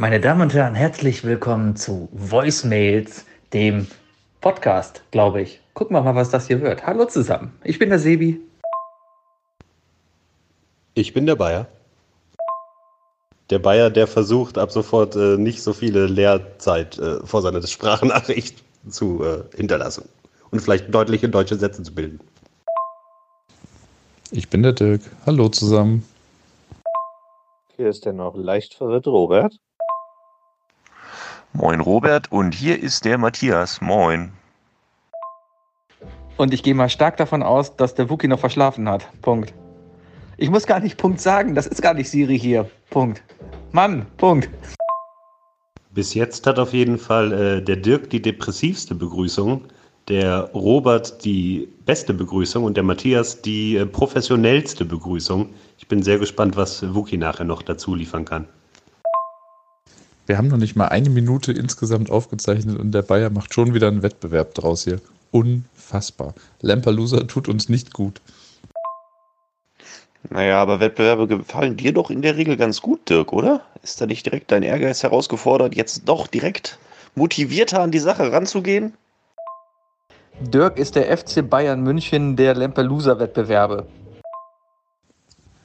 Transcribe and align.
Meine 0.00 0.20
Damen 0.20 0.42
und 0.42 0.54
Herren, 0.54 0.76
herzlich 0.76 1.24
willkommen 1.24 1.74
zu 1.74 2.08
Voicemails, 2.12 3.26
dem 3.52 3.88
Podcast, 4.40 5.02
glaube 5.10 5.42
ich. 5.42 5.60
Gucken 5.74 5.96
wir 5.96 6.02
mal, 6.02 6.14
was 6.14 6.30
das 6.30 6.46
hier 6.46 6.60
wird. 6.60 6.86
Hallo 6.86 7.04
zusammen, 7.06 7.50
ich 7.64 7.80
bin 7.80 7.88
der 7.88 7.98
Sebi. 7.98 8.40
Ich 10.94 11.12
bin 11.14 11.26
der 11.26 11.34
Bayer. 11.34 11.66
Der 13.50 13.58
Bayer, 13.58 13.90
der 13.90 14.06
versucht, 14.06 14.56
ab 14.56 14.70
sofort 14.70 15.16
äh, 15.16 15.36
nicht 15.36 15.64
so 15.64 15.72
viele 15.72 16.06
Leerzeit 16.06 16.96
äh, 17.00 17.18
vor 17.26 17.42
seiner 17.42 17.66
Sprachnachricht 17.66 18.62
zu 18.88 19.24
äh, 19.24 19.56
hinterlassen 19.56 20.08
und 20.52 20.60
vielleicht 20.60 20.94
deutliche 20.94 21.28
deutsche 21.28 21.56
Sätze 21.56 21.82
zu 21.82 21.92
bilden. 21.92 22.20
Ich 24.30 24.48
bin 24.48 24.62
der 24.62 24.74
Dirk. 24.74 25.00
Hallo 25.26 25.48
zusammen. 25.48 26.04
Hier 27.74 27.88
ist 27.88 28.04
der 28.04 28.12
noch 28.12 28.36
leicht 28.36 28.74
verwirrte 28.74 29.10
Robert. 29.10 29.58
Moin 31.52 31.80
Robert 31.80 32.30
und 32.30 32.54
hier 32.54 32.80
ist 32.80 33.04
der 33.04 33.18
Matthias. 33.18 33.80
Moin. 33.80 34.32
Und 36.36 36.54
ich 36.54 36.62
gehe 36.62 36.74
mal 36.74 36.88
stark 36.88 37.16
davon 37.16 37.42
aus, 37.42 37.74
dass 37.76 37.94
der 37.94 38.08
Wookie 38.10 38.28
noch 38.28 38.38
verschlafen 38.38 38.88
hat. 38.88 39.08
Punkt. 39.22 39.52
Ich 40.36 40.50
muss 40.50 40.66
gar 40.66 40.78
nicht 40.78 40.96
Punkt 40.98 41.20
sagen, 41.20 41.54
das 41.54 41.66
ist 41.66 41.82
gar 41.82 41.94
nicht 41.94 42.08
Siri 42.10 42.38
hier. 42.38 42.70
Punkt. 42.90 43.22
Mann, 43.72 44.06
Punkt. 44.18 44.48
Bis 45.90 46.14
jetzt 46.14 46.46
hat 46.46 46.58
auf 46.58 46.72
jeden 46.72 46.98
Fall 46.98 47.32
äh, 47.32 47.62
der 47.62 47.76
Dirk 47.76 48.10
die 48.10 48.22
depressivste 48.22 48.94
Begrüßung, 48.94 49.64
der 50.06 50.50
Robert 50.54 51.24
die 51.24 51.68
beste 51.86 52.14
Begrüßung 52.14 52.62
und 52.62 52.76
der 52.76 52.84
Matthias 52.84 53.42
die 53.42 53.76
äh, 53.76 53.86
professionellste 53.86 54.84
Begrüßung. 54.84 55.48
Ich 55.78 55.88
bin 55.88 56.02
sehr 56.02 56.18
gespannt, 56.18 56.56
was 56.56 56.94
Wookie 56.94 57.16
nachher 57.16 57.44
noch 57.44 57.62
dazu 57.62 57.96
liefern 57.96 58.24
kann. 58.24 58.46
Wir 60.28 60.36
haben 60.36 60.48
noch 60.48 60.58
nicht 60.58 60.76
mal 60.76 60.88
eine 60.88 61.08
Minute 61.08 61.52
insgesamt 61.52 62.10
aufgezeichnet 62.10 62.78
und 62.78 62.92
der 62.92 63.00
Bayer 63.00 63.30
macht 63.30 63.54
schon 63.54 63.72
wieder 63.72 63.88
einen 63.88 64.02
Wettbewerb 64.02 64.52
draus 64.52 64.84
hier. 64.84 65.00
Unfassbar. 65.30 66.34
Lamperloser 66.60 67.26
tut 67.26 67.48
uns 67.48 67.70
nicht 67.70 67.94
gut. 67.94 68.20
Naja, 70.28 70.60
aber 70.60 70.80
Wettbewerbe 70.80 71.28
gefallen 71.28 71.78
dir 71.78 71.94
doch 71.94 72.10
in 72.10 72.20
der 72.20 72.36
Regel 72.36 72.58
ganz 72.58 72.82
gut, 72.82 73.08
Dirk, 73.08 73.32
oder? 73.32 73.62
Ist 73.82 74.02
da 74.02 74.06
nicht 74.06 74.26
direkt 74.26 74.52
dein 74.52 74.62
Ehrgeiz 74.62 75.02
herausgefordert, 75.02 75.74
jetzt 75.74 76.02
doch 76.04 76.26
direkt 76.26 76.78
motivierter 77.14 77.80
an 77.80 77.90
die 77.90 77.98
Sache 77.98 78.30
ranzugehen? 78.30 78.92
Dirk 80.40 80.76
ist 80.78 80.94
der 80.94 81.16
FC 81.16 81.48
Bayern 81.48 81.82
München 81.82 82.36
der 82.36 82.54
Lampelusa-Wettbewerbe. 82.54 83.86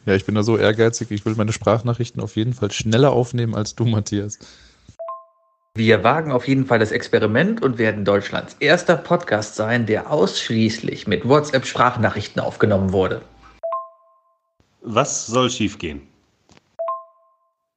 Ja, 0.06 0.16
ich 0.16 0.26
bin 0.26 0.36
da 0.36 0.44
so 0.44 0.58
ehrgeizig, 0.58 1.12
ich 1.12 1.26
will 1.26 1.36
meine 1.36 1.54
Sprachnachrichten 1.54 2.22
auf 2.22 2.36
jeden 2.36 2.54
Fall 2.54 2.72
schneller 2.72 3.12
aufnehmen 3.14 3.56
als 3.56 3.76
du, 3.76 3.86
Matthias. 3.86 4.40
Wir 5.76 6.04
wagen 6.04 6.32
auf 6.32 6.48
jeden 6.48 6.66
Fall 6.66 6.78
das 6.78 6.92
Experiment 6.92 7.64
und 7.64 7.80
werden 7.80 8.06
Deutschlands 8.06 8.56
erster 8.60 8.96
Podcast 8.96 9.56
sein, 9.56 9.88
der 9.88 10.12
ausschließlich 10.12 11.08
mit 11.08 11.28
WhatsApp-Sprachnachrichten 11.28 12.42
aufgenommen 12.42 12.92
wurde. 12.92 13.22
Was 14.82 15.26
soll 15.26 15.50
schiefgehen? 15.50 16.13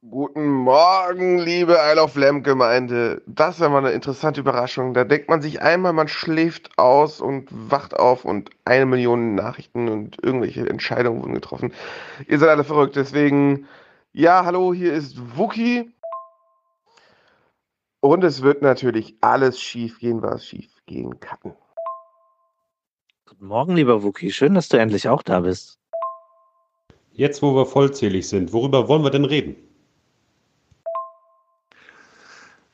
Guten 0.09 0.47
Morgen, 0.47 1.37
liebe 1.37 1.77
Isle 1.91 2.01
of 2.01 2.15
Lamb 2.15 2.45
Gemeinde. 2.45 3.21
Das 3.25 3.59
wäre 3.59 3.69
mal 3.69 3.79
eine 3.79 3.91
interessante 3.91 4.39
Überraschung. 4.39 4.93
Da 4.93 5.03
denkt 5.03 5.27
man 5.27 5.41
sich 5.41 5.61
einmal, 5.61 5.91
man 5.91 6.07
schläft 6.07 6.77
aus 6.77 7.19
und 7.19 7.49
wacht 7.51 7.93
auf 7.97 8.23
und 8.23 8.49
eine 8.63 8.85
Million 8.85 9.35
Nachrichten 9.35 9.89
und 9.89 10.23
irgendwelche 10.23 10.69
Entscheidungen 10.69 11.21
wurden 11.21 11.33
getroffen. 11.33 11.73
Ihr 12.27 12.39
seid 12.39 12.49
alle 12.49 12.63
verrückt, 12.63 12.95
deswegen, 12.95 13.67
ja, 14.13 14.45
hallo, 14.45 14.73
hier 14.73 14.93
ist 14.93 15.17
Wookie. 15.37 15.91
Und 17.99 18.23
es 18.23 18.43
wird 18.43 18.61
natürlich 18.61 19.17
alles 19.19 19.59
schief 19.59 19.99
gehen, 19.99 20.21
was 20.21 20.45
schief 20.45 20.71
gehen 20.85 21.19
kann. 21.19 21.53
Guten 23.27 23.45
Morgen, 23.45 23.75
lieber 23.75 24.03
Wookie. 24.03 24.31
Schön, 24.31 24.53
dass 24.53 24.69
du 24.69 24.77
endlich 24.77 25.09
auch 25.09 25.23
da 25.23 25.41
bist. 25.41 25.79
Jetzt, 27.11 27.41
wo 27.41 27.55
wir 27.55 27.65
vollzählig 27.65 28.29
sind, 28.29 28.53
worüber 28.53 28.87
wollen 28.87 29.03
wir 29.03 29.09
denn 29.09 29.25
reden? 29.25 29.66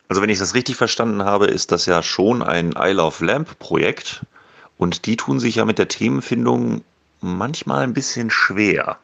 Also 0.10 0.22
wenn 0.22 0.30
ich 0.30 0.40
das 0.40 0.54
richtig 0.54 0.76
verstanden 0.76 1.24
habe, 1.24 1.48
ist 1.48 1.72
das 1.72 1.86
ja 1.86 2.04
schon 2.04 2.42
ein 2.42 2.74
Isle 2.78 3.02
of 3.02 3.22
Lamp 3.22 3.58
Projekt 3.60 4.26
und 4.78 5.06
die 5.06 5.18
tun 5.18 5.40
sich 5.40 5.56
ja 5.56 5.66
mit 5.66 5.80
der 5.80 5.88
Themenfindung 5.88 6.84
manchmal 7.22 7.84
ein 7.84 7.94
bisschen 7.94 8.30
schwer. 8.30 8.98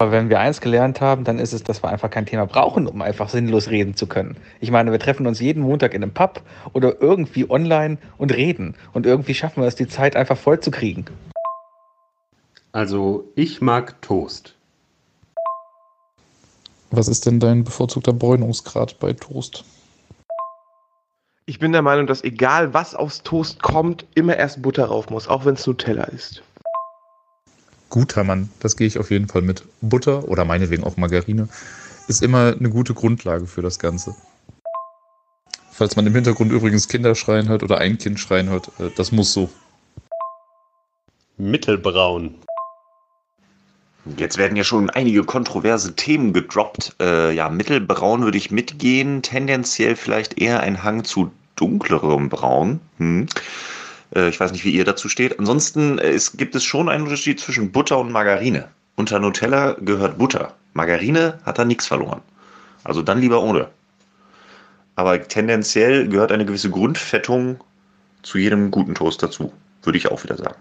Aber 0.00 0.12
wenn 0.12 0.28
wir 0.28 0.38
eins 0.38 0.60
gelernt 0.60 1.00
haben, 1.00 1.24
dann 1.24 1.40
ist 1.40 1.52
es, 1.52 1.64
dass 1.64 1.82
wir 1.82 1.88
einfach 1.88 2.10
kein 2.10 2.24
Thema 2.24 2.46
brauchen, 2.46 2.86
um 2.86 3.02
einfach 3.02 3.28
sinnlos 3.28 3.68
reden 3.68 3.96
zu 3.96 4.06
können. 4.06 4.36
Ich 4.60 4.70
meine, 4.70 4.92
wir 4.92 5.00
treffen 5.00 5.26
uns 5.26 5.40
jeden 5.40 5.62
Montag 5.62 5.92
in 5.92 6.04
einem 6.04 6.14
Pub 6.14 6.40
oder 6.72 7.00
irgendwie 7.00 7.50
online 7.50 7.98
und 8.16 8.32
reden. 8.32 8.76
Und 8.92 9.06
irgendwie 9.06 9.34
schaffen 9.34 9.60
wir 9.60 9.66
es, 9.66 9.74
die 9.74 9.88
Zeit 9.88 10.14
einfach 10.14 10.36
voll 10.36 10.60
zu 10.60 10.70
kriegen. 10.70 11.06
Also, 12.70 13.28
ich 13.34 13.60
mag 13.60 14.00
Toast. 14.00 14.54
Was 16.90 17.08
ist 17.08 17.26
denn 17.26 17.38
dein 17.38 17.64
bevorzugter 17.64 18.12
Bräunungsgrad 18.12 18.98
bei 18.98 19.12
Toast? 19.12 19.64
Ich 21.44 21.58
bin 21.58 21.72
der 21.72 21.82
Meinung, 21.82 22.06
dass 22.06 22.24
egal 22.24 22.74
was 22.74 22.94
aufs 22.94 23.22
Toast 23.22 23.62
kommt, 23.62 24.06
immer 24.14 24.36
erst 24.36 24.62
Butter 24.62 24.86
rauf 24.86 25.10
muss, 25.10 25.28
auch 25.28 25.44
wenn 25.44 25.54
es 25.54 25.66
Nutella 25.66 26.04
ist. 26.04 26.42
Guter 27.90 28.22
Mann, 28.24 28.50
das 28.60 28.76
gehe 28.76 28.86
ich 28.86 28.98
auf 28.98 29.10
jeden 29.10 29.28
Fall 29.28 29.42
mit. 29.42 29.64
Butter 29.80 30.28
oder 30.28 30.44
meinetwegen 30.44 30.84
auch 30.84 30.96
Margarine 30.96 31.48
ist 32.06 32.22
immer 32.22 32.54
eine 32.58 32.70
gute 32.70 32.94
Grundlage 32.94 33.46
für 33.46 33.62
das 33.62 33.78
Ganze. 33.78 34.14
Falls 35.70 35.94
man 35.96 36.06
im 36.06 36.14
Hintergrund 36.14 36.52
übrigens 36.52 36.88
Kinder 36.88 37.14
schreien 37.14 37.48
hört 37.48 37.62
oder 37.62 37.78
ein 37.78 37.98
Kind 37.98 38.18
schreien 38.18 38.48
hört, 38.48 38.68
äh, 38.80 38.90
das 38.96 39.12
muss 39.12 39.32
so. 39.32 39.48
Mittelbraun. 41.36 42.34
Jetzt 44.16 44.38
werden 44.38 44.56
ja 44.56 44.64
schon 44.64 44.90
einige 44.90 45.24
kontroverse 45.24 45.94
Themen 45.94 46.32
gedroppt. 46.32 46.96
Äh, 47.00 47.34
ja, 47.34 47.48
mittelbraun 47.48 48.22
würde 48.22 48.38
ich 48.38 48.50
mitgehen, 48.50 49.22
tendenziell 49.22 49.96
vielleicht 49.96 50.40
eher 50.40 50.60
ein 50.60 50.82
Hang 50.82 51.04
zu 51.04 51.30
dunklerem 51.56 52.28
Braun. 52.28 52.80
Hm. 52.98 53.26
Äh, 54.14 54.28
ich 54.28 54.40
weiß 54.40 54.52
nicht, 54.52 54.64
wie 54.64 54.70
ihr 54.70 54.84
dazu 54.84 55.08
steht. 55.08 55.38
Ansonsten 55.38 55.98
äh, 55.98 56.10
ist, 56.10 56.38
gibt 56.38 56.54
es 56.54 56.64
schon 56.64 56.88
einen 56.88 57.04
Unterschied 57.04 57.40
zwischen 57.40 57.72
Butter 57.72 57.98
und 57.98 58.12
Margarine. 58.12 58.68
Unter 58.96 59.18
Nutella 59.18 59.76
gehört 59.80 60.18
Butter. 60.18 60.54
Margarine 60.72 61.38
hat 61.44 61.58
da 61.58 61.64
nichts 61.64 61.86
verloren. 61.86 62.20
Also 62.84 63.02
dann 63.02 63.20
lieber 63.20 63.42
ohne. 63.42 63.68
Aber 64.96 65.22
tendenziell 65.22 66.08
gehört 66.08 66.32
eine 66.32 66.44
gewisse 66.44 66.70
Grundfettung 66.70 67.60
zu 68.22 68.38
jedem 68.38 68.70
guten 68.70 68.94
Toast 68.94 69.22
dazu. 69.22 69.52
Würde 69.82 69.98
ich 69.98 70.10
auch 70.10 70.24
wieder 70.24 70.36
sagen. 70.36 70.56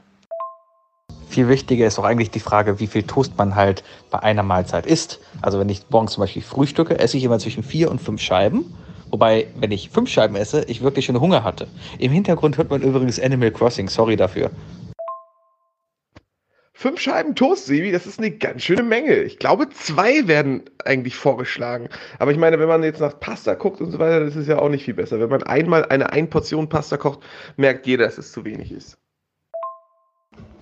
Viel 1.29 1.49
wichtiger 1.49 1.85
ist 1.85 1.99
auch 1.99 2.03
eigentlich 2.03 2.31
die 2.31 2.39
Frage, 2.39 2.79
wie 2.79 2.87
viel 2.87 3.03
Toast 3.03 3.37
man 3.37 3.55
halt 3.55 3.83
bei 4.09 4.19
einer 4.19 4.43
Mahlzeit 4.43 4.85
isst. 4.85 5.19
Also 5.41 5.59
wenn 5.59 5.69
ich 5.69 5.81
morgens 5.89 6.13
zum 6.13 6.21
Beispiel 6.21 6.41
frühstücke, 6.41 6.97
esse 6.99 7.17
ich 7.17 7.23
immer 7.23 7.37
zwischen 7.39 7.63
vier 7.63 7.91
und 7.91 8.01
fünf 8.01 8.21
Scheiben. 8.21 8.73
Wobei, 9.09 9.47
wenn 9.55 9.71
ich 9.71 9.89
fünf 9.89 10.09
Scheiben 10.09 10.35
esse, 10.35 10.63
ich 10.65 10.81
wirklich 10.81 11.05
schon 11.05 11.19
Hunger 11.19 11.43
hatte. 11.43 11.67
Im 11.99 12.11
Hintergrund 12.11 12.57
hört 12.57 12.69
man 12.69 12.81
übrigens 12.81 13.19
Animal 13.19 13.51
Crossing, 13.51 13.87
sorry 13.87 14.15
dafür. 14.15 14.51
Fünf 16.73 16.99
Scheiben 16.99 17.33
Toast, 17.33 17.65
Sebi, 17.65 17.91
das 17.91 18.05
ist 18.05 18.19
eine 18.19 18.29
ganz 18.29 18.61
schöne 18.61 18.83
Menge. 18.83 19.15
Ich 19.23 19.39
glaube, 19.39 19.67
zwei 19.69 20.27
werden 20.27 20.63
eigentlich 20.85 21.15
vorgeschlagen. 21.15 21.89
Aber 22.19 22.31
ich 22.31 22.37
meine, 22.37 22.59
wenn 22.59 22.67
man 22.67 22.83
jetzt 22.83 23.01
nach 23.01 23.19
Pasta 23.19 23.55
guckt 23.55 23.81
und 23.81 23.91
so 23.91 23.97
weiter, 23.97 24.23
das 24.23 24.35
ist 24.35 24.47
ja 24.47 24.59
auch 24.59 24.69
nicht 24.69 24.85
viel 24.85 24.93
besser. 24.93 25.19
Wenn 25.19 25.29
man 25.29 25.41
einmal 25.43 25.85
eine 25.85 26.11
Einportion 26.11 26.69
Pasta 26.69 26.97
kocht, 26.97 27.21
merkt 27.55 27.87
jeder, 27.87 28.05
dass 28.05 28.17
es 28.17 28.31
zu 28.31 28.45
wenig 28.45 28.71
ist. 28.71 28.97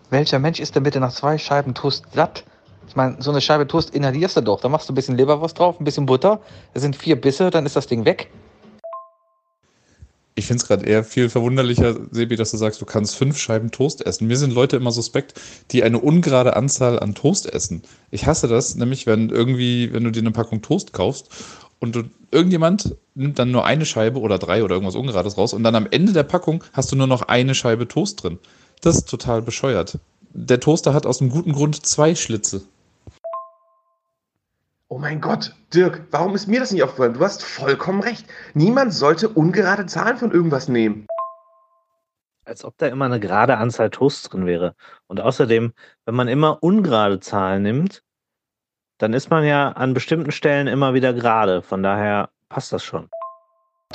Welcher 0.10 0.40
Mensch 0.40 0.60
ist 0.60 0.76
denn 0.76 0.84
bitte 0.84 1.00
nach 1.00 1.14
zwei 1.14 1.38
Scheiben 1.38 1.74
Toast 1.74 2.06
satt? 2.14 2.44
Ich 2.88 2.96
meine, 2.96 3.18
so 3.20 3.32
eine 3.32 3.42
Scheibe 3.42 3.68
Toast 3.68 3.96
inhalierst 3.96 4.38
du 4.38 4.42
doch. 4.42 4.62
Da 4.62 4.70
machst 4.70 4.88
du 4.88 4.94
ein 4.94 4.96
bisschen 4.96 5.18
Leberwurst 5.18 5.58
drauf, 5.58 5.80
ein 5.80 5.84
bisschen 5.84 6.06
Butter. 6.06 6.40
Das 6.74 6.84
sind 6.84 6.96
vier 6.96 7.20
Bisse, 7.20 7.50
dann 7.50 7.66
ist 7.66 7.76
das 7.76 7.88
Ding 7.88 8.06
weg. 8.06 8.30
Ich 10.38 10.48
finde 10.48 10.62
es 10.62 10.68
gerade 10.68 10.86
eher 10.86 11.06
viel 11.06 11.30
verwunderlicher, 11.30 11.96
Sebi, 12.12 12.36
dass 12.36 12.52
du 12.52 12.58
sagst, 12.58 12.82
du 12.82 12.86
kannst 12.86 13.16
fünf 13.16 13.38
Scheiben 13.38 13.72
Toast 13.72 14.06
essen. 14.06 14.28
Mir 14.28 14.36
sind 14.36 14.54
Leute 14.54 14.76
immer 14.76 14.92
suspekt, 14.92 15.40
die 15.72 15.82
eine 15.82 15.98
ungerade 15.98 16.58
Anzahl 16.58 17.00
an 17.00 17.16
Toast 17.16 17.52
essen. 17.52 17.84
Ich 18.12 18.28
hasse 18.28 18.50
das, 18.50 18.76
nämlich 18.76 19.08
wenn 19.08 19.30
irgendwie, 19.30 19.94
wenn 19.94 20.04
du 20.04 20.12
dir 20.12 20.20
eine 20.20 20.32
Packung 20.32 20.62
Toast 20.62 20.92
kaufst 20.92 21.30
und 21.80 21.96
du, 21.96 22.04
irgendjemand 22.32 22.98
nimmt 23.16 23.40
dann 23.40 23.52
nur 23.52 23.66
eine 23.66 23.86
Scheibe 23.86 24.20
oder 24.20 24.38
drei 24.38 24.62
oder 24.64 24.76
irgendwas 24.76 24.96
Ungerades 24.96 25.38
raus 25.38 25.54
und 25.54 25.64
dann 25.64 25.76
am 25.76 25.88
Ende 25.90 26.12
der 26.12 26.24
Packung 26.24 26.66
hast 26.74 26.92
du 26.92 26.98
nur 26.98 27.08
noch 27.08 27.22
eine 27.24 27.56
Scheibe 27.56 27.88
Toast 27.88 28.22
drin. 28.22 28.38
Das 28.82 28.96
ist 28.96 29.10
total 29.10 29.42
bescheuert. 29.42 30.00
Der 30.30 30.60
Toaster 30.60 30.94
hat 30.94 31.06
aus 31.06 31.22
einem 31.22 31.30
guten 31.30 31.54
Grund 31.54 31.86
zwei 31.86 32.14
Schlitze. 32.14 32.62
Oh 34.88 35.00
mein 35.00 35.20
Gott, 35.20 35.56
Dirk, 35.74 36.04
warum 36.12 36.36
ist 36.36 36.48
mir 36.48 36.60
das 36.60 36.72
nicht 36.72 36.84
aufgefallen? 36.84 37.16
Du 37.16 37.22
hast 37.22 37.44
vollkommen 37.44 38.02
recht. 38.02 38.28
Niemand 38.54 38.94
sollte 38.94 39.30
ungerade 39.30 39.88
Zahlen 39.88 40.18
von 40.18 40.32
irgendwas 40.32 40.68
nehmen. 40.68 41.08
Als 42.46 42.64
ob 42.64 42.78
da 42.78 42.88
immer 42.88 43.06
eine 43.06 43.20
gerade 43.20 43.58
Anzahl 43.58 43.90
Toasts 43.90 44.30
drin 44.30 44.46
wäre. 44.46 44.76
Und 45.08 45.20
außerdem, 45.20 45.74
wenn 46.06 46.16
man 46.16 46.28
immer 46.28 46.62
ungerade 46.62 47.20
Zahlen 47.20 47.64
nimmt, 47.64 48.04
dann 49.00 49.14
ist 49.14 49.30
man 49.30 49.44
ja 49.44 49.70
an 49.72 49.94
bestimmten 49.94 50.32
Stellen 50.32 50.68
immer 50.68 50.94
wieder 50.94 51.14
gerade. 51.14 51.62
Von 51.62 51.82
daher 51.82 52.30
passt 52.48 52.72
das 52.72 52.84
schon. 52.84 53.10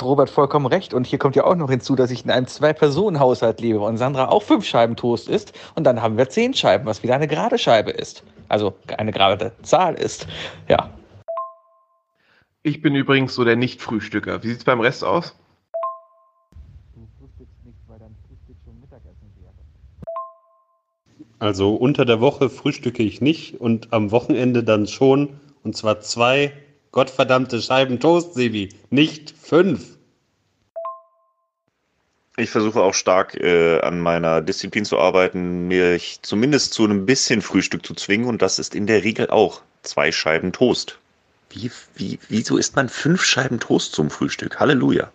Robert 0.03 0.29
vollkommen 0.29 0.65
recht. 0.65 0.93
Und 0.93 1.05
hier 1.05 1.19
kommt 1.19 1.35
ja 1.35 1.43
auch 1.43 1.55
noch 1.55 1.69
hinzu, 1.69 1.95
dass 1.95 2.11
ich 2.11 2.23
in 2.23 2.31
einem 2.31 2.47
Zwei-Personen-Haushalt 2.47 3.61
lebe 3.61 3.79
und 3.79 3.97
Sandra 3.97 4.29
auch 4.29 4.43
fünf 4.43 4.65
Scheiben 4.65 4.95
Toast 4.95 5.29
isst. 5.29 5.53
Und 5.75 5.85
dann 5.85 6.01
haben 6.01 6.17
wir 6.17 6.29
zehn 6.29 6.53
Scheiben, 6.53 6.85
was 6.85 7.03
wieder 7.03 7.15
eine 7.15 7.27
gerade 7.27 7.57
Scheibe 7.57 7.91
ist. 7.91 8.23
Also 8.49 8.73
eine 8.97 9.11
gerade 9.11 9.53
Zahl 9.61 9.95
ist. 9.95 10.27
Ja. 10.67 10.89
Ich 12.63 12.81
bin 12.81 12.95
übrigens 12.95 13.33
so 13.33 13.43
der 13.43 13.55
Nicht-Frühstücker. 13.55 14.43
Wie 14.43 14.49
sieht's 14.49 14.65
beim 14.65 14.81
Rest 14.81 15.03
aus? 15.03 15.35
Du 16.93 17.07
frühstückst 17.19 17.65
nicht, 17.65 17.77
weil 17.87 17.97
dein 17.97 18.15
Frühstück 18.27 18.57
schon 18.63 18.79
Mittagessen 18.79 19.31
wäre. 19.39 19.53
Also 21.39 21.73
unter 21.75 22.05
der 22.05 22.21
Woche 22.21 22.49
frühstücke 22.49 23.01
ich 23.01 23.21
nicht 23.21 23.59
und 23.59 23.93
am 23.93 24.11
Wochenende 24.11 24.63
dann 24.63 24.85
schon. 24.85 25.39
Und 25.63 25.75
zwar 25.75 26.01
zwei 26.01 26.53
gottverdammte 26.91 27.61
Scheiben 27.61 27.99
Toast, 27.99 28.33
Sebi. 28.33 28.69
Nicht 28.89 29.33
fünf. 29.39 29.97
Ich 32.37 32.49
versuche 32.49 32.81
auch 32.81 32.93
stark 32.93 33.35
äh, 33.35 33.81
an 33.81 33.99
meiner 33.99 34.41
Disziplin 34.41 34.85
zu 34.85 34.97
arbeiten, 34.97 35.67
mich 35.67 36.21
zumindest 36.21 36.73
zu 36.73 36.83
einem 36.83 37.05
bisschen 37.05 37.41
Frühstück 37.41 37.85
zu 37.85 37.93
zwingen 37.93 38.27
und 38.27 38.41
das 38.41 38.57
ist 38.57 38.73
in 38.73 38.87
der 38.87 39.03
Regel 39.03 39.29
auch 39.29 39.61
zwei 39.83 40.11
Scheiben 40.11 40.51
Toast. 40.51 40.97
Wie, 41.49 41.69
wie, 41.95 42.19
wieso 42.29 42.57
isst 42.57 42.75
man 42.75 42.87
fünf 42.87 43.23
Scheiben 43.23 43.59
Toast 43.59 43.93
zum 43.93 44.09
Frühstück? 44.09 44.59
Halleluja. 44.59 45.11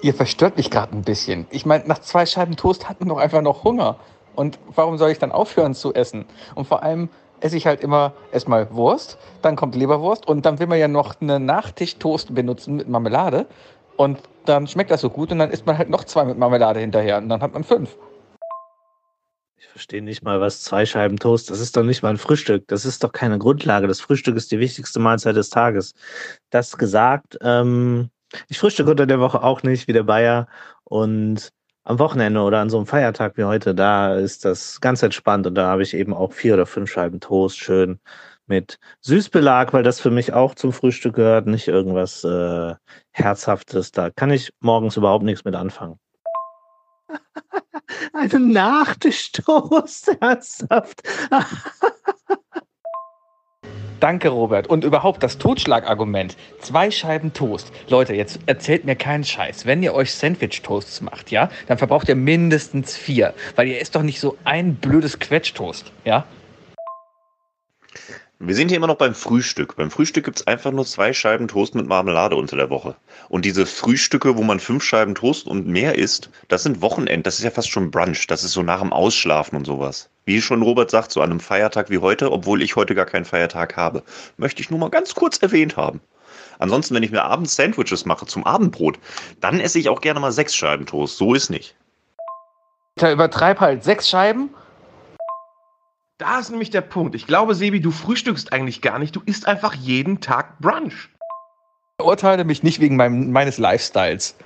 Ihr 0.00 0.14
verstört 0.14 0.56
mich 0.56 0.70
gerade 0.70 0.96
ein 0.96 1.02
bisschen. 1.02 1.46
Ich 1.50 1.66
meine, 1.66 1.86
nach 1.86 2.00
zwei 2.00 2.24
Scheiben 2.26 2.56
Toast 2.56 2.88
hat 2.88 2.98
man 3.00 3.10
doch 3.10 3.18
einfach 3.18 3.42
noch 3.42 3.62
Hunger. 3.62 4.00
Und 4.34 4.58
warum 4.74 4.96
soll 4.96 5.10
ich 5.10 5.18
dann 5.18 5.30
aufhören 5.30 5.74
zu 5.74 5.92
essen? 5.92 6.24
Und 6.54 6.66
vor 6.66 6.82
allem 6.82 7.10
esse 7.42 7.56
ich 7.56 7.66
halt 7.66 7.80
immer 7.80 8.12
erstmal 8.30 8.72
Wurst, 8.72 9.18
dann 9.42 9.56
kommt 9.56 9.74
Leberwurst 9.74 10.26
und 10.26 10.46
dann 10.46 10.58
will 10.58 10.66
man 10.66 10.78
ja 10.78 10.88
noch 10.88 11.20
eine 11.20 11.40
Nachtischtoast 11.40 12.34
benutzen 12.34 12.76
mit 12.76 12.88
Marmelade. 12.88 13.46
Und 13.96 14.20
dann 14.46 14.66
schmeckt 14.66 14.90
das 14.90 15.00
so 15.00 15.10
gut 15.10 15.30
und 15.32 15.38
dann 15.38 15.50
isst 15.50 15.66
man 15.66 15.76
halt 15.76 15.90
noch 15.90 16.04
zwei 16.04 16.24
mit 16.24 16.38
Marmelade 16.38 16.80
hinterher 16.80 17.18
und 17.18 17.28
dann 17.28 17.42
hat 17.42 17.52
man 17.52 17.64
fünf. 17.64 17.96
Ich 19.56 19.66
verstehe 19.68 20.02
nicht 20.02 20.22
mal, 20.22 20.40
was 20.40 20.62
zwei 20.62 20.86
Scheiben 20.86 21.18
Toast, 21.18 21.50
das 21.50 21.60
ist 21.60 21.76
doch 21.76 21.82
nicht 21.82 22.02
mal 22.02 22.10
ein 22.10 22.16
Frühstück. 22.16 22.66
Das 22.68 22.84
ist 22.84 23.04
doch 23.04 23.12
keine 23.12 23.38
Grundlage. 23.38 23.86
Das 23.86 24.00
Frühstück 24.00 24.36
ist 24.36 24.50
die 24.50 24.58
wichtigste 24.58 24.98
Mahlzeit 24.98 25.36
des 25.36 25.50
Tages. 25.50 25.94
Das 26.50 26.76
gesagt, 26.78 27.38
ähm, 27.42 28.10
ich 28.48 28.58
frühstücke 28.58 28.90
unter 28.90 29.06
der 29.06 29.20
Woche 29.20 29.42
auch 29.42 29.62
nicht, 29.62 29.88
wie 29.88 29.92
der 29.92 30.02
Bayer. 30.02 30.46
Und 30.84 31.52
am 31.84 31.98
Wochenende 31.98 32.40
oder 32.40 32.60
an 32.60 32.70
so 32.70 32.76
einem 32.76 32.86
Feiertag 32.86 33.36
wie 33.36 33.44
heute, 33.44 33.74
da 33.74 34.14
ist 34.14 34.44
das 34.44 34.80
ganz 34.80 35.02
entspannt 35.02 35.46
und 35.46 35.54
da 35.54 35.68
habe 35.68 35.82
ich 35.82 35.94
eben 35.94 36.14
auch 36.14 36.32
vier 36.32 36.54
oder 36.54 36.66
fünf 36.66 36.90
Scheiben 36.90 37.20
Toast 37.20 37.58
schön 37.58 37.98
mit 38.46 38.78
Süßbelag, 39.00 39.72
weil 39.72 39.82
das 39.82 40.00
für 40.00 40.10
mich 40.10 40.32
auch 40.32 40.54
zum 40.54 40.72
Frühstück 40.72 41.14
gehört, 41.16 41.46
nicht 41.46 41.68
irgendwas 41.68 42.24
äh, 42.24 42.74
Herzhaftes. 43.10 43.92
Da 43.92 44.10
kann 44.10 44.30
ich 44.30 44.52
morgens 44.60 44.96
überhaupt 44.96 45.24
nichts 45.24 45.44
mit 45.44 45.54
anfangen. 45.54 45.98
Eine 48.12 48.40
Nachtischtoast, 48.40 50.16
ernsthaft. 50.20 51.02
Danke, 54.02 54.30
Robert. 54.30 54.66
Und 54.66 54.82
überhaupt 54.82 55.22
das 55.22 55.38
Totschlagargument. 55.38 56.36
Zwei 56.58 56.90
Scheiben 56.90 57.32
Toast. 57.32 57.70
Leute, 57.86 58.14
jetzt 58.14 58.40
erzählt 58.46 58.84
mir 58.84 58.96
keinen 58.96 59.22
Scheiß. 59.22 59.64
Wenn 59.64 59.80
ihr 59.80 59.94
euch 59.94 60.12
Sandwich-Toasts 60.12 61.02
macht, 61.02 61.30
ja, 61.30 61.50
dann 61.68 61.78
verbraucht 61.78 62.08
ihr 62.08 62.16
mindestens 62.16 62.96
vier. 62.96 63.32
Weil 63.54 63.68
ihr 63.68 63.80
isst 63.80 63.94
doch 63.94 64.02
nicht 64.02 64.18
so 64.18 64.36
ein 64.42 64.74
blödes 64.74 65.20
Quetschtoast, 65.20 65.92
ja? 66.04 66.24
Wir 68.44 68.56
sind 68.56 68.70
hier 68.70 68.78
immer 68.78 68.88
noch 68.88 68.96
beim 68.96 69.14
Frühstück. 69.14 69.76
Beim 69.76 69.92
Frühstück 69.92 70.24
gibt's 70.24 70.48
einfach 70.48 70.72
nur 70.72 70.84
zwei 70.84 71.12
Scheiben 71.12 71.46
Toast 71.46 71.76
mit 71.76 71.86
Marmelade 71.86 72.34
unter 72.34 72.56
der 72.56 72.70
Woche. 72.70 72.96
Und 73.28 73.44
diese 73.44 73.66
Frühstücke, 73.66 74.36
wo 74.36 74.42
man 74.42 74.58
fünf 74.58 74.82
Scheiben 74.82 75.14
Toast 75.14 75.46
und 75.46 75.68
mehr 75.68 75.94
isst, 75.96 76.28
das 76.48 76.64
sind 76.64 76.82
Wochenend. 76.82 77.24
Das 77.24 77.38
ist 77.38 77.44
ja 77.44 77.52
fast 77.52 77.70
schon 77.70 77.92
Brunch. 77.92 78.26
Das 78.26 78.42
ist 78.42 78.50
so 78.50 78.64
nach 78.64 78.80
dem 78.80 78.92
Ausschlafen 78.92 79.56
und 79.56 79.64
sowas. 79.64 80.10
Wie 80.24 80.42
schon 80.42 80.62
Robert 80.62 80.90
sagt, 80.90 81.12
so 81.12 81.20
an 81.20 81.30
einem 81.30 81.38
Feiertag 81.38 81.88
wie 81.88 81.98
heute, 81.98 82.32
obwohl 82.32 82.62
ich 82.62 82.74
heute 82.74 82.96
gar 82.96 83.06
keinen 83.06 83.24
Feiertag 83.24 83.76
habe, 83.76 84.02
möchte 84.38 84.60
ich 84.60 84.70
nur 84.70 84.80
mal 84.80 84.90
ganz 84.90 85.14
kurz 85.14 85.38
erwähnt 85.38 85.76
haben. 85.76 86.00
Ansonsten, 86.58 86.96
wenn 86.96 87.04
ich 87.04 87.12
mir 87.12 87.22
abends 87.22 87.54
Sandwiches 87.54 88.06
mache 88.06 88.26
zum 88.26 88.44
Abendbrot, 88.44 88.98
dann 89.40 89.60
esse 89.60 89.78
ich 89.78 89.88
auch 89.88 90.00
gerne 90.00 90.18
mal 90.18 90.32
sechs 90.32 90.56
Scheiben 90.56 90.84
Toast. 90.84 91.16
So 91.16 91.34
ist 91.34 91.48
nicht. 91.48 91.76
Da 92.96 93.12
übertreib 93.12 93.60
halt 93.60 93.84
sechs 93.84 94.10
Scheiben. 94.10 94.50
Da 96.22 96.38
ist 96.38 96.50
nämlich 96.50 96.70
der 96.70 96.82
Punkt. 96.82 97.16
Ich 97.16 97.26
glaube, 97.26 97.56
Sebi, 97.56 97.80
du 97.80 97.90
frühstückst 97.90 98.52
eigentlich 98.52 98.80
gar 98.80 99.00
nicht. 99.00 99.16
Du 99.16 99.22
isst 99.26 99.48
einfach 99.48 99.74
jeden 99.74 100.20
Tag 100.20 100.60
Brunch. 100.60 101.08
Urteile 102.00 102.44
mich 102.44 102.62
nicht 102.62 102.78
wegen 102.78 102.94
meinem, 102.94 103.32
meines 103.32 103.58
Lifestyles. 103.58 104.36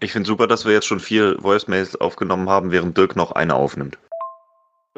Ich 0.00 0.12
finde 0.12 0.26
super, 0.26 0.46
dass 0.46 0.64
wir 0.64 0.72
jetzt 0.72 0.86
schon 0.86 0.98
vier 0.98 1.36
Voicemails 1.42 1.94
aufgenommen 2.00 2.48
haben, 2.48 2.70
während 2.70 2.96
Dirk 2.96 3.16
noch 3.16 3.32
eine 3.32 3.54
aufnimmt. 3.54 3.98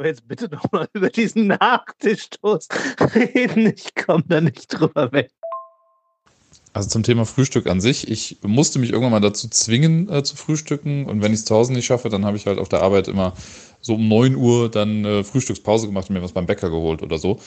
Jetzt 0.00 0.28
bitte 0.28 0.48
doch 0.48 0.70
mal 0.70 0.86
über 0.92 1.10
diesen 1.10 1.48
Nachtischtoast 1.48 2.72
reden. 3.16 3.66
Ich 3.76 3.96
komme 3.96 4.22
da 4.28 4.40
nicht 4.40 4.68
drüber 4.68 5.10
weg. 5.10 5.32
Also 6.78 6.90
zum 6.90 7.02
Thema 7.02 7.26
Frühstück 7.26 7.66
an 7.66 7.80
sich. 7.80 8.08
Ich 8.08 8.36
musste 8.46 8.78
mich 8.78 8.90
irgendwann 8.90 9.10
mal 9.10 9.18
dazu 9.18 9.48
zwingen 9.48 10.08
äh, 10.08 10.22
zu 10.22 10.36
frühstücken. 10.36 11.06
Und 11.06 11.20
wenn 11.20 11.32
ich 11.32 11.40
es 11.40 11.44
zu 11.44 11.56
Hause 11.56 11.72
nicht 11.72 11.86
schaffe, 11.86 12.08
dann 12.08 12.24
habe 12.24 12.36
ich 12.36 12.46
halt 12.46 12.60
auf 12.60 12.68
der 12.68 12.82
Arbeit 12.82 13.08
immer 13.08 13.32
so 13.80 13.96
um 13.96 14.06
9 14.06 14.36
Uhr 14.36 14.70
dann 14.70 15.04
äh, 15.04 15.24
Frühstückspause 15.24 15.88
gemacht 15.88 16.08
und 16.08 16.14
mir 16.14 16.22
was 16.22 16.30
beim 16.30 16.46
Bäcker 16.46 16.70
geholt 16.70 17.02
oder 17.02 17.18
so. 17.18 17.40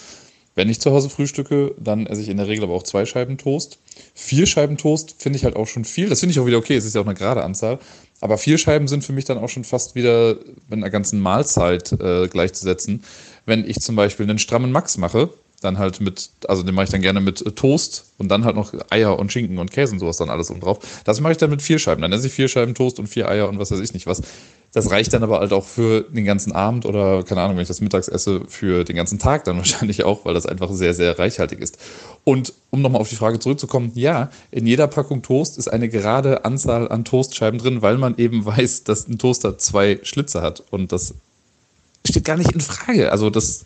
Wenn 0.54 0.68
ich 0.68 0.82
zu 0.82 0.92
Hause 0.92 1.10
frühstücke, 1.10 1.74
dann 1.80 2.08
esse 2.08 2.20
ich 2.20 2.28
in 2.28 2.36
der 2.36 2.50
Regel 2.50 2.66
aber 2.66 2.74
auch 2.74 2.84
zwei 2.84 3.06
Scheiben 3.06 3.38
Toast. 3.38 3.80
Vier 4.16 4.46
Scheiben 4.48 4.76
Toast 4.76 5.16
finde 5.18 5.38
ich 5.38 5.46
halt 5.46 5.56
auch 5.56 5.68
schon 5.68 5.86
viel. 5.86 6.10
Das 6.10 6.20
finde 6.20 6.34
ich 6.34 6.40
auch 6.42 6.46
wieder 6.46 6.58
okay. 6.58 6.76
Es 6.76 6.84
ist 6.84 6.96
ja 6.96 7.00
auch 7.00 7.06
eine 7.06 7.16
gerade 7.16 7.42
Anzahl. 7.42 7.80
Aber 8.20 8.38
vier 8.38 8.58
Scheiben 8.58 8.90
sind 8.90 9.06
für 9.06 9.14
mich 9.14 9.24
dann 9.24 9.38
auch 9.38 9.48
schon 9.48 9.64
fast 9.64 9.96
wieder 9.96 10.36
mit 10.68 10.74
einer 10.74 10.90
ganzen 10.90 11.22
Mahlzeit 11.22 11.94
äh, 11.94 12.28
gleichzusetzen. 12.28 13.06
Wenn 13.46 13.64
ich 13.64 13.80
zum 13.80 13.96
Beispiel 13.96 14.30
einen 14.30 14.40
strammen 14.40 14.74
Max 14.74 14.98
mache, 14.98 15.30
dann 15.62 15.78
halt 15.78 16.02
mit, 16.02 16.32
also 16.48 16.64
den 16.64 16.76
mache 16.76 16.86
ich 16.86 16.92
dann 16.92 17.02
gerne 17.02 17.22
mit 17.22 17.46
äh, 17.46 17.52
Toast 17.52 18.06
und 18.18 18.30
dann 18.30 18.44
halt 18.44 18.56
noch 18.56 18.74
Eier 18.90 19.18
und 19.18 19.32
Schinken 19.32 19.60
und 19.60 19.72
Käse 19.72 19.94
und 19.94 20.00
sowas 20.00 20.18
dann 20.18 20.30
alles 20.30 20.52
oben 20.52 20.60
drauf. 20.60 20.80
Das 21.06 21.22
mache 21.22 21.34
ich 21.34 21.38
dann 21.38 21.52
mit 21.52 21.62
vier 21.62 21.80
Scheiben. 21.80 22.02
Dann 22.02 22.12
esse 22.12 22.28
ich 22.28 22.34
vier 22.34 22.48
Scheiben 22.48 22.76
Toast 22.76 23.00
und 23.00 23.08
vier 23.08 23.30
Eier 23.30 23.48
und 23.48 23.60
was 23.60 23.72
weiß 23.72 23.80
ich 23.80 23.94
nicht 23.94 24.08
was. 24.08 24.22
Das 24.74 24.90
reicht 24.90 25.14
dann 25.14 25.22
aber 25.22 25.40
halt 25.40 25.54
auch 25.54 25.66
für 25.66 26.02
den 26.02 26.24
ganzen 26.24 26.54
Abend 26.54 26.86
oder, 26.86 27.24
keine 27.24 27.42
Ahnung, 27.42 27.58
wenn 27.58 27.62
ich 27.62 27.68
das 27.68 27.82
mittags 27.82 28.08
esse, 28.08 28.42
für 28.48 28.86
den 28.86 28.96
ganzen 28.96 29.20
Tag 29.20 29.44
dann 29.44 29.58
wahrscheinlich 29.58 30.04
auch, 30.04 30.26
weil 30.26 30.34
das 30.34 30.46
einfach 30.46 30.72
sehr, 30.72 30.94
sehr 30.94 31.20
reichhaltig 31.20 31.60
ist. 31.60 31.78
Und 32.24 32.54
um 32.72 32.82
nochmal 32.82 33.02
auf 33.02 33.10
die 33.10 33.16
Frage 33.16 33.40
zurückzukommen, 33.40 33.92
ja, 33.96 34.32
in 34.50 34.66
jeder 34.66 34.88
Packung 34.88 35.22
Toast 35.22 35.58
ist 35.58 35.68
eine 35.68 35.90
gerade 35.90 36.46
Anzahl 36.46 36.90
an 36.90 37.06
Toastscheiben 37.06 37.60
drin, 37.60 37.82
weil 37.82 37.98
man 37.98 38.18
eben 38.18 38.46
weiß, 38.46 38.84
dass 38.86 39.08
ein 39.08 39.20
Toaster 39.20 39.58
zwei 39.58 40.00
Schlitze 40.04 40.42
hat. 40.42 40.64
Und 40.72 40.92
das 40.92 41.14
steht 42.08 42.26
gar 42.26 42.38
nicht 42.38 42.52
in 42.52 42.62
Frage. 42.62 43.12
Also 43.12 43.30
das 43.30 43.66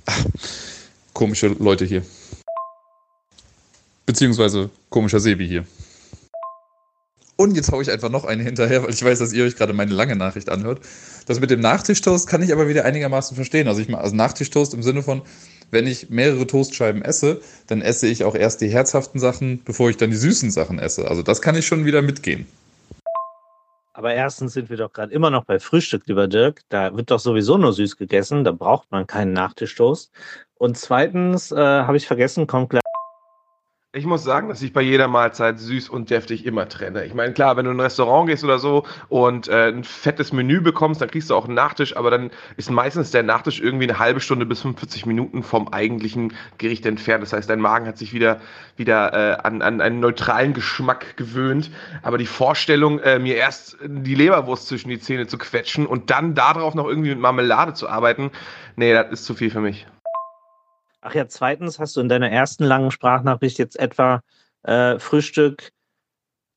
komische 1.15 1.48
Leute 1.48 1.86
hier. 1.86 2.03
Beziehungsweise 4.05 4.69
komischer 4.91 5.19
Sebi 5.19 5.48
hier. 5.48 5.65
Und 7.38 7.55
jetzt 7.55 7.72
haue 7.72 7.81
ich 7.81 7.91
einfach 7.91 8.10
noch 8.10 8.24
eine 8.24 8.43
hinterher, 8.43 8.84
weil 8.84 8.91
ich 8.91 9.03
weiß, 9.03 9.19
dass 9.19 9.34
ihr 9.34 9.43
euch 9.43 9.55
gerade 9.55 9.74
meine 9.74 9.91
lange 9.91 10.15
Nachricht 10.15 10.50
anhört. 10.50 10.81
Das 11.25 11.39
mit 11.39 11.50
dem 11.50 11.60
Nachtischtoast 11.60 12.27
kann 12.27 12.43
ich 12.43 12.53
aber 12.53 12.67
wieder 12.67 12.86
einigermaßen 12.86 13.36
verstehen. 13.36 13.67
Also 13.67 13.81
ich 13.81 13.89
mache 13.89 14.03
also 14.03 14.15
Nachtischtoast 14.15 14.74
im 14.74 14.84
Sinne 14.84 15.01
von, 15.01 15.24
wenn 15.72 15.88
ich 15.88 16.10
mehrere 16.10 16.45
Toastscheiben 16.48 17.01
esse, 17.01 17.41
dann 17.67 17.81
esse 17.81 18.07
ich 18.07 18.24
auch 18.24 18.36
erst 18.36 18.62
die 18.62 18.69
herzhaften 18.69 19.19
Sachen, 19.19 19.62
bevor 19.65 19.89
ich 19.89 19.98
dann 19.98 20.12
die 20.12 20.17
süßen 20.17 20.51
Sachen 20.51 20.79
esse. 20.79 21.10
Also 21.10 21.24
das 21.24 21.41
kann 21.41 21.55
ich 21.55 21.65
schon 21.65 21.84
wieder 21.86 22.01
mitgehen. 22.01 22.45
Aber 23.95 24.13
erstens 24.13 24.51
sind 24.51 24.69
wir 24.69 24.75
doch 24.75 24.91
gerade 24.91 25.13
immer 25.13 25.29
noch 25.29 25.45
bei 25.45 25.57
Frühstück, 25.57 26.03
lieber 26.07 26.27
Dirk. 26.27 26.62
Da 26.67 26.95
wird 26.98 27.12
doch 27.12 27.19
sowieso 27.19 27.57
nur 27.57 27.72
süß 27.72 27.95
gegessen. 27.95 28.43
Da 28.43 28.51
braucht 28.51 28.91
man 28.91 29.07
keinen 29.07 29.31
Nachtischtoast. 29.31 30.12
Und 30.57 30.77
zweitens 30.77 31.51
äh, 31.51 31.57
habe 31.57 31.97
ich 31.97 32.07
vergessen, 32.07 32.47
kommt 32.47 32.69
gleich. 32.69 32.81
Ich 33.95 34.05
muss 34.05 34.25
sagen, 34.25 34.50
dass 34.50 34.62
ich 34.62 34.74
bei 34.74 34.81
jeder 34.81 35.07
Mahlzeit 35.07 35.57
süß 35.57 35.88
und 35.88 36.09
deftig 36.09 36.45
immer 36.45 36.67
trenne. 36.67 37.05
Ich 37.05 37.13
meine, 37.13 37.31
klar, 37.31 37.55
wenn 37.55 37.63
du 37.63 37.71
in 37.71 37.77
ein 37.77 37.81
Restaurant 37.81 38.27
gehst 38.27 38.43
oder 38.43 38.59
so 38.59 38.83
und 39.07 39.47
äh, 39.47 39.69
ein 39.69 39.85
fettes 39.85 40.33
Menü 40.33 40.59
bekommst, 40.59 41.00
dann 41.00 41.09
kriegst 41.09 41.29
du 41.29 41.35
auch 41.35 41.45
einen 41.45 41.53
Nachtisch, 41.53 41.95
aber 41.95 42.12
dann 42.12 42.29
ist 42.57 42.69
meistens 42.69 43.12
der 43.12 43.24
Nachtisch 43.24 43.62
irgendwie 43.62 43.85
eine 43.85 43.97
halbe 43.97 44.19
Stunde 44.19 44.45
bis 44.45 44.63
45 44.63 45.05
Minuten 45.05 45.43
vom 45.43 45.69
eigentlichen 45.69 46.33
Gericht 46.57 46.85
entfernt. 46.85 47.24
Das 47.24 47.31
heißt, 47.31 47.50
dein 47.50 47.62
Magen 47.62 47.88
hat 47.88 47.97
sich 47.97 48.12
wieder, 48.12 48.41
wieder 48.75 49.13
äh, 49.13 49.41
an, 49.43 49.62
an 49.62 49.79
einen 49.79 50.01
neutralen 50.01 50.53
Geschmack 50.53 51.15
gewöhnt. 51.15 51.71
Aber 52.01 52.17
die 52.17 52.25
Vorstellung, 52.25 53.00
äh, 53.00 53.17
mir 53.17 53.38
erst 53.38 53.77
die 53.81 54.15
Leberwurst 54.15 54.67
zwischen 54.67 54.89
die 54.89 55.00
Zähne 55.00 55.27
zu 55.27 55.38
quetschen 55.38 55.88
und 55.88 56.09
dann 56.09 56.35
darauf 56.35 56.75
noch 56.75 56.85
irgendwie 56.85 57.12
mit 57.12 57.19
Marmelade 57.19 57.74
zu 57.74 57.88
arbeiten, 57.88 58.31
nee, 58.75 58.91
das 58.91 59.09
ist 59.09 59.24
zu 59.24 59.35
viel 59.35 59.51
für 59.51 59.62
mich. 59.62 59.88
Ach 61.07 61.13
ja, 61.13 61.27
zweitens 61.27 61.77
hast 61.77 61.95
du 61.95 62.01
in 62.01 62.09
deiner 62.09 62.31
ersten 62.31 62.63
langen 62.63 62.89
Sprachnachricht 62.89 63.59
jetzt 63.59 63.77
etwa 63.77 64.21
äh, 64.63 64.97
Frühstück 64.97 65.71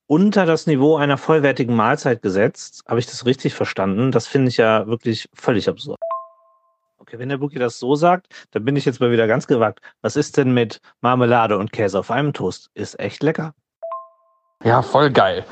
unter 0.07 0.47
das 0.47 0.65
Niveau 0.65 0.97
einer 0.97 1.19
vollwertigen 1.19 1.75
Mahlzeit 1.75 2.23
gesetzt. 2.23 2.81
Habe 2.87 2.99
ich 2.99 3.05
das 3.05 3.27
richtig 3.27 3.53
verstanden? 3.53 4.11
Das 4.11 4.25
finde 4.25 4.49
ich 4.49 4.57
ja 4.57 4.87
wirklich 4.87 5.29
völlig 5.35 5.69
absurd. 5.69 5.99
Okay, 6.97 7.19
wenn 7.19 7.29
der 7.29 7.37
Bookie 7.37 7.59
das 7.59 7.77
so 7.77 7.93
sagt, 7.93 8.47
dann 8.49 8.65
bin 8.65 8.75
ich 8.75 8.85
jetzt 8.85 8.99
mal 8.99 9.11
wieder 9.11 9.27
ganz 9.27 9.45
gewagt. 9.45 9.81
Was 10.01 10.15
ist 10.15 10.35
denn 10.35 10.51
mit 10.51 10.81
Marmelade 11.01 11.55
und 11.55 11.71
Käse 11.71 11.99
auf 11.99 12.09
einem 12.09 12.33
Toast? 12.33 12.71
Ist 12.73 12.99
echt 12.99 13.21
lecker. 13.21 13.53
Ja, 14.63 14.81
voll 14.81 15.11
geil. 15.11 15.45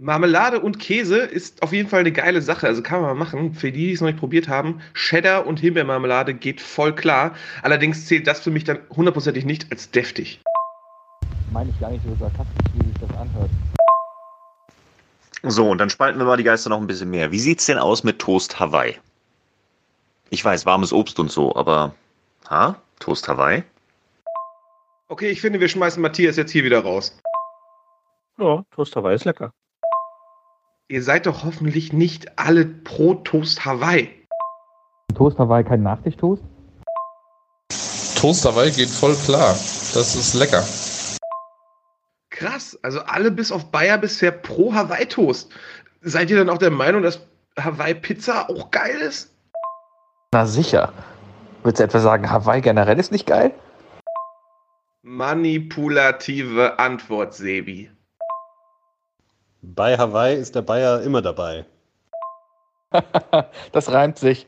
Marmelade 0.00 0.60
und 0.60 0.78
Käse 0.78 1.18
ist 1.18 1.60
auf 1.60 1.72
jeden 1.72 1.88
Fall 1.88 2.00
eine 2.00 2.12
geile 2.12 2.40
Sache. 2.40 2.68
Also 2.68 2.82
kann 2.82 3.00
man 3.00 3.10
mal 3.10 3.24
machen. 3.24 3.52
Für 3.52 3.72
die, 3.72 3.88
die 3.88 3.92
es 3.92 4.00
noch 4.00 4.06
nicht 4.06 4.20
probiert 4.20 4.46
haben, 4.46 4.80
Cheddar 4.94 5.44
und 5.44 5.58
Himbeermarmelade 5.58 6.34
geht 6.34 6.60
voll 6.60 6.94
klar. 6.94 7.34
Allerdings 7.62 8.06
zählt 8.06 8.28
das 8.28 8.38
für 8.38 8.52
mich 8.52 8.62
dann 8.62 8.78
hundertprozentig 8.90 9.44
nicht 9.44 9.66
als 9.72 9.90
deftig. 9.90 10.40
Meine 11.52 11.70
ich 11.70 11.80
gar 11.80 11.90
nicht 11.90 12.04
so 12.04 12.14
sarkastisch, 12.14 12.72
wie 12.74 12.86
sich 12.86 12.96
das 13.00 13.10
anhört. 13.18 13.50
So, 15.42 15.68
und 15.68 15.78
dann 15.78 15.90
spalten 15.90 16.20
wir 16.20 16.26
mal 16.26 16.36
die 16.36 16.44
Geister 16.44 16.70
noch 16.70 16.80
ein 16.80 16.86
bisschen 16.86 17.10
mehr. 17.10 17.32
Wie 17.32 17.40
sieht's 17.40 17.66
denn 17.66 17.78
aus 17.78 18.04
mit 18.04 18.20
Toast 18.20 18.60
Hawaii? 18.60 18.96
Ich 20.30 20.44
weiß, 20.44 20.64
warmes 20.64 20.92
Obst 20.92 21.18
und 21.18 21.32
so, 21.32 21.56
aber. 21.56 21.92
Ha? 22.48 22.76
Toast 23.00 23.26
Hawaii? 23.26 23.64
Okay, 25.08 25.30
ich 25.30 25.40
finde, 25.40 25.58
wir 25.58 25.68
schmeißen 25.68 26.00
Matthias 26.00 26.36
jetzt 26.36 26.52
hier 26.52 26.62
wieder 26.62 26.84
raus. 26.84 27.18
Ja, 28.38 28.62
Toast 28.70 28.94
Hawaii 28.94 29.16
ist 29.16 29.24
lecker. 29.24 29.52
Ihr 30.90 31.02
seid 31.02 31.26
doch 31.26 31.44
hoffentlich 31.44 31.92
nicht 31.92 32.38
alle 32.38 32.64
pro 32.64 33.12
Toast 33.12 33.66
Hawaii. 33.66 34.08
Toast 35.14 35.38
Hawaii 35.38 35.62
kein 35.62 35.82
Nachtischtoast? 35.82 36.42
Toast 38.18 38.46
Hawaii 38.46 38.70
geht 38.70 38.88
voll 38.88 39.14
klar. 39.26 39.50
Das 39.92 40.16
ist 40.16 40.32
lecker. 40.32 40.64
Krass, 42.30 42.78
also 42.82 43.00
alle 43.00 43.30
bis 43.30 43.52
auf 43.52 43.70
Bayer 43.70 43.98
bisher 43.98 44.30
pro 44.30 44.72
Hawaii 44.72 45.04
Toast. 45.04 45.52
Seid 46.00 46.30
ihr 46.30 46.38
dann 46.38 46.48
auch 46.48 46.56
der 46.56 46.70
Meinung, 46.70 47.02
dass 47.02 47.20
Hawaii 47.60 47.94
Pizza 47.94 48.48
auch 48.48 48.70
geil 48.70 48.96
ist? 49.02 49.34
Na 50.32 50.46
sicher. 50.46 50.94
Würdest 51.64 51.80
du 51.80 51.84
etwa 51.84 51.98
sagen, 51.98 52.30
Hawaii 52.30 52.62
generell 52.62 52.98
ist 52.98 53.12
nicht 53.12 53.26
geil? 53.26 53.52
Manipulative 55.02 56.78
Antwort, 56.78 57.34
Sebi. 57.34 57.90
Bei 59.60 59.98
Hawaii 59.98 60.36
ist 60.36 60.54
der 60.54 60.62
Bayer 60.62 61.02
immer 61.02 61.20
dabei. 61.20 61.64
das 63.72 63.90
reimt 63.90 64.18
sich. 64.18 64.46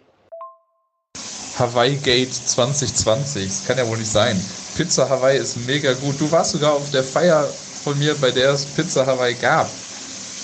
Hawaii 1.59 1.97
Gate 1.97 2.33
2020. 2.33 3.45
Das 3.45 3.67
kann 3.67 3.77
ja 3.77 3.89
wohl 3.89 3.99
nicht 3.99 4.11
sein. 4.11 4.41
Pizza 4.77 5.11
Hawaii 5.11 5.37
ist 5.37 5.67
mega 5.67 5.93
gut. 5.95 6.21
Du 6.21 6.31
warst 6.31 6.53
sogar 6.53 6.75
auf 6.75 6.91
der 6.93 7.03
Feier 7.03 7.43
von 7.43 7.99
mir, 7.99 8.15
bei 8.21 8.31
der 8.31 8.53
es 8.53 8.65
Pizza 8.65 9.05
Hawaii 9.05 9.35
gab. 9.35 9.69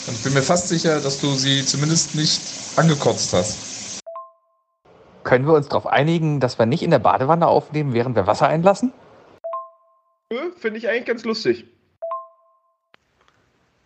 Und 0.09 0.15
ich 0.15 0.25
bin 0.25 0.35
mir 0.35 0.43
fast 0.43 0.69
sicher, 0.69 1.01
dass 1.01 1.21
du 1.21 1.33
sie 1.35 1.65
zumindest 1.65 2.17
nicht 2.17 2.41
angekotzt 2.77 3.33
hast. 3.33 4.01
Können 5.23 5.47
wir 5.47 5.55
uns 5.55 5.69
darauf 5.69 5.87
einigen, 5.87 6.41
dass 6.41 6.59
wir 6.59 6.67
nicht 6.67 6.83
in 6.83 6.91
der 6.91 6.99
Badewanne 6.99 7.47
aufnehmen, 7.47 7.95
während 7.95 8.17
wir 8.17 8.27
Wasser 8.27 8.49
einlassen? 8.49 8.93
Nö, 10.33 10.51
Finde 10.57 10.79
ich 10.79 10.89
eigentlich 10.89 11.07
ganz 11.07 11.25
lustig. 11.25 11.67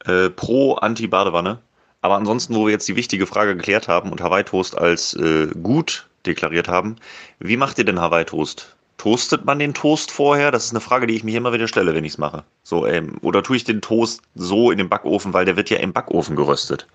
Äh, 0.06 0.30
pro 0.30 0.74
Anti-Badewanne. 0.74 1.58
Aber 2.02 2.16
ansonsten, 2.16 2.54
wo 2.54 2.66
wir 2.66 2.72
jetzt 2.72 2.88
die 2.88 2.96
wichtige 2.96 3.26
Frage 3.26 3.56
geklärt 3.56 3.88
haben 3.88 4.10
und 4.10 4.22
Hawaii 4.22 4.44
Toast 4.44 4.76
als 4.76 5.14
äh, 5.14 5.48
gut 5.62 6.08
deklariert 6.24 6.68
haben, 6.68 6.96
wie 7.38 7.56
macht 7.56 7.78
ihr 7.78 7.84
denn 7.84 8.00
Hawaii 8.00 8.24
Toast? 8.24 8.74
Toastet 8.96 9.44
man 9.44 9.58
den 9.58 9.74
Toast 9.74 10.10
vorher? 10.10 10.50
Das 10.50 10.64
ist 10.64 10.72
eine 10.72 10.80
Frage, 10.80 11.06
die 11.06 11.16
ich 11.16 11.24
mir 11.24 11.36
immer 11.36 11.52
wieder 11.52 11.68
stelle, 11.68 11.94
wenn 11.94 12.04
ich 12.04 12.12
es 12.12 12.18
mache. 12.18 12.44
So, 12.62 12.86
ähm, 12.86 13.18
oder 13.22 13.42
tue 13.42 13.56
ich 13.56 13.64
den 13.64 13.80
Toast 13.80 14.22
so 14.34 14.70
in 14.70 14.78
den 14.78 14.88
Backofen, 14.88 15.32
weil 15.32 15.44
der 15.44 15.56
wird 15.56 15.70
ja 15.70 15.78
im 15.78 15.92
Backofen 15.92 16.36
geröstet. 16.36 16.86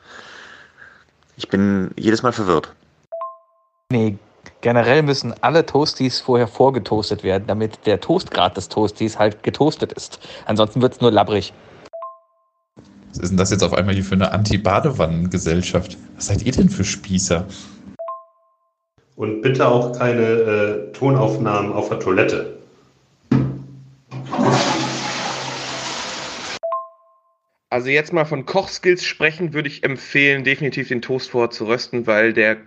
Ich 1.37 1.49
bin 1.49 1.91
jedes 1.97 2.23
Mal 2.23 2.31
verwirrt. 2.31 2.73
Nee, 3.91 4.17
generell 4.61 5.03
müssen 5.03 5.33
alle 5.41 5.65
Toasties 5.65 6.21
vorher 6.21 6.47
vorgetoastet 6.47 7.23
werden, 7.23 7.45
damit 7.47 7.85
der 7.85 7.99
Toastgrad 7.99 8.57
des 8.57 8.69
Toasties 8.69 9.19
halt 9.19 9.43
getoastet 9.43 9.93
ist. 9.93 10.19
Ansonsten 10.45 10.81
wird 10.81 10.93
es 10.93 11.01
nur 11.01 11.11
labbrig. 11.11 11.53
Was 13.15 13.23
ist 13.23 13.29
denn 13.29 13.37
das 13.37 13.49
jetzt 13.49 13.63
auf 13.63 13.73
einmal 13.73 13.95
hier 13.95 14.03
für 14.03 14.15
eine 14.15 14.33
Anti-Badewannen-Gesellschaft? 14.33 15.97
Was 16.17 16.25
seid 16.25 16.43
ihr 16.43 16.51
denn 16.51 16.67
für 16.67 16.83
Spießer? 16.83 17.47
Und 19.15 19.41
bitte 19.41 19.65
auch 19.69 19.97
keine 19.97 20.21
äh, 20.21 20.91
Tonaufnahmen 20.91 21.71
auf 21.71 21.87
der 21.87 22.01
Toilette. 22.01 22.57
Also 27.69 27.87
jetzt 27.87 28.11
mal 28.11 28.25
von 28.25 28.45
Kochskills 28.45 29.05
sprechen, 29.05 29.53
würde 29.53 29.69
ich 29.69 29.85
empfehlen, 29.85 30.43
definitiv 30.43 30.89
den 30.89 31.01
Toast 31.01 31.29
vorher 31.29 31.51
zu 31.51 31.67
rösten, 31.67 32.07
weil 32.07 32.33
der 32.33 32.57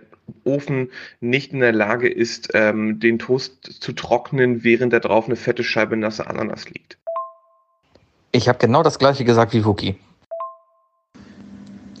Ofen 0.45 0.89
nicht 1.19 1.53
in 1.53 1.59
der 1.59 1.73
Lage 1.73 2.09
ist, 2.09 2.49
ähm, 2.55 2.99
den 2.99 3.19
Toast 3.19 3.83
zu 3.83 3.93
trocknen, 3.93 4.63
während 4.63 4.93
da 4.93 4.99
drauf 4.99 5.25
eine 5.27 5.35
fette 5.35 5.63
Scheibe 5.63 5.95
nasse 5.95 6.25
Ananas 6.25 6.67
liegt. 6.69 6.97
Ich 8.31 8.49
habe 8.49 8.57
genau 8.57 8.81
das 8.81 8.97
gleiche 8.97 9.25
gesagt 9.25 9.53
wie 9.53 9.63
Wookie. 9.63 9.95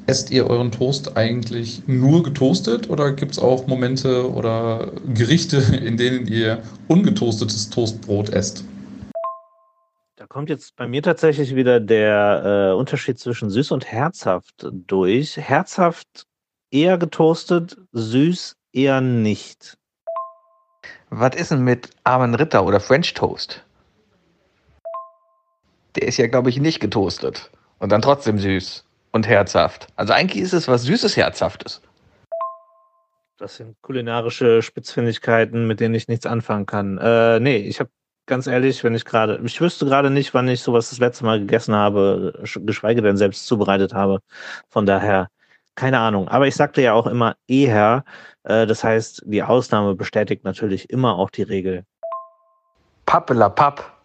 Esst 0.09 0.31
ihr 0.31 0.49
euren 0.49 0.71
Toast 0.71 1.17
eigentlich 1.17 1.83
nur 1.85 2.23
getoastet 2.23 2.89
oder 2.89 3.11
gibt 3.11 3.33
es 3.33 3.37
auch 3.37 3.67
Momente 3.67 4.27
oder 4.33 4.91
Gerichte, 5.13 5.57
in 5.85 5.97
denen 5.97 6.25
ihr 6.25 6.63
ungetoastetes 6.87 7.69
Toastbrot 7.69 8.29
esst? 8.29 8.63
Da 10.15 10.25
kommt 10.25 10.49
jetzt 10.49 10.75
bei 10.75 10.87
mir 10.87 11.03
tatsächlich 11.03 11.53
wieder 11.53 11.79
der 11.79 12.71
äh, 12.71 12.75
Unterschied 12.75 13.19
zwischen 13.19 13.51
süß 13.51 13.69
und 13.69 13.85
herzhaft 13.85 14.65
durch. 14.71 15.37
Herzhaft 15.37 16.25
eher 16.71 16.97
getoastet, 16.97 17.77
süß 17.91 18.55
eher 18.73 19.01
nicht. 19.01 19.77
Was 21.11 21.35
ist 21.35 21.51
denn 21.51 21.63
mit 21.63 21.91
armen 22.03 22.33
Ritter 22.33 22.65
oder 22.65 22.79
French 22.79 23.13
Toast? 23.13 23.63
Der 25.97 26.07
ist 26.07 26.17
ja, 26.17 26.25
glaube 26.25 26.49
ich, 26.49 26.59
nicht 26.59 26.79
getoastet. 26.79 27.51
Und 27.77 27.91
dann 27.91 28.01
trotzdem 28.01 28.39
süß 28.39 28.88
und 29.11 29.27
herzhaft. 29.27 29.87
Also 29.95 30.13
eigentlich 30.13 30.43
ist 30.43 30.53
es 30.53 30.67
was 30.67 30.83
Süßes, 30.83 31.17
Herzhaftes. 31.17 31.81
Das 33.37 33.55
sind 33.55 33.81
kulinarische 33.81 34.61
Spitzfindigkeiten, 34.61 35.65
mit 35.65 35.79
denen 35.79 35.95
ich 35.95 36.07
nichts 36.07 36.25
anfangen 36.25 36.65
kann. 36.65 36.97
Äh, 36.97 37.39
nee, 37.39 37.57
ich 37.57 37.79
habe 37.79 37.89
ganz 38.25 38.47
ehrlich, 38.47 38.83
wenn 38.83 38.95
ich 38.95 39.05
gerade, 39.05 39.39
ich 39.43 39.59
wüsste 39.61 39.85
gerade 39.85 40.09
nicht, 40.09 40.33
wann 40.33 40.47
ich 40.47 40.61
sowas 40.61 40.89
das 40.89 40.99
letzte 40.99 41.25
Mal 41.25 41.39
gegessen 41.39 41.73
habe, 41.75 42.33
geschweige 42.61 43.01
denn 43.01 43.17
selbst 43.17 43.47
zubereitet 43.47 43.93
habe. 43.93 44.19
Von 44.69 44.85
daher, 44.85 45.29
keine 45.75 45.99
Ahnung. 45.99 46.27
Aber 46.27 46.47
ich 46.47 46.55
sagte 46.55 46.81
ja 46.81 46.93
auch 46.93 47.07
immer 47.07 47.35
eher, 47.47 48.03
äh, 48.43 48.67
das 48.67 48.83
heißt, 48.83 49.23
die 49.25 49.41
Ausnahme 49.41 49.95
bestätigt 49.95 50.43
natürlich 50.43 50.89
immer 50.89 51.17
auch 51.17 51.29
die 51.29 51.43
Regel. 51.43 51.85
Pappela 53.05 53.49
Papp. 53.49 53.98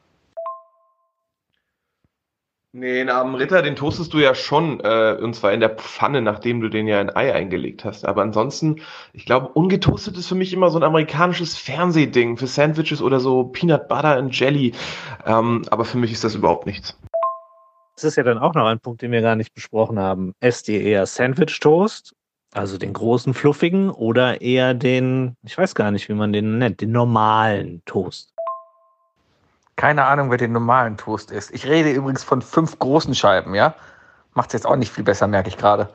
Nee, 2.76 3.02
einen 3.02 3.10
armen 3.10 3.36
Ritter, 3.36 3.62
den 3.62 3.76
toastest 3.76 4.12
du 4.14 4.18
ja 4.18 4.34
schon, 4.34 4.80
äh, 4.80 5.16
und 5.22 5.36
zwar 5.36 5.52
in 5.52 5.60
der 5.60 5.70
Pfanne, 5.70 6.20
nachdem 6.22 6.60
du 6.60 6.68
den 6.68 6.88
ja 6.88 7.00
in 7.00 7.14
Ei 7.14 7.32
eingelegt 7.32 7.84
hast. 7.84 8.04
Aber 8.04 8.22
ansonsten, 8.22 8.80
ich 9.12 9.26
glaube, 9.26 9.46
ungetoastet 9.50 10.18
ist 10.18 10.26
für 10.26 10.34
mich 10.34 10.52
immer 10.52 10.70
so 10.70 10.78
ein 10.80 10.82
amerikanisches 10.82 11.56
Fernsehding 11.56 12.36
für 12.36 12.48
Sandwiches 12.48 13.00
oder 13.00 13.20
so 13.20 13.44
Peanut 13.44 13.86
Butter 13.86 14.16
and 14.16 14.36
Jelly. 14.36 14.72
Ähm, 15.24 15.62
aber 15.70 15.84
für 15.84 15.98
mich 15.98 16.10
ist 16.10 16.24
das 16.24 16.34
überhaupt 16.34 16.66
nichts. 16.66 16.98
Das 17.94 18.02
ist 18.02 18.16
ja 18.16 18.24
dann 18.24 18.38
auch 18.38 18.54
noch 18.54 18.66
ein 18.66 18.80
Punkt, 18.80 19.02
den 19.02 19.12
wir 19.12 19.22
gar 19.22 19.36
nicht 19.36 19.54
besprochen 19.54 20.00
haben. 20.00 20.34
Esst 20.40 20.68
ihr 20.68 20.80
eher 20.80 21.06
Sandwich-Toast, 21.06 22.12
also 22.54 22.76
den 22.76 22.92
großen, 22.92 23.34
fluffigen, 23.34 23.88
oder 23.88 24.40
eher 24.40 24.74
den, 24.74 25.36
ich 25.44 25.56
weiß 25.56 25.76
gar 25.76 25.92
nicht, 25.92 26.08
wie 26.08 26.14
man 26.14 26.32
den 26.32 26.58
nennt, 26.58 26.80
den 26.80 26.90
normalen 26.90 27.82
Toast? 27.84 28.33
Keine 29.76 30.04
Ahnung, 30.04 30.30
wer 30.30 30.38
den 30.38 30.52
normalen 30.52 30.96
Toast 30.96 31.30
ist. 31.30 31.52
Ich 31.52 31.66
rede 31.66 31.90
übrigens 31.90 32.22
von 32.22 32.42
fünf 32.42 32.78
großen 32.78 33.14
Scheiben, 33.14 33.54
ja? 33.54 33.74
Macht's 34.34 34.52
jetzt 34.52 34.66
auch 34.66 34.76
nicht 34.76 34.92
viel 34.92 35.04
besser, 35.04 35.26
merke 35.26 35.48
ich 35.48 35.56
gerade. 35.56 35.88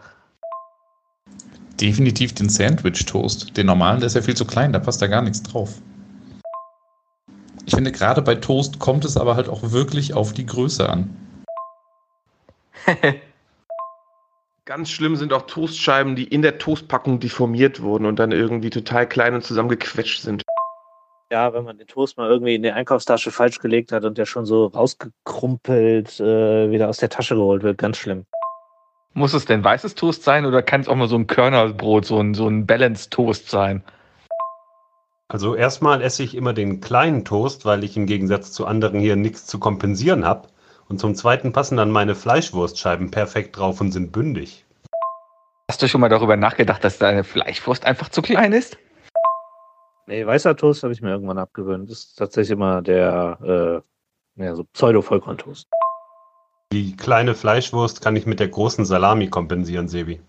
Definitiv 1.79 2.33
den 2.33 2.50
Sandwich-Toast. 2.50 3.55
Den 3.55 3.67
normalen, 3.67 4.00
der 4.00 4.07
ist 4.07 4.15
ja 4.15 4.21
viel 4.21 4.36
zu 4.36 4.45
klein, 4.45 4.74
da 4.74 4.79
passt 4.79 5.01
da 5.01 5.07
gar 5.07 5.21
nichts 5.21 5.43
drauf. 5.43 5.75
Ich 7.65 7.75
finde, 7.75 7.91
gerade 7.91 8.21
bei 8.21 8.36
Toast 8.36 8.79
kommt 8.79 9.05
es 9.05 9.15
aber 9.15 9.36
halt 9.36 9.48
auch 9.48 9.71
wirklich 9.71 10.13
auf 10.13 10.33
die 10.33 10.45
Größe 10.45 10.89
an. 10.89 11.15
Ganz 14.65 14.89
schlimm 14.89 15.15
sind 15.15 15.33
auch 15.33 15.43
Toastscheiben, 15.43 16.15
die 16.15 16.25
in 16.25 16.41
der 16.41 16.57
Toastpackung 16.57 17.19
deformiert 17.19 17.81
wurden 17.81 18.05
und 18.05 18.17
dann 18.17 18.31
irgendwie 18.31 18.69
total 18.69 19.07
klein 19.07 19.33
und 19.36 19.43
zusammengequetscht 19.43 20.21
sind. 20.21 20.43
Ja, 21.31 21.53
wenn 21.53 21.63
man 21.63 21.77
den 21.77 21.86
Toast 21.86 22.17
mal 22.17 22.27
irgendwie 22.27 22.55
in 22.55 22.63
die 22.63 22.71
Einkaufstasche 22.71 23.29
falsch 23.29 23.59
gelegt 23.59 23.91
hat 23.91 24.03
und 24.03 24.17
der 24.17 24.25
schon 24.25 24.48
so 24.48 24.65
rausgekrumpelt 24.65 26.19
äh, 26.19 26.71
wieder 26.71 26.89
aus 26.89 26.98
der 26.98 27.09
Tasche 27.09 27.36
geholt 27.36 27.62
wird, 27.62 27.77
ganz 27.77 27.98
schlimm. 27.98 28.25
Muss 29.13 29.33
es 29.33 29.45
denn 29.45 29.63
weißes 29.63 29.93
Toast 29.93 30.24
sein 30.24 30.45
oder 30.48 30.63
kann 30.63 30.81
es 30.81 30.88
auch 30.88 30.95
mal 30.95 31.07
so 31.07 31.15
ein 31.15 31.27
Körnerbrot, 31.27 32.05
so 32.05 32.19
ein, 32.19 32.33
so 32.33 32.48
ein 32.48 32.65
Balanced 32.65 33.12
Toast 33.12 33.50
sein? 33.50 33.83
Also 35.27 35.53
erstmal 35.53 36.01
esse 36.01 36.24
ich 36.24 36.33
immer 36.33 36.53
den 36.53 36.81
kleinen 36.81 37.25
Toast, 37.25 37.63
weil 37.63 37.83
ich 37.83 37.95
im 37.95 38.07
Gegensatz 38.07 38.51
zu 38.51 38.65
anderen 38.65 39.00
hier 39.00 39.15
nichts 39.15 39.45
zu 39.45 39.59
kompensieren 39.59 40.25
habe. 40.25 40.48
Und 40.88 41.00
zum 41.00 41.13
Zweiten 41.13 41.53
passen 41.53 41.77
dann 41.77 41.91
meine 41.91 42.15
Fleischwurstscheiben 42.15 43.12
perfekt 43.12 43.55
drauf 43.55 43.79
und 43.79 43.91
sind 43.91 44.12
bündig. 44.12 44.65
Hast 45.69 45.83
du 45.83 45.88
schon 45.88 46.01
mal 46.01 46.09
darüber 46.09 46.36
nachgedacht, 46.36 46.83
dass 46.83 46.98
deine 46.98 47.24
Fleischwurst 47.24 47.86
einfach 47.86 48.09
zu 48.09 48.24
klein 48.24 48.53
ist? 48.53 48.79
Nee, 50.09 50.25
weißer 50.25 50.55
Toast 50.55 50.81
habe 50.81 50.91
ich 50.91 51.03
mir 51.03 51.11
irgendwann 51.11 51.37
abgewöhnt. 51.37 51.87
Das 51.87 51.99
ist 51.99 52.15
tatsächlich 52.15 52.53
immer 52.53 52.81
der 52.81 53.83
äh, 54.37 54.43
ja, 54.43 54.55
so 54.55 54.63
Pseudo-Vollkorntoast. 54.63 55.67
Die 56.73 56.97
kleine 56.97 57.35
Fleischwurst 57.35 58.01
kann 58.01 58.15
ich 58.15 58.25
mit 58.25 58.39
der 58.39 58.47
großen 58.47 58.85
Salami 58.85 59.27
kompensieren, 59.27 59.87
Sebi. 59.87 60.19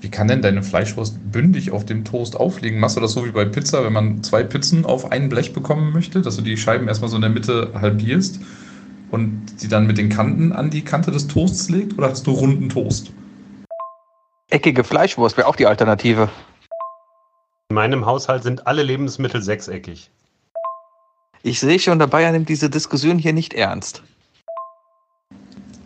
Wie 0.00 0.08
kann 0.08 0.28
denn 0.28 0.40
deine 0.40 0.62
Fleischwurst 0.62 1.32
bündig 1.32 1.72
auf 1.72 1.84
dem 1.84 2.04
Toast 2.04 2.36
aufliegen? 2.36 2.78
Machst 2.78 2.96
du 2.96 3.00
das 3.00 3.10
so 3.10 3.26
wie 3.26 3.32
bei 3.32 3.44
Pizza, 3.44 3.82
wenn 3.82 3.92
man 3.92 4.22
zwei 4.22 4.44
Pizzen 4.44 4.86
auf 4.86 5.10
ein 5.10 5.28
Blech 5.28 5.52
bekommen 5.52 5.92
möchte, 5.92 6.22
dass 6.22 6.36
du 6.36 6.42
die 6.42 6.56
Scheiben 6.56 6.86
erstmal 6.86 7.10
so 7.10 7.16
in 7.16 7.22
der 7.22 7.32
Mitte 7.32 7.72
halbierst 7.74 8.38
und 9.10 9.46
die 9.62 9.68
dann 9.68 9.88
mit 9.88 9.98
den 9.98 10.10
Kanten 10.10 10.52
an 10.52 10.70
die 10.70 10.84
Kante 10.84 11.10
des 11.10 11.26
Toasts 11.26 11.70
legt? 11.70 11.98
Oder 11.98 12.10
hast 12.10 12.24
du 12.28 12.30
runden 12.30 12.68
Toast? 12.68 13.10
Eckige 14.48 14.84
Fleischwurst 14.84 15.36
wäre 15.36 15.48
auch 15.48 15.56
die 15.56 15.66
Alternative. 15.66 16.28
In 17.70 17.74
meinem 17.74 18.06
Haushalt 18.06 18.44
sind 18.44 18.66
alle 18.66 18.82
Lebensmittel 18.82 19.42
sechseckig. 19.42 20.10
Ich 21.42 21.60
sehe 21.60 21.78
schon, 21.78 21.98
dabei 21.98 22.22
er 22.22 22.32
nimmt 22.32 22.48
diese 22.48 22.70
Diskussion 22.70 23.18
hier 23.18 23.34
nicht 23.34 23.52
ernst. 23.52 24.02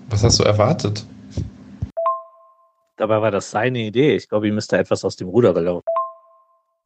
Was 0.08 0.22
hast 0.22 0.38
du 0.38 0.44
erwartet? 0.44 1.04
Dabei 2.96 3.20
war 3.20 3.32
das 3.32 3.50
seine 3.50 3.80
Idee. 3.80 4.14
Ich 4.14 4.28
glaube, 4.28 4.46
ihm 4.46 4.58
ist 4.58 4.72
da 4.72 4.76
etwas 4.76 5.04
aus 5.04 5.16
dem 5.16 5.26
Ruder 5.26 5.52
gelaufen. 5.54 5.84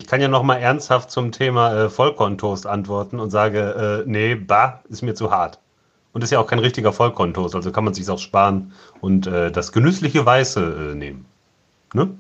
Ich 0.01 0.07
kann 0.07 0.23
ja 0.23 0.29
noch 0.29 0.43
mal 0.43 0.57
ernsthaft 0.57 1.11
zum 1.11 1.31
Thema 1.31 1.75
äh, 1.75 1.91
Vollkorntoast 1.91 2.67
antworten 2.67 3.21
und 3.21 3.29
sage, 3.29 4.05
äh, 4.07 4.11
nee, 4.11 4.35
bah, 4.35 4.83
ist 4.89 5.03
mir 5.03 5.15
zu 5.15 5.31
hart. 5.31 5.59
Und 6.15 6.25
ist 6.25 6.31
ja 6.31 6.41
auch 6.41 6.47
kein 6.47 6.59
richtiger 6.59 6.95
Vollkorntoast, 6.95 7.55
also 7.55 7.71
kann 7.71 7.85
man 7.85 7.93
sich 7.93 8.09
auch 8.09 8.19
sparen 8.19 8.73
und 9.03 9.27
äh, 9.27 9.53
das 9.53 9.73
genüssliche 9.73 10.25
Weiße 10.25 10.93
äh, 10.93 10.95
nehmen. 10.95 11.27
Ne? 11.93 12.17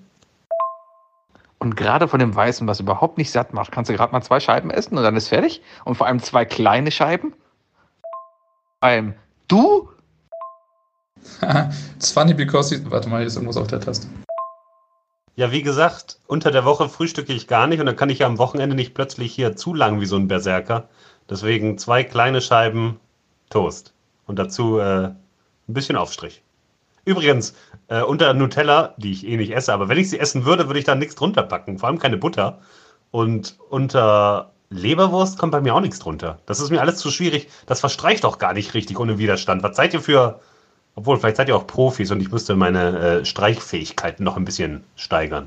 Und 1.66 1.75
gerade 1.75 2.06
von 2.06 2.20
dem 2.20 2.32
Weißen, 2.32 2.68
was 2.68 2.78
überhaupt 2.78 3.18
nicht 3.18 3.32
satt 3.32 3.52
macht, 3.52 3.73
kannst 3.73 3.90
du 3.90 3.94
gerade 3.94 4.12
mal 4.12 4.23
zwei 4.23 4.38
Scheiben 4.38 4.70
essen 4.70 4.96
und 4.96 5.02
dann 5.02 5.16
ist 5.16 5.26
fertig. 5.26 5.62
Und 5.85 5.96
vor 5.96 6.06
allem 6.06 6.23
zwei 6.23 6.44
kleine 6.44 6.92
Scheiben. 6.92 7.35
Ein 8.80 9.16
du? 9.49 9.90
It's 11.96 12.12
funny 12.12 12.35
because 12.35 12.73
he, 12.73 12.80
warte 12.88 13.08
mal, 13.08 13.16
hier 13.18 13.26
ist 13.26 13.35
irgendwas 13.35 13.56
auf 13.56 13.66
der 13.66 13.80
Taste. 13.80 14.06
Ja, 15.35 15.50
wie 15.50 15.62
gesagt, 15.62 16.20
unter 16.28 16.52
der 16.52 16.64
Woche 16.64 16.88
frühstücke 16.88 17.32
ich 17.32 17.49
gar 17.49 17.66
nicht 17.66 17.80
und 17.80 17.87
dann 17.87 17.96
kann 17.96 18.11
ich 18.11 18.20
ja 18.20 18.28
am 18.28 18.38
Wochenende 18.38 18.76
nicht 18.76 18.94
plötzlich 18.94 19.35
hier 19.35 19.56
zu 19.56 19.75
lang 19.75 20.00
wie 20.00 20.06
so 20.06 20.14
ein 20.14 20.28
Berserker. 20.28 20.88
Deswegen 21.28 21.78
zwei 21.78 22.04
kleine 22.04 22.42
Scheiben 22.42 23.00
Toast 23.50 23.92
und 24.28 24.38
dazu 24.38 24.78
äh, 24.78 25.06
ein 25.06 25.16
bisschen 25.66 25.96
Aufstrich. 25.96 26.44
Übrigens, 27.06 27.54
äh, 27.88 28.02
unter 28.02 28.34
Nutella, 28.34 28.94
die 28.98 29.12
ich 29.12 29.26
eh 29.26 29.38
nicht 29.38 29.54
esse, 29.54 29.72
aber 29.72 29.88
wenn 29.88 29.96
ich 29.96 30.10
sie 30.10 30.20
essen 30.20 30.44
würde, 30.44 30.66
würde 30.66 30.78
ich 30.78 30.84
da 30.84 30.94
nichts 30.94 31.14
drunter 31.14 31.44
packen, 31.44 31.78
vor 31.78 31.88
allem 31.88 31.98
keine 31.98 32.18
Butter. 32.18 32.58
Und 33.10 33.56
unter 33.70 34.52
Leberwurst 34.68 35.38
kommt 35.38 35.52
bei 35.52 35.62
mir 35.62 35.75
auch 35.75 35.80
nichts 35.80 36.00
drunter. 36.00 36.40
Das 36.44 36.60
ist 36.60 36.70
mir 36.70 36.80
alles 36.80 36.98
zu 36.98 37.10
schwierig. 37.10 37.48
Das 37.66 37.80
verstreicht 37.80 38.25
doch 38.25 38.38
gar 38.38 38.52
nicht 38.52 38.75
richtig 38.75 38.98
ohne 38.98 39.16
Widerstand. 39.16 39.62
Was 39.62 39.76
seid 39.76 39.94
ihr 39.94 40.00
für 40.00 40.40
obwohl, 40.96 41.18
vielleicht 41.18 41.36
seid 41.36 41.48
ihr 41.48 41.56
auch 41.56 41.66
Profis 41.66 42.10
und 42.10 42.20
ich 42.20 42.32
müsste 42.32 42.56
meine 42.56 42.98
äh, 42.98 43.25
Streichfähigkeiten 43.25 44.25
noch 44.25 44.38
ein 44.38 44.46
bisschen 44.46 44.82
steigern. 44.96 45.46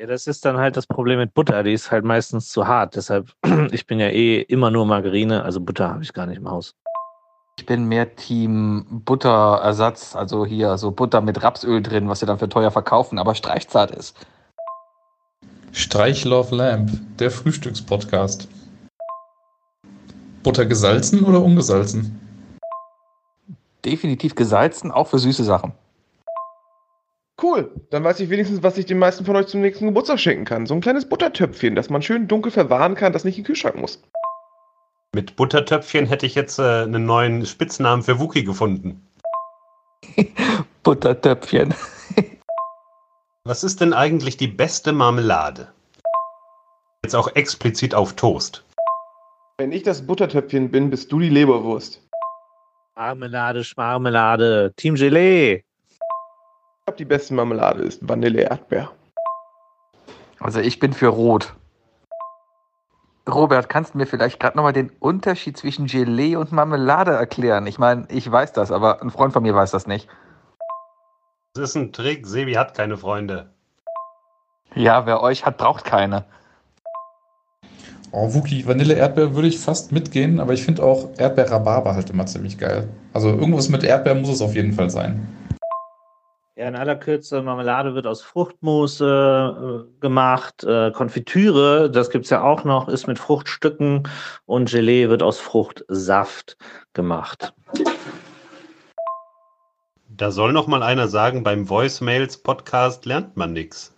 Ja, 0.00 0.06
das 0.06 0.26
ist 0.26 0.46
dann 0.46 0.56
halt 0.56 0.78
das 0.78 0.86
Problem 0.86 1.18
mit 1.18 1.34
Butter. 1.34 1.62
Die 1.62 1.74
ist 1.74 1.90
halt 1.90 2.04
meistens 2.04 2.48
zu 2.48 2.66
hart. 2.66 2.96
Deshalb, 2.96 3.30
ich 3.70 3.86
bin 3.86 4.00
ja 4.00 4.08
eh 4.08 4.40
immer 4.40 4.70
nur 4.70 4.86
Margarine, 4.86 5.44
also 5.44 5.60
Butter 5.60 5.90
habe 5.90 6.02
ich 6.02 6.14
gar 6.14 6.26
nicht 6.26 6.38
im 6.38 6.50
Haus. 6.50 6.74
Ich 7.58 7.66
bin 7.66 7.84
mehr 7.84 8.16
Team 8.16 8.86
Butterersatz, 9.04 10.16
also 10.16 10.46
hier 10.46 10.78
so 10.78 10.90
Butter 10.90 11.20
mit 11.20 11.42
Rapsöl 11.42 11.82
drin, 11.82 12.08
was 12.08 12.20
sie 12.20 12.26
dann 12.26 12.38
für 12.38 12.48
teuer 12.48 12.70
verkaufen, 12.70 13.18
aber 13.18 13.34
streichzart 13.34 13.90
ist. 13.90 14.16
Streich 15.72 16.24
Love 16.24 16.54
Lamp, 16.54 16.90
der 17.18 17.30
Frühstückspodcast. 17.30 18.48
Butter 20.42 20.66
gesalzen 20.66 21.24
oder 21.24 21.42
ungesalzen? 21.42 22.18
definitiv 23.84 24.34
gesalzen, 24.34 24.90
auch 24.90 25.08
für 25.08 25.18
süße 25.18 25.44
Sachen. 25.44 25.72
Cool, 27.42 27.72
dann 27.90 28.04
weiß 28.04 28.20
ich 28.20 28.30
wenigstens, 28.30 28.62
was 28.62 28.78
ich 28.78 28.86
den 28.86 28.98
meisten 28.98 29.24
von 29.24 29.34
euch 29.34 29.48
zum 29.48 29.62
nächsten 29.62 29.86
Geburtstag 29.86 30.20
schenken 30.20 30.44
kann. 30.44 30.66
So 30.66 30.74
ein 30.74 30.80
kleines 30.80 31.08
Buttertöpfchen, 31.08 31.74
das 31.74 31.90
man 31.90 32.02
schön 32.02 32.28
dunkel 32.28 32.52
verwahren 32.52 32.94
kann, 32.94 33.12
das 33.12 33.24
nicht 33.24 33.36
in 33.36 33.42
den 33.42 33.46
Kühlschrank 33.46 33.76
muss. 33.76 34.00
Mit 35.14 35.36
Buttertöpfchen 35.36 36.06
hätte 36.06 36.24
ich 36.24 36.34
jetzt 36.34 36.58
äh, 36.58 36.84
einen 36.84 37.04
neuen 37.04 37.44
Spitznamen 37.44 38.02
für 38.02 38.18
Wookie 38.18 38.44
gefunden. 38.44 39.06
Buttertöpfchen. 40.82 41.74
Was 43.44 43.62
ist 43.62 43.82
denn 43.82 43.92
eigentlich 43.92 44.38
die 44.38 44.48
beste 44.48 44.90
Marmelade? 44.92 45.68
Jetzt 47.04 47.14
auch 47.14 47.28
explizit 47.34 47.94
auf 47.94 48.14
Toast. 48.14 48.64
Wenn 49.58 49.72
ich 49.72 49.82
das 49.82 50.06
Buttertöpfchen 50.06 50.70
bin, 50.70 50.88
bist 50.88 51.12
du 51.12 51.20
die 51.20 51.28
Leberwurst. 51.28 52.00
Marmelade, 52.94 53.64
Schmarmelade, 53.64 54.72
Team 54.76 54.94
Gelee. 54.94 55.56
Ich 55.56 56.84
glaube, 56.86 56.96
die 56.96 57.04
beste 57.04 57.34
Marmelade 57.34 57.82
ist 57.82 58.08
Vanille-Erdbeer. 58.08 58.90
Also 60.40 60.60
ich 60.60 60.78
bin 60.78 60.94
für 60.94 61.08
Rot. 61.08 61.54
Robert, 63.28 63.68
kannst 63.68 63.94
du 63.94 63.98
mir 63.98 64.06
vielleicht 64.06 64.40
gerade 64.40 64.56
nochmal 64.56 64.72
den 64.72 64.90
Unterschied 64.98 65.56
zwischen 65.56 65.86
Gelee 65.86 66.34
und 66.34 66.50
Marmelade 66.50 67.12
erklären? 67.12 67.66
Ich 67.66 67.78
meine, 67.78 68.06
ich 68.08 68.30
weiß 68.30 68.52
das, 68.52 68.72
aber 68.72 69.00
ein 69.00 69.10
Freund 69.10 69.32
von 69.32 69.42
mir 69.42 69.54
weiß 69.54 69.70
das 69.70 69.86
nicht. 69.86 70.08
Das 71.54 71.70
ist 71.70 71.76
ein 71.76 71.92
Trick. 71.92 72.26
Sebi 72.26 72.54
hat 72.54 72.74
keine 72.74 72.96
Freunde. 72.96 73.50
Ja, 74.74 75.06
wer 75.06 75.22
euch 75.22 75.44
hat, 75.44 75.58
braucht 75.58 75.84
keine. 75.84 76.24
Oh, 78.10 78.34
Wookie, 78.34 78.66
Vanille-Erdbeer 78.66 79.34
würde 79.34 79.48
ich 79.48 79.58
fast 79.58 79.92
mitgehen, 79.92 80.40
aber 80.40 80.52
ich 80.52 80.64
finde 80.64 80.82
auch 80.82 81.10
Erdbeer-Rhabarber 81.16 81.94
halt 81.94 82.10
immer 82.10 82.26
ziemlich 82.26 82.58
geil. 82.58 82.88
Also 83.12 83.28
irgendwas 83.28 83.68
mit 83.68 83.84
Erdbeer 83.84 84.14
muss 84.14 84.30
es 84.30 84.42
auf 84.42 84.54
jeden 84.54 84.72
Fall 84.72 84.90
sein. 84.90 85.26
Ja, 86.54 86.68
in 86.68 86.76
aller 86.76 86.96
Kürze, 86.96 87.40
Marmelade 87.40 87.94
wird 87.94 88.06
aus 88.06 88.20
Fruchtmousse 88.20 89.86
äh, 89.88 90.00
gemacht. 90.02 90.62
Äh, 90.64 90.90
Konfitüre, 90.90 91.90
das 91.90 92.10
gibt 92.10 92.26
es 92.26 92.30
ja 92.30 92.42
auch 92.42 92.64
noch, 92.64 92.88
ist 92.88 93.06
mit 93.06 93.18
Fruchtstücken 93.18 94.06
und 94.44 94.70
Gelee 94.70 95.08
wird 95.08 95.22
aus 95.22 95.38
Fruchtsaft 95.38 96.58
gemacht. 96.92 97.54
Da 100.10 100.30
soll 100.30 100.52
noch 100.52 100.66
mal 100.66 100.82
einer 100.82 101.08
sagen, 101.08 101.42
beim 101.42 101.70
Voicemails-Podcast 101.70 103.06
lernt 103.06 103.34
man 103.34 103.54
nichts. 103.54 103.94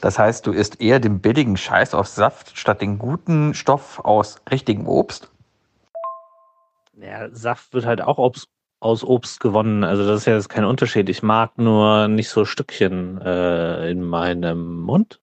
Das 0.00 0.20
heißt, 0.20 0.46
du 0.46 0.52
isst 0.52 0.80
eher 0.80 1.00
den 1.00 1.18
billigen 1.18 1.56
Scheiß 1.56 1.94
aus 1.94 2.14
Saft 2.14 2.56
statt 2.56 2.80
den 2.80 2.96
guten 3.00 3.54
Stoff 3.54 3.98
aus 4.04 4.40
richtigem 4.48 4.86
Obst? 4.86 5.32
Ja, 7.00 7.28
Saft 7.32 7.74
wird 7.74 7.86
halt 7.86 8.02
auch 8.02 8.18
Obst, 8.18 8.48
aus 8.80 9.04
Obst 9.04 9.40
gewonnen. 9.40 9.84
Also 9.84 10.06
das 10.06 10.20
ist 10.20 10.26
ja 10.26 10.34
jetzt 10.34 10.48
kein 10.48 10.64
Unterschied. 10.64 11.08
Ich 11.08 11.22
mag 11.22 11.58
nur 11.58 12.08
nicht 12.08 12.28
so 12.28 12.44
Stückchen 12.44 13.20
äh, 13.20 13.90
in 13.90 14.02
meinem 14.02 14.80
Mund. 14.80 15.20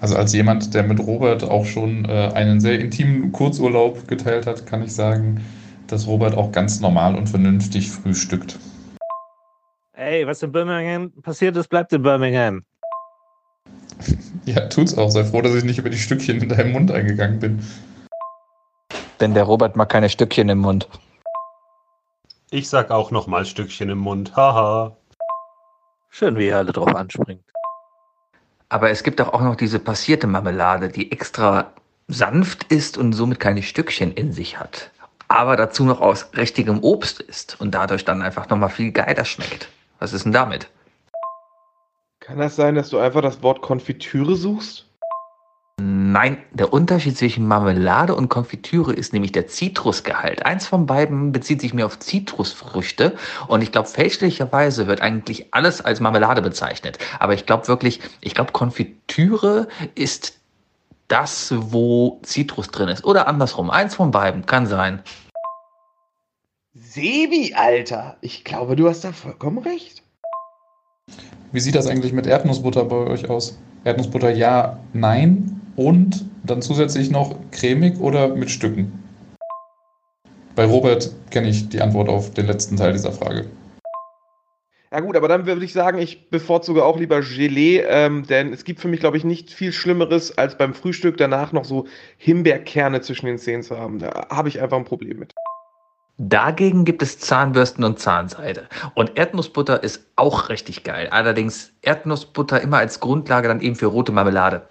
Also 0.00 0.16
als 0.16 0.32
jemand, 0.32 0.74
der 0.74 0.82
mit 0.82 1.00
Robert 1.00 1.44
auch 1.44 1.64
schon 1.64 2.04
äh, 2.04 2.30
einen 2.34 2.60
sehr 2.60 2.78
intimen 2.80 3.32
Kurzurlaub 3.32 4.06
geteilt 4.08 4.46
hat, 4.46 4.66
kann 4.66 4.82
ich 4.82 4.94
sagen, 4.94 5.44
dass 5.86 6.06
Robert 6.06 6.36
auch 6.36 6.52
ganz 6.52 6.80
normal 6.80 7.14
und 7.14 7.28
vernünftig 7.28 7.90
frühstückt. 7.90 8.58
Ey, 9.94 10.26
was 10.26 10.42
in 10.42 10.52
Birmingham 10.52 11.10
passiert 11.22 11.56
ist, 11.56 11.68
bleibt 11.68 11.92
in 11.92 12.02
Birmingham. 12.02 12.64
Ja, 14.44 14.60
tut's 14.68 14.96
auch. 14.96 15.10
Sei 15.10 15.24
froh, 15.24 15.42
dass 15.42 15.56
ich 15.56 15.64
nicht 15.64 15.78
über 15.78 15.90
die 15.90 15.98
Stückchen 15.98 16.40
in 16.40 16.48
deinem 16.48 16.70
Mund 16.70 16.92
eingegangen 16.92 17.40
bin. 17.40 17.58
Denn 19.18 19.34
der 19.34 19.42
Robert 19.42 19.74
mag 19.74 19.88
keine 19.88 20.08
Stückchen 20.08 20.48
im 20.48 20.58
Mund. 20.58 20.88
Ich 22.50 22.68
sag 22.68 22.92
auch 22.92 23.10
noch 23.10 23.26
mal 23.26 23.44
Stückchen 23.44 23.90
im 23.90 23.98
Mund. 23.98 24.36
Haha. 24.36 24.96
Schön, 26.10 26.36
wie 26.36 26.46
ihr 26.46 26.56
alle 26.56 26.72
drauf 26.72 26.94
anspringt. 26.94 27.44
Aber 28.68 28.90
es 28.90 29.02
gibt 29.02 29.18
doch 29.18 29.32
auch 29.32 29.40
noch 29.40 29.56
diese 29.56 29.80
passierte 29.80 30.28
Marmelade, 30.28 30.88
die 30.88 31.10
extra 31.10 31.72
sanft 32.06 32.64
ist 32.72 32.98
und 32.98 33.12
somit 33.12 33.40
keine 33.40 33.64
Stückchen 33.64 34.12
in 34.12 34.32
sich 34.32 34.60
hat. 34.60 34.92
Aber 35.26 35.56
dazu 35.56 35.84
noch 35.84 36.00
aus 36.00 36.30
richtigem 36.36 36.84
Obst 36.84 37.20
ist 37.20 37.60
und 37.60 37.74
dadurch 37.74 38.04
dann 38.04 38.22
einfach 38.22 38.48
nochmal 38.48 38.70
viel 38.70 38.92
geiler 38.92 39.24
schmeckt. 39.24 39.68
Was 39.98 40.12
ist 40.12 40.24
denn 40.24 40.32
damit? 40.32 40.68
Kann 42.20 42.38
das 42.38 42.54
sein, 42.54 42.76
dass 42.76 42.90
du 42.90 42.98
einfach 42.98 43.22
das 43.22 43.42
Wort 43.42 43.60
Konfitüre 43.60 44.36
suchst? 44.36 44.85
Nein, 45.78 46.38
der 46.52 46.72
Unterschied 46.72 47.18
zwischen 47.18 47.46
Marmelade 47.46 48.14
und 48.14 48.30
Konfitüre 48.30 48.94
ist 48.94 49.12
nämlich 49.12 49.32
der 49.32 49.48
Zitrusgehalt. 49.48 50.46
Eins 50.46 50.66
von 50.66 50.86
beiden 50.86 51.32
bezieht 51.32 51.60
sich 51.60 51.74
mehr 51.74 51.84
auf 51.84 51.98
Zitrusfrüchte 51.98 53.14
und 53.48 53.60
ich 53.60 53.72
glaube, 53.72 53.86
fälschlicherweise 53.86 54.86
wird 54.86 55.02
eigentlich 55.02 55.52
alles 55.52 55.82
als 55.82 56.00
Marmelade 56.00 56.40
bezeichnet. 56.40 56.96
Aber 57.18 57.34
ich 57.34 57.44
glaube 57.44 57.68
wirklich, 57.68 58.00
ich 58.22 58.34
glaube, 58.34 58.52
Konfitüre 58.52 59.68
ist 59.94 60.38
das, 61.08 61.52
wo 61.54 62.20
Zitrus 62.22 62.68
drin 62.68 62.88
ist. 62.88 63.04
Oder 63.04 63.28
andersrum. 63.28 63.68
Eins 63.68 63.94
von 63.94 64.10
beiden 64.10 64.46
kann 64.46 64.66
sein. 64.66 65.02
Sebi, 66.72 67.52
Alter, 67.54 68.16
ich 68.22 68.44
glaube, 68.44 68.76
du 68.76 68.88
hast 68.88 69.04
da 69.04 69.12
vollkommen 69.12 69.58
recht. 69.58 70.02
Wie 71.52 71.60
sieht 71.60 71.74
das 71.74 71.86
eigentlich 71.86 72.14
mit 72.14 72.26
Erdnussbutter 72.26 72.86
bei 72.86 72.96
euch 72.96 73.28
aus? 73.28 73.58
Erdnussbutter 73.84 74.30
ja, 74.30 74.80
nein 74.94 75.60
und 75.76 76.24
dann 76.44 76.62
zusätzlich 76.62 77.10
noch 77.10 77.36
cremig 77.52 77.98
oder 78.00 78.34
mit 78.34 78.50
Stücken? 78.50 78.92
Bei 80.54 80.64
Robert 80.64 81.12
kenne 81.30 81.48
ich 81.48 81.68
die 81.68 81.80
Antwort 81.80 82.08
auf 82.08 82.32
den 82.32 82.46
letzten 82.46 82.76
Teil 82.76 82.92
dieser 82.92 83.12
Frage. 83.12 83.46
Ja 84.90 85.00
gut, 85.00 85.16
aber 85.16 85.28
dann 85.28 85.46
würde 85.46 85.64
ich 85.64 85.72
sagen, 85.72 85.98
ich 85.98 86.30
bevorzuge 86.30 86.84
auch 86.84 86.98
lieber 86.98 87.20
Gelee, 87.20 87.80
ähm, 87.80 88.26
denn 88.26 88.52
es 88.52 88.64
gibt 88.64 88.80
für 88.80 88.88
mich, 88.88 89.00
glaube 89.00 89.16
ich, 89.16 89.24
nicht 89.24 89.52
viel 89.52 89.72
Schlimmeres, 89.72 90.38
als 90.38 90.56
beim 90.56 90.72
Frühstück 90.72 91.18
danach 91.18 91.52
noch 91.52 91.64
so 91.64 91.86
Himbeerkerne 92.16 93.00
zwischen 93.02 93.26
den 93.26 93.38
Zähnen 93.38 93.62
zu 93.62 93.76
haben. 93.76 93.98
Da 93.98 94.28
habe 94.30 94.48
ich 94.48 94.62
einfach 94.62 94.78
ein 94.78 94.84
Problem 94.84 95.18
mit. 95.18 95.34
Dagegen 96.18 96.86
gibt 96.86 97.02
es 97.02 97.18
Zahnbürsten 97.18 97.84
und 97.84 97.98
Zahnseide. 97.98 98.68
Und 98.94 99.18
Erdnussbutter 99.18 99.82
ist 99.82 100.06
auch 100.16 100.48
richtig 100.48 100.82
geil. 100.82 101.08
Allerdings 101.10 101.72
Erdnussbutter 101.82 102.62
immer 102.62 102.78
als 102.78 103.00
Grundlage 103.00 103.48
dann 103.48 103.60
eben 103.60 103.74
für 103.74 103.86
rote 103.86 104.12
Marmelade. 104.12 104.66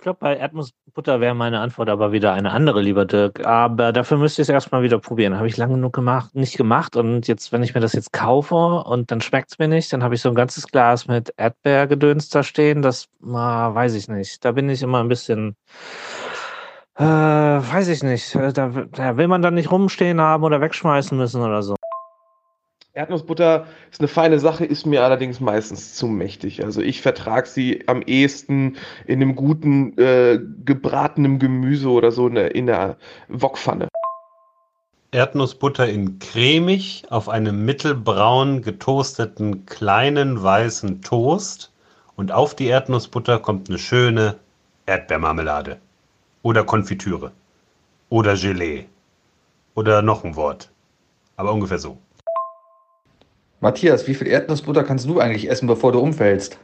Ich 0.00 0.02
glaube, 0.02 0.18
bei 0.18 0.34
Erdnussbutter 0.34 1.20
wäre 1.20 1.34
meine 1.34 1.60
Antwort 1.60 1.90
aber 1.90 2.10
wieder 2.10 2.32
eine 2.32 2.52
andere, 2.52 2.80
lieber 2.80 3.04
Dirk. 3.04 3.44
Aber 3.44 3.92
dafür 3.92 4.16
müsste 4.16 4.40
ich 4.40 4.48
es 4.48 4.50
erstmal 4.50 4.82
wieder 4.82 4.98
probieren. 4.98 5.36
Habe 5.36 5.46
ich 5.46 5.58
lange 5.58 5.74
genug 5.74 5.92
gemacht, 5.92 6.34
nicht 6.34 6.56
gemacht. 6.56 6.96
Und 6.96 7.28
jetzt, 7.28 7.52
wenn 7.52 7.62
ich 7.62 7.74
mir 7.74 7.82
das 7.82 7.92
jetzt 7.92 8.10
kaufe 8.14 8.54
und 8.54 9.10
dann 9.10 9.20
schmeckt 9.20 9.50
es 9.52 9.58
mir 9.58 9.68
nicht, 9.68 9.92
dann 9.92 10.02
habe 10.02 10.14
ich 10.14 10.22
so 10.22 10.30
ein 10.30 10.34
ganzes 10.34 10.68
Glas 10.68 11.06
mit 11.06 11.34
Erdbeergedöns 11.36 12.30
da 12.30 12.42
stehen. 12.42 12.80
Das 12.80 13.08
ah, 13.30 13.74
weiß 13.74 13.92
ich 13.92 14.08
nicht. 14.08 14.42
Da 14.42 14.52
bin 14.52 14.70
ich 14.70 14.82
immer 14.82 15.00
ein 15.00 15.08
bisschen, 15.08 15.54
äh, 16.96 17.04
weiß 17.04 17.88
ich 17.88 18.02
nicht. 18.02 18.34
Da, 18.34 18.50
da 18.70 19.16
will 19.18 19.28
man 19.28 19.42
dann 19.42 19.52
nicht 19.52 19.70
rumstehen 19.70 20.18
haben 20.18 20.44
oder 20.44 20.62
wegschmeißen 20.62 21.18
müssen 21.18 21.42
oder 21.42 21.62
so. 21.62 21.74
Erdnussbutter 22.92 23.66
ist 23.92 24.00
eine 24.00 24.08
feine 24.08 24.40
Sache, 24.40 24.64
ist 24.64 24.84
mir 24.84 25.04
allerdings 25.04 25.38
meistens 25.38 25.94
zu 25.94 26.08
mächtig. 26.08 26.64
Also 26.64 26.80
ich 26.80 27.00
vertrage 27.00 27.46
sie 27.46 27.86
am 27.86 28.02
ehesten 28.02 28.76
in 29.06 29.22
einem 29.22 29.36
guten 29.36 29.96
äh, 29.96 30.40
gebratenen 30.64 31.38
Gemüse 31.38 31.88
oder 31.88 32.10
so 32.10 32.26
in 32.26 32.34
der, 32.34 32.54
in 32.54 32.66
der 32.66 32.96
Wokpfanne. 33.28 33.88
Erdnussbutter 35.12 35.88
in 35.88 36.18
cremig 36.18 37.04
auf 37.10 37.28
einem 37.28 37.64
mittelbraun 37.64 38.62
getoasteten 38.62 39.66
kleinen 39.66 40.42
weißen 40.42 41.00
Toast 41.02 41.72
und 42.16 42.32
auf 42.32 42.56
die 42.56 42.66
Erdnussbutter 42.66 43.38
kommt 43.38 43.68
eine 43.68 43.78
schöne 43.78 44.36
Erdbeermarmelade 44.86 45.78
oder 46.42 46.64
Konfitüre 46.64 47.30
oder 48.08 48.36
Gelee 48.36 48.86
oder 49.74 50.02
noch 50.02 50.24
ein 50.24 50.34
Wort. 50.34 50.70
Aber 51.36 51.52
ungefähr 51.52 51.78
so. 51.78 51.98
Matthias, 53.62 54.08
wie 54.08 54.14
viel 54.14 54.26
Erdnussbutter 54.26 54.84
kannst 54.84 55.06
du 55.06 55.20
eigentlich 55.20 55.50
essen, 55.50 55.66
bevor 55.66 55.92
du 55.92 56.00
umfällst? 56.00 56.58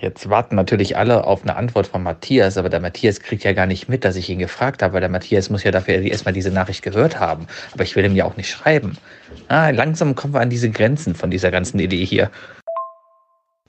Jetzt 0.00 0.28
warten 0.28 0.56
natürlich 0.56 0.96
alle 0.96 1.24
auf 1.24 1.42
eine 1.42 1.54
Antwort 1.54 1.86
von 1.86 2.02
Matthias, 2.02 2.58
aber 2.58 2.68
der 2.68 2.80
Matthias 2.80 3.20
kriegt 3.20 3.44
ja 3.44 3.52
gar 3.52 3.66
nicht 3.66 3.88
mit, 3.88 4.04
dass 4.04 4.16
ich 4.16 4.28
ihn 4.28 4.40
gefragt 4.40 4.82
habe, 4.82 4.94
weil 4.94 5.00
der 5.00 5.08
Matthias 5.08 5.48
muss 5.48 5.62
ja 5.62 5.70
dafür 5.70 5.94
erstmal 5.94 6.34
diese 6.34 6.50
Nachricht 6.50 6.82
gehört 6.82 7.20
haben. 7.20 7.46
Aber 7.72 7.84
ich 7.84 7.94
will 7.94 8.04
ihm 8.04 8.16
ja 8.16 8.24
auch 8.24 8.36
nicht 8.36 8.50
schreiben. 8.50 8.98
Ah, 9.46 9.70
langsam 9.70 10.16
kommen 10.16 10.34
wir 10.34 10.40
an 10.40 10.50
diese 10.50 10.70
Grenzen 10.70 11.14
von 11.14 11.30
dieser 11.30 11.52
ganzen 11.52 11.78
Idee 11.78 12.04
hier. 12.04 12.32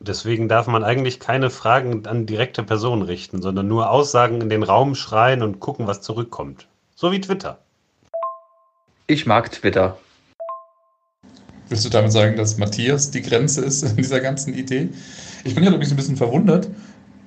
Deswegen 0.06 0.50
darf 0.50 0.68
man 0.68 0.84
eigentlich 0.84 1.22
keine 1.22 1.50
Fragen 1.50 2.06
an 2.08 2.26
direkte 2.26 2.62
Personen 2.62 3.04
richten, 3.04 3.42
sondern 3.42 3.70
nur 3.70 3.90
Aussagen 3.90 4.42
in 4.42 4.50
den 4.50 4.64
Raum 4.64 4.96
schreien 4.96 5.42
und 5.42 5.62
gucken, 5.62 5.88
was 5.88 6.02
zurückkommt. 6.02 6.68
So 6.94 7.14
wie 7.14 7.22
Twitter. 7.22 7.60
Ich 9.08 9.26
mag 9.26 9.50
Twitter. 9.50 9.98
Willst 11.70 11.86
du 11.86 11.90
damit 11.90 12.12
sagen, 12.12 12.36
dass 12.36 12.58
Matthias 12.58 13.12
die 13.12 13.22
Grenze 13.22 13.64
ist 13.64 13.84
in 13.84 13.96
dieser 13.96 14.20
ganzen 14.20 14.54
Idee? 14.54 14.90
Ich 15.46 15.56
bin 15.56 15.64
ja 15.64 15.70
übrigens 15.70 15.92
ein 15.92 15.96
bisschen 15.96 16.18
verwundert. 16.18 16.70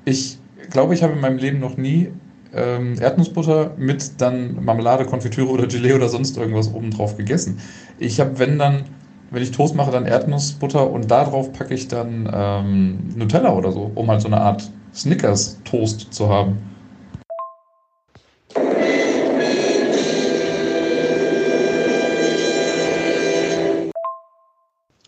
Ich 0.05 0.37
glaube, 0.69 0.93
ich 0.93 1.03
habe 1.03 1.15
in 1.15 1.21
meinem 1.21 1.39
Leben 1.39 1.61
noch 1.61 1.79
nie 1.79 2.13
ähm, 2.53 3.01
Erdnussbutter 3.01 3.73
mit 3.79 4.21
dann 4.21 4.63
Marmelade, 4.63 5.07
Konfitüre 5.07 5.49
oder 5.49 5.67
Gelee 5.67 5.95
oder 5.95 6.11
sonst 6.11 6.37
irgendwas 6.37 6.71
obendrauf 6.73 7.17
gegessen. 7.17 7.59
Ich 7.99 8.21
habe, 8.21 8.39
wenn 8.39 8.59
dann 8.59 8.85
wenn 9.31 9.43
ich 9.43 9.51
Toast 9.51 9.75
mache, 9.75 9.91
dann 9.91 10.07
Erdnussbutter 10.07 10.91
und 10.91 11.11
darauf 11.11 11.53
packe 11.53 11.75
ich 11.75 11.89
dann 11.89 12.31
ähm, 12.33 13.15
Nutella 13.17 13.53
oder 13.53 13.73
so, 13.73 13.91
um 13.95 14.11
halt 14.11 14.21
so 14.21 14.29
eine 14.29 14.41
Art 14.41 14.71
Snickers-Toast 14.95 16.13
zu 16.13 16.29
haben. 16.29 16.59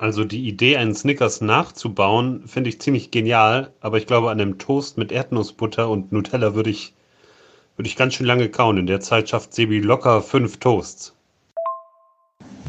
Also 0.00 0.24
die 0.24 0.46
Idee, 0.46 0.76
einen 0.76 0.94
Snickers 0.94 1.40
nachzubauen, 1.40 2.46
finde 2.46 2.70
ich 2.70 2.80
ziemlich 2.80 3.10
genial, 3.10 3.72
aber 3.80 3.98
ich 3.98 4.06
glaube, 4.06 4.30
an 4.30 4.40
einem 4.40 4.58
Toast 4.58 4.96
mit 4.96 5.10
Erdnussbutter 5.10 5.88
und 5.88 6.12
Nutella 6.12 6.54
würde 6.54 6.70
ich, 6.70 6.94
würde 7.76 7.88
ich 7.88 7.96
ganz 7.96 8.14
schön 8.14 8.26
lange 8.26 8.48
kauen. 8.48 8.78
In 8.78 8.86
der 8.86 9.00
Zeit 9.00 9.28
schafft 9.28 9.52
Sebi 9.52 9.80
locker 9.80 10.22
fünf 10.22 10.58
Toasts. 10.58 11.17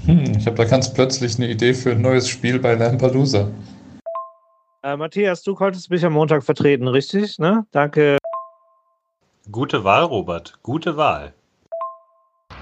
Hm, 0.10 0.32
ich 0.40 0.48
habe 0.48 0.58
da 0.58 0.66
ganz 0.66 0.92
plötzlich 0.92 1.38
eine 1.38 1.48
Idee 1.48 1.76
für 1.76 1.92
ein 1.92 2.02
neues 2.02 2.28
Spiel 2.28 2.58
bei 2.58 2.74
Lampelusa. 2.74 3.52
Äh, 4.82 4.98
Matthias, 4.98 5.44
du 5.44 5.54
konntest 5.54 5.92
mich 5.92 6.04
am 6.04 6.14
Montag 6.14 6.44
vertreten, 6.44 6.88
richtig? 6.88 7.38
Ne? 7.38 7.68
Danke. 7.70 8.18
Gute 9.52 9.84
Wahl, 9.84 10.06
Robert. 10.06 10.58
Gute 10.64 10.98
Wahl. 10.98 11.34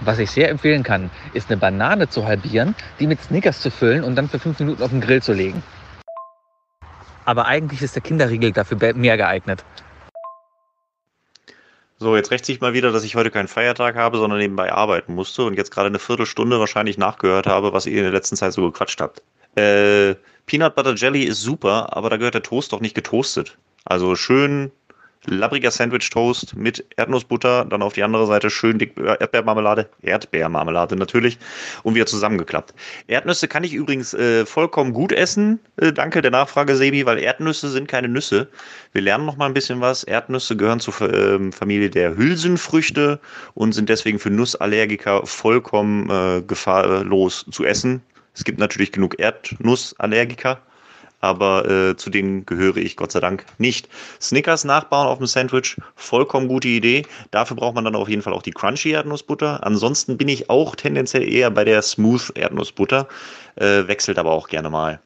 Was 0.02 0.20
ich 0.20 0.30
sehr 0.30 0.50
empfehlen 0.50 0.84
kann, 0.84 1.10
ist 1.34 1.50
eine 1.50 1.56
Banane 1.56 2.10
zu 2.10 2.26
halbieren, 2.26 2.76
die 3.00 3.08
mit 3.08 3.22
Snickers 3.22 3.62
zu 3.62 3.72
füllen 3.72 4.04
und 4.04 4.18
dann 4.18 4.28
für 4.28 4.40
fünf 4.40 4.60
Minuten 4.60 4.84
auf 4.84 4.90
den 4.90 5.00
Grill 5.00 5.22
zu 5.22 5.32
legen. 5.32 5.64
Aber 7.24 7.46
eigentlich 7.46 7.82
ist 7.82 7.96
der 7.96 8.04
Kinderriegel 8.04 8.52
dafür 8.52 8.94
mehr 8.94 9.16
geeignet. 9.16 9.64
So, 12.00 12.16
jetzt 12.16 12.30
rächt 12.30 12.46
sich 12.46 12.62
mal 12.62 12.74
wieder, 12.74 12.92
dass 12.92 13.04
ich 13.04 13.16
heute 13.16 13.32
keinen 13.32 13.48
Feiertag 13.48 13.96
habe, 13.96 14.20
sondern 14.20 14.40
nebenbei 14.40 14.72
arbeiten 14.72 15.16
musste 15.16 15.44
und 15.44 15.56
jetzt 15.56 15.72
gerade 15.72 15.88
eine 15.88 15.98
Viertelstunde 15.98 16.60
wahrscheinlich 16.60 16.98
nachgehört 16.98 17.48
habe, 17.48 17.74
was 17.74 17.88
ihr 17.88 17.98
in 17.98 18.04
der 18.04 18.12
letzten 18.12 18.36
Zeit 18.36 18.54
so 18.54 18.70
gequatscht 18.70 19.02
habt. 19.02 19.24
Äh, 19.56 20.16
Peanut 20.46 20.76
Butter 20.76 20.94
Jelly 20.94 21.24
ist 21.24 21.42
super, 21.42 21.98
aber 21.98 22.12
da 22.12 22.18
gehört 22.18 22.36
der 22.36 22.44
Toast 22.44 22.72
doch 22.72 22.82
nicht 22.82 22.94
getoastet. 22.94 23.58
Also 23.84 24.16
schön 24.16 24.72
labbriger 25.25 25.71
Sandwich-Toast 25.71 26.56
mit 26.56 26.86
Erdnussbutter, 26.95 27.65
dann 27.65 27.82
auf 27.82 27.93
die 27.93 28.03
andere 28.03 28.27
Seite 28.27 28.49
schön 28.49 28.77
dick 28.77 28.97
Erdbeermarmelade, 28.97 29.89
Erdbeermarmelade 30.01 30.95
natürlich 30.95 31.38
und 31.84 31.95
wieder 31.95 32.06
zusammengeklappt. 32.06 32.73
Erdnüsse 33.08 33.47
kann 33.47 33.63
ich 33.63 33.73
übrigens 33.73 34.13
äh, 34.13 34.45
vollkommen 34.45 34.93
gut 34.93 35.12
essen, 35.12 35.60
äh, 35.77 35.91
danke 35.91 36.21
der 36.21 36.32
Nachfrage 36.32 36.75
Sebi, 36.75 37.06
weil 37.06 37.19
Erdnüsse 37.19 37.69
sind 37.69 37.88
keine 37.88 38.08
Nüsse. 38.08 38.47
Wir 38.93 39.01
lernen 39.01 39.25
noch 39.25 39.38
mal 39.38 39.47
ein 39.47 39.53
bisschen 39.53 39.82
was. 39.82 40.03
Erdnüsse 40.03 40.56
gehören 40.56 40.80
zur 40.80 41.01
äh, 41.01 41.51
Familie 41.51 41.89
der 41.89 42.15
Hülsenfrüchte 42.15 43.19
und 43.53 43.73
sind 43.73 43.89
deswegen 43.89 44.19
für 44.19 44.30
Nussallergiker 44.30 45.25
vollkommen 45.25 46.10
äh, 46.10 46.41
gefahrlos 46.41 47.45
zu 47.51 47.65
essen. 47.65 48.01
Es 48.34 48.43
gibt 48.43 48.60
natürlich 48.60 48.91
genug 48.91 49.19
Erdnussallergiker, 49.19 50.62
aber 51.19 51.69
äh, 51.69 51.95
zu 51.95 52.10
denen 52.10 52.45
gehöre 52.45 52.77
ich 52.77 52.95
Gott 52.95 53.12
sei 53.12 53.19
Dank 53.19 53.45
nicht. 53.58 53.89
Snickers 54.21 54.63
nachbauen 54.63 55.08
auf 55.08 55.17
dem 55.17 55.27
Sandwich, 55.27 55.77
vollkommen 55.95 56.47
gute 56.47 56.67
Idee. 56.67 57.06
Dafür 57.32 57.56
braucht 57.56 57.75
man 57.75 57.86
dann 57.86 57.95
auf 57.95 58.10
jeden 58.10 58.21
Fall 58.21 58.34
auch 58.34 58.41
die 58.41 58.51
Crunchy 58.51 58.91
Erdnussbutter. 58.91 59.65
Ansonsten 59.65 60.17
bin 60.17 60.27
ich 60.27 60.49
auch 60.49 60.75
tendenziell 60.75 61.27
eher 61.27 61.49
bei 61.49 61.63
der 61.63 61.82
Smooth 61.82 62.32
Erdnussbutter, 62.36 63.08
äh, 63.56 63.88
wechselt 63.88 64.19
aber 64.19 64.32
auch 64.32 64.47
gerne 64.47 64.69
mal. 64.69 64.99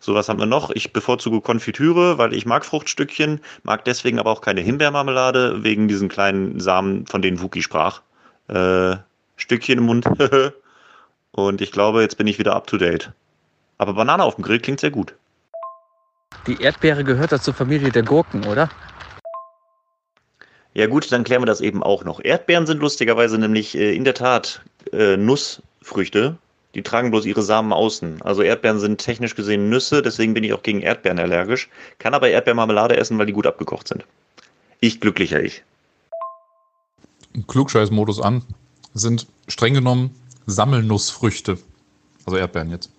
So, 0.00 0.14
was 0.14 0.28
haben 0.28 0.38
wir 0.38 0.46
noch? 0.46 0.70
Ich 0.70 0.92
bevorzuge 0.92 1.40
Konfitüre, 1.40 2.18
weil 2.18 2.32
ich 2.32 2.46
mag 2.46 2.64
Fruchtstückchen, 2.64 3.40
mag 3.64 3.84
deswegen 3.84 4.20
aber 4.20 4.30
auch 4.30 4.40
keine 4.40 4.60
Himbeermarmelade, 4.60 5.64
wegen 5.64 5.88
diesen 5.88 6.08
kleinen 6.08 6.60
Samen, 6.60 7.06
von 7.06 7.20
denen 7.20 7.42
Wookie 7.42 7.62
sprach. 7.62 8.02
Äh, 8.46 8.96
Stückchen 9.36 9.78
im 9.78 9.84
Mund. 9.84 10.06
Und 11.32 11.60
ich 11.60 11.72
glaube, 11.72 12.02
jetzt 12.02 12.16
bin 12.16 12.26
ich 12.26 12.38
wieder 12.38 12.54
up 12.54 12.66
to 12.66 12.78
date. 12.78 13.12
Aber 13.76 13.94
Banane 13.94 14.22
auf 14.22 14.36
dem 14.36 14.44
Grill 14.44 14.60
klingt 14.60 14.80
sehr 14.80 14.90
gut. 14.90 15.14
Die 16.48 16.62
Erdbeere 16.62 17.04
gehört 17.04 17.32
ja 17.32 17.38
zur 17.38 17.52
Familie 17.52 17.90
der 17.90 18.02
Gurken, 18.02 18.46
oder? 18.46 18.70
Ja 20.72 20.86
gut, 20.86 21.12
dann 21.12 21.24
klären 21.24 21.42
wir 21.42 21.46
das 21.46 21.60
eben 21.60 21.82
auch 21.82 22.04
noch. 22.04 22.24
Erdbeeren 22.24 22.66
sind 22.66 22.80
lustigerweise 22.80 23.38
nämlich 23.38 23.76
äh, 23.76 23.94
in 23.94 24.04
der 24.04 24.14
Tat 24.14 24.62
äh, 24.92 25.16
Nussfrüchte. 25.16 26.38
Die 26.74 26.82
tragen 26.82 27.10
bloß 27.10 27.26
ihre 27.26 27.42
Samen 27.42 27.72
außen. 27.72 28.22
Also 28.22 28.42
Erdbeeren 28.42 28.78
sind 28.78 28.98
technisch 28.98 29.34
gesehen 29.34 29.68
Nüsse, 29.68 30.00
deswegen 30.00 30.34
bin 30.34 30.44
ich 30.44 30.52
auch 30.52 30.62
gegen 30.62 30.80
Erdbeeren 30.80 31.18
allergisch. 31.18 31.68
Kann 31.98 32.14
aber 32.14 32.30
Erdbeermarmelade 32.30 32.96
essen, 32.96 33.18
weil 33.18 33.26
die 33.26 33.32
gut 33.32 33.46
abgekocht 33.46 33.88
sind. 33.88 34.06
Ich 34.80 35.00
glücklicher 35.00 35.42
ich. 35.42 35.64
Klugscheiß-Modus 37.46 38.20
an. 38.20 38.42
Sind 38.94 39.26
streng 39.48 39.74
genommen 39.74 40.14
Sammelnussfrüchte. 40.46 41.58
Also 42.24 42.38
Erdbeeren 42.38 42.70
jetzt. 42.70 42.90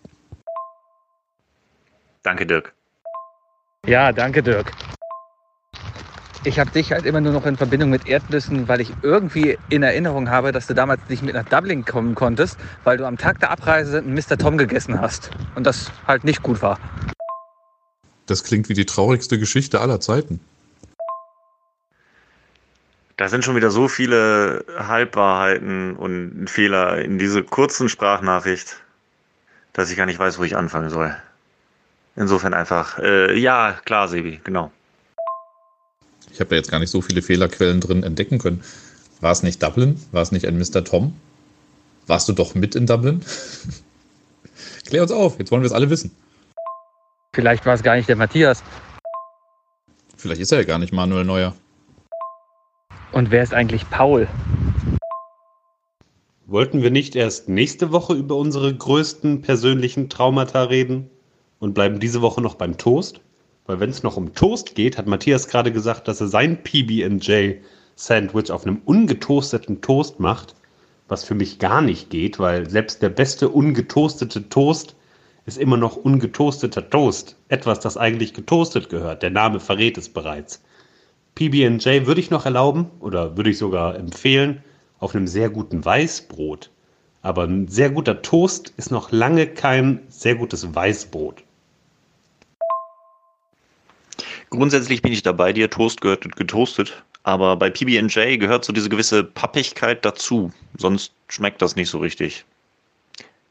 Danke, 2.21 2.45
Dirk. 2.45 2.73
Ja, 3.85 4.11
danke, 4.11 4.43
Dirk. 4.43 4.71
Ich 6.45 6.57
habe 6.57 6.71
dich 6.71 6.91
halt 6.91 7.05
immer 7.05 7.19
nur 7.19 7.33
noch 7.33 7.45
in 7.45 7.57
Verbindung 7.57 7.89
mit 7.89 8.07
Erdnüssen, 8.07 8.67
weil 8.69 8.79
ich 8.79 8.91
irgendwie 9.01 9.57
in 9.69 9.83
Erinnerung 9.83 10.29
habe, 10.29 10.53
dass 10.53 10.67
du 10.67 10.73
damals 10.73 11.01
nicht 11.09 11.21
mit 11.21 11.33
nach 11.33 11.43
Dublin 11.43 11.83
kommen 11.83 12.15
konntest, 12.15 12.57
weil 12.85 12.97
du 12.97 13.05
am 13.05 13.17
Tag 13.17 13.39
der 13.39 13.51
Abreise 13.51 13.97
einen 13.97 14.13
Mr. 14.13 14.37
Tom 14.37 14.57
gegessen 14.57 15.01
hast. 15.01 15.31
Und 15.55 15.65
das 15.65 15.91
halt 16.07 16.23
nicht 16.23 16.41
gut 16.41 16.61
war. 16.61 16.79
Das 18.25 18.43
klingt 18.43 18.69
wie 18.69 18.73
die 18.73 18.85
traurigste 18.85 19.37
Geschichte 19.37 19.81
aller 19.81 19.99
Zeiten. 19.99 20.39
Da 23.17 23.27
sind 23.27 23.43
schon 23.43 23.57
wieder 23.57 23.69
so 23.69 23.89
viele 23.89 24.63
Halbwahrheiten 24.77 25.97
und 25.97 26.49
Fehler 26.49 26.99
in 26.99 27.17
diese 27.17 27.43
kurzen 27.43 27.89
Sprachnachricht, 27.89 28.77
dass 29.73 29.91
ich 29.91 29.97
gar 29.97 30.05
nicht 30.05 30.19
weiß, 30.19 30.39
wo 30.39 30.43
ich 30.43 30.55
anfangen 30.55 30.89
soll. 30.89 31.13
Insofern 32.19 32.53
einfach, 32.53 32.99
äh, 32.99 33.39
ja, 33.39 33.79
klar, 33.85 34.09
Sebi, 34.09 34.41
genau. 34.43 34.73
Ich 36.33 36.41
habe 36.41 36.49
da 36.49 36.57
jetzt 36.57 36.69
gar 36.69 36.79
nicht 36.79 36.89
so 36.89 37.01
viele 37.01 37.21
Fehlerquellen 37.21 37.79
drin 37.79 38.03
entdecken 38.03 38.39
können. 38.39 38.61
War 39.21 39.31
es 39.31 39.41
nicht 39.41 39.63
Dublin? 39.63 39.97
War 40.11 40.21
es 40.21 40.33
nicht 40.33 40.45
ein 40.45 40.57
Mr. 40.57 40.83
Tom? 40.83 41.15
Warst 42.07 42.27
du 42.27 42.33
doch 42.33 42.55
mit 42.55 42.75
in 42.75 42.87
Dublin? 42.87 43.23
Klär 44.85 45.03
uns 45.03 45.13
auf, 45.13 45.39
jetzt 45.39 45.49
wollen 45.49 45.61
wir 45.61 45.67
es 45.67 45.71
alle 45.71 45.89
wissen. 45.89 46.11
Vielleicht 47.33 47.65
war 47.65 47.75
es 47.75 47.83
gar 47.83 47.95
nicht 47.95 48.09
der 48.09 48.17
Matthias. 48.17 48.63
Vielleicht 50.17 50.41
ist 50.41 50.51
er 50.51 50.59
ja 50.59 50.65
gar 50.65 50.77
nicht 50.77 50.91
Manuel 50.91 51.23
Neuer. 51.23 51.55
Und 53.13 53.31
wer 53.31 53.43
ist 53.43 53.53
eigentlich 53.53 53.89
Paul? 53.89 54.27
Wollten 56.47 56.81
wir 56.81 56.91
nicht 56.91 57.15
erst 57.15 57.47
nächste 57.47 57.93
Woche 57.93 58.13
über 58.13 58.35
unsere 58.35 58.75
größten 58.75 59.41
persönlichen 59.41 60.09
Traumata 60.09 60.63
reden 60.63 61.09
und 61.59 61.73
bleiben 61.73 61.99
diese 61.99 62.21
Woche 62.21 62.41
noch 62.41 62.55
beim 62.55 62.77
Toast? 62.77 63.21
Weil 63.65 63.79
wenn 63.79 63.89
es 63.89 64.03
noch 64.03 64.17
um 64.17 64.33
Toast 64.33 64.75
geht, 64.75 64.97
hat 64.97 65.07
Matthias 65.07 65.47
gerade 65.47 65.71
gesagt, 65.71 66.07
dass 66.07 66.21
er 66.21 66.27
sein 66.27 66.63
PB&J-Sandwich 66.63 68.51
auf 68.51 68.65
einem 68.65 68.81
ungetoasteten 68.85 69.81
Toast 69.81 70.19
macht, 70.19 70.55
was 71.07 71.23
für 71.23 71.35
mich 71.35 71.59
gar 71.59 71.81
nicht 71.81 72.09
geht, 72.09 72.39
weil 72.39 72.69
selbst 72.69 73.01
der 73.01 73.09
beste 73.09 73.49
ungetoastete 73.49 74.49
Toast 74.49 74.95
ist 75.45 75.57
immer 75.57 75.77
noch 75.77 75.97
ungetoasteter 75.97 76.89
Toast. 76.89 77.35
Etwas, 77.47 77.79
das 77.79 77.97
eigentlich 77.97 78.33
getoastet 78.33 78.89
gehört. 78.89 79.23
Der 79.23 79.31
Name 79.31 79.59
verrät 79.59 79.97
es 79.97 80.09
bereits. 80.09 80.61
PB&J 81.35 82.05
würde 82.05 82.19
ich 82.19 82.29
noch 82.29 82.45
erlauben 82.45 82.87
oder 82.99 83.37
würde 83.37 83.49
ich 83.49 83.57
sogar 83.57 83.95
empfehlen 83.95 84.63
auf 84.99 85.15
einem 85.15 85.27
sehr 85.27 85.49
guten 85.49 85.83
Weißbrot. 85.83 86.69
Aber 87.21 87.43
ein 87.43 87.67
sehr 87.67 87.89
guter 87.89 88.21
Toast 88.21 88.73
ist 88.77 88.91
noch 88.91 89.11
lange 89.11 89.47
kein 89.47 90.01
sehr 90.07 90.35
gutes 90.35 90.73
Weißbrot. 90.73 91.43
Grundsätzlich 94.49 95.01
bin 95.01 95.13
ich 95.13 95.21
dabei 95.21 95.53
dir, 95.53 95.69
Toast 95.69 96.01
gehört 96.01 96.35
getoastet. 96.35 97.03
Aber 97.23 97.55
bei 97.57 97.69
PB&J 97.69 98.39
gehört 98.39 98.65
so 98.65 98.73
diese 98.73 98.89
gewisse 98.89 99.23
Pappigkeit 99.23 100.03
dazu. 100.03 100.51
Sonst 100.77 101.11
schmeckt 101.27 101.61
das 101.61 101.75
nicht 101.75 101.89
so 101.89 101.99
richtig. 101.99 102.45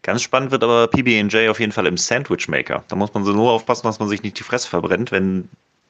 Ganz 0.03 0.23
spannend 0.23 0.51
wird 0.51 0.65
aber 0.65 0.87
PB&J 0.89 1.49
auf 1.49 1.61
jeden 1.61 1.73
Fall 1.73 1.87
im 1.87 1.97
Sandwich 1.97 2.49
Maker. 2.49 2.83
Da 2.89 2.97
muss 2.97 3.13
man 3.13 3.25
so 3.25 3.33
nur 3.33 3.53
aufpassen, 3.53 3.87
dass 3.87 3.99
man 3.99 4.09
sich 4.09 4.23
nicht 4.23 4.39
die 4.39 4.43
Fresse 4.43 4.69
verbrennt, 4.69 5.13
wenn 5.13 5.49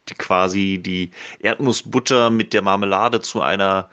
die 0.09 0.14
quasi 0.14 0.81
die 0.83 1.11
Erdnussbutter 1.40 2.31
mit 2.31 2.53
der 2.53 2.62
Marmelade 2.62 3.21
zu 3.21 3.40
einer 3.40 3.88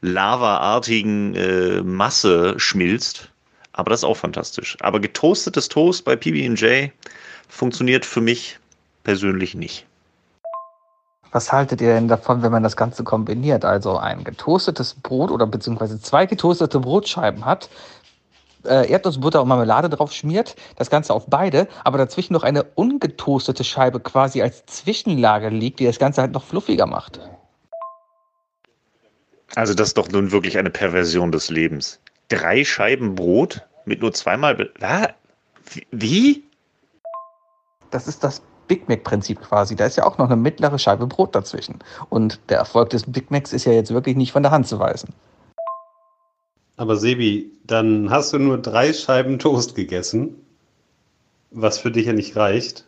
lavaartigen 0.00 1.34
äh, 1.34 1.82
Masse 1.82 2.54
schmilzt. 2.58 3.30
Aber 3.72 3.90
das 3.90 4.00
ist 4.00 4.04
auch 4.04 4.16
fantastisch. 4.16 4.76
Aber 4.80 5.00
getoastetes 5.00 5.68
Toast 5.68 6.04
bei 6.04 6.16
PB&J 6.16 6.90
funktioniert 7.48 8.04
für 8.04 8.20
mich 8.20 8.58
persönlich 9.04 9.54
nicht. 9.54 9.86
Was 11.30 11.52
haltet 11.52 11.80
ihr 11.80 11.94
denn 11.94 12.08
davon, 12.08 12.42
wenn 12.42 12.52
man 12.52 12.62
das 12.62 12.76
Ganze 12.76 13.04
kombiniert? 13.04 13.64
Also 13.64 13.98
ein 13.98 14.24
getoastetes 14.24 14.94
Brot 14.94 15.30
oder 15.30 15.46
beziehungsweise 15.46 16.00
zwei 16.00 16.26
getoastete 16.26 16.80
Brotscheiben 16.80 17.44
hat, 17.44 17.68
äh, 18.64 18.90
Erdnussbutter 18.90 19.42
und 19.42 19.48
Marmelade 19.48 19.88
drauf 19.90 20.12
schmiert, 20.12 20.56
das 20.76 20.90
Ganze 20.90 21.12
auf 21.12 21.26
beide, 21.26 21.68
aber 21.84 21.98
dazwischen 21.98 22.32
noch 22.32 22.44
eine 22.44 22.64
ungetoastete 22.64 23.62
Scheibe 23.62 24.00
quasi 24.00 24.42
als 24.42 24.64
Zwischenlage 24.66 25.50
liegt, 25.50 25.80
die 25.80 25.86
das 25.86 25.98
Ganze 25.98 26.22
halt 26.22 26.32
noch 26.32 26.44
fluffiger 26.44 26.86
macht. 26.86 27.20
Also 29.54 29.74
das 29.74 29.88
ist 29.88 29.98
doch 29.98 30.08
nun 30.08 30.32
wirklich 30.32 30.58
eine 30.58 30.70
Perversion 30.70 31.32
des 31.32 31.50
Lebens. 31.50 32.00
Drei 32.28 32.64
Scheiben 32.64 33.14
Brot 33.14 33.62
mit 33.84 34.00
nur 34.02 34.12
zweimal... 34.12 34.54
Be? 34.54 34.68
Wie? 35.90 36.44
Das 37.90 38.06
ist 38.06 38.22
das 38.22 38.42
Big 38.68 38.88
Mac-Prinzip 38.88 39.40
quasi. 39.40 39.74
Da 39.74 39.86
ist 39.86 39.96
ja 39.96 40.06
auch 40.06 40.18
noch 40.18 40.26
eine 40.26 40.36
mittlere 40.36 40.78
Scheibe 40.78 41.06
Brot 41.06 41.34
dazwischen. 41.34 41.78
Und 42.10 42.38
der 42.48 42.58
Erfolg 42.58 42.90
des 42.90 43.04
Big 43.10 43.30
Macs 43.30 43.52
ist 43.52 43.64
ja 43.64 43.72
jetzt 43.72 43.92
wirklich 43.92 44.16
nicht 44.16 44.32
von 44.32 44.42
der 44.42 44.52
Hand 44.52 44.68
zu 44.68 44.78
weisen. 44.78 45.12
Aber 46.76 46.96
Sebi, 46.96 47.50
dann 47.64 48.08
hast 48.10 48.32
du 48.32 48.38
nur 48.38 48.58
drei 48.58 48.92
Scheiben 48.92 49.40
Toast 49.40 49.74
gegessen, 49.74 50.36
was 51.50 51.78
für 51.78 51.90
dich 51.90 52.06
ja 52.06 52.12
nicht 52.12 52.36
reicht. 52.36 52.84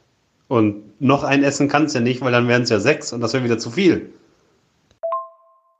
Und 0.47 1.01
noch 1.01 1.25
ein 1.25 1.43
essen 1.43 1.69
kannst 1.69 1.95
du 1.95 1.99
ja 1.99 2.05
nicht, 2.05 2.21
weil 2.21 2.33
dann 2.33 2.47
wären 2.47 2.63
es 2.63 2.71
ja 2.71 2.79
sechs 2.79 3.13
und 3.13 3.21
das 3.21 3.33
wäre 3.33 3.45
wieder 3.45 3.59
zu 3.59 3.71
viel. 3.71 4.13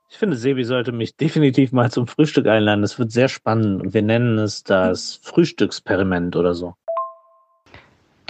Ich 0.09 0.17
finde, 0.17 0.35
Sebi 0.35 0.65
sollte 0.65 0.91
mich 0.91 1.15
definitiv 1.15 1.71
mal 1.71 1.89
zum 1.89 2.05
Frühstück 2.05 2.45
einladen. 2.45 2.81
Das 2.81 2.99
wird 2.99 3.11
sehr 3.11 3.29
spannend 3.29 3.81
und 3.81 3.93
wir 3.93 4.01
nennen 4.01 4.37
es 4.39 4.63
das 4.63 5.19
Frühstücksperiment 5.23 6.35
oder 6.35 6.53
so. 6.53 6.75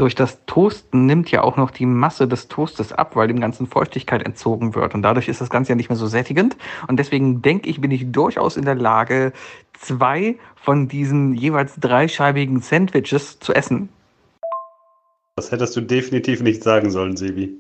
Durch 0.02 0.16
das 0.16 0.40
Toasten 0.48 1.06
nimmt 1.06 1.30
ja 1.30 1.44
auch 1.44 1.58
noch 1.58 1.70
die 1.70 1.86
Masse 1.86 2.28
des 2.28 2.48
Toastes 2.48 2.92
ab, 2.92 3.16
weil 3.16 3.28
dem 3.28 3.40
Ganzen 3.40 3.68
Feuchtigkeit 3.68 4.26
entzogen 4.26 4.74
wird. 4.74 4.96
Und 4.96 5.04
dadurch 5.04 5.28
ist 5.28 5.42
das 5.42 5.52
Ganze 5.52 5.74
ja 5.74 5.76
nicht 5.76 5.90
mehr 5.90 5.96
so 5.96 6.08
sättigend. 6.08 6.58
Und 6.88 6.98
deswegen 6.98 7.44
denke 7.44 7.70
ich, 7.70 7.82
bin 7.82 7.92
ich 7.92 8.12
durchaus 8.12 8.58
in 8.58 8.66
der 8.66 8.74
Lage, 8.74 9.32
zwei 9.74 10.40
von 10.56 10.88
diesen 10.88 11.36
jeweils 11.36 11.76
dreischeibigen 11.76 12.62
Sandwiches 12.62 13.40
zu 13.40 13.54
essen. 13.54 13.90
Das 15.36 15.52
hättest 15.52 15.76
du 15.76 15.82
definitiv 15.82 16.42
nicht 16.42 16.64
sagen 16.64 16.90
sollen, 16.90 17.16
Sebi. 17.16 17.56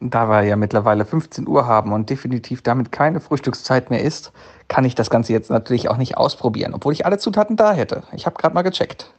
Da 0.00 0.28
wir 0.28 0.42
ja 0.42 0.56
mittlerweile 0.56 1.06
15 1.06 1.48
Uhr 1.48 1.66
haben 1.66 1.94
und 1.94 2.10
definitiv 2.10 2.60
damit 2.60 2.92
keine 2.92 3.20
Frühstückszeit 3.20 3.88
mehr 3.88 4.02
ist, 4.02 4.32
kann 4.68 4.84
ich 4.84 4.94
das 4.94 5.08
Ganze 5.08 5.32
jetzt 5.32 5.48
natürlich 5.48 5.88
auch 5.88 5.96
nicht 5.96 6.18
ausprobieren, 6.18 6.74
obwohl 6.74 6.92
ich 6.92 7.06
alle 7.06 7.16
Zutaten 7.16 7.56
da 7.56 7.72
hätte. 7.72 8.02
Ich 8.12 8.26
habe 8.26 8.36
gerade 8.36 8.54
mal 8.54 8.60
gecheckt. 8.60 9.14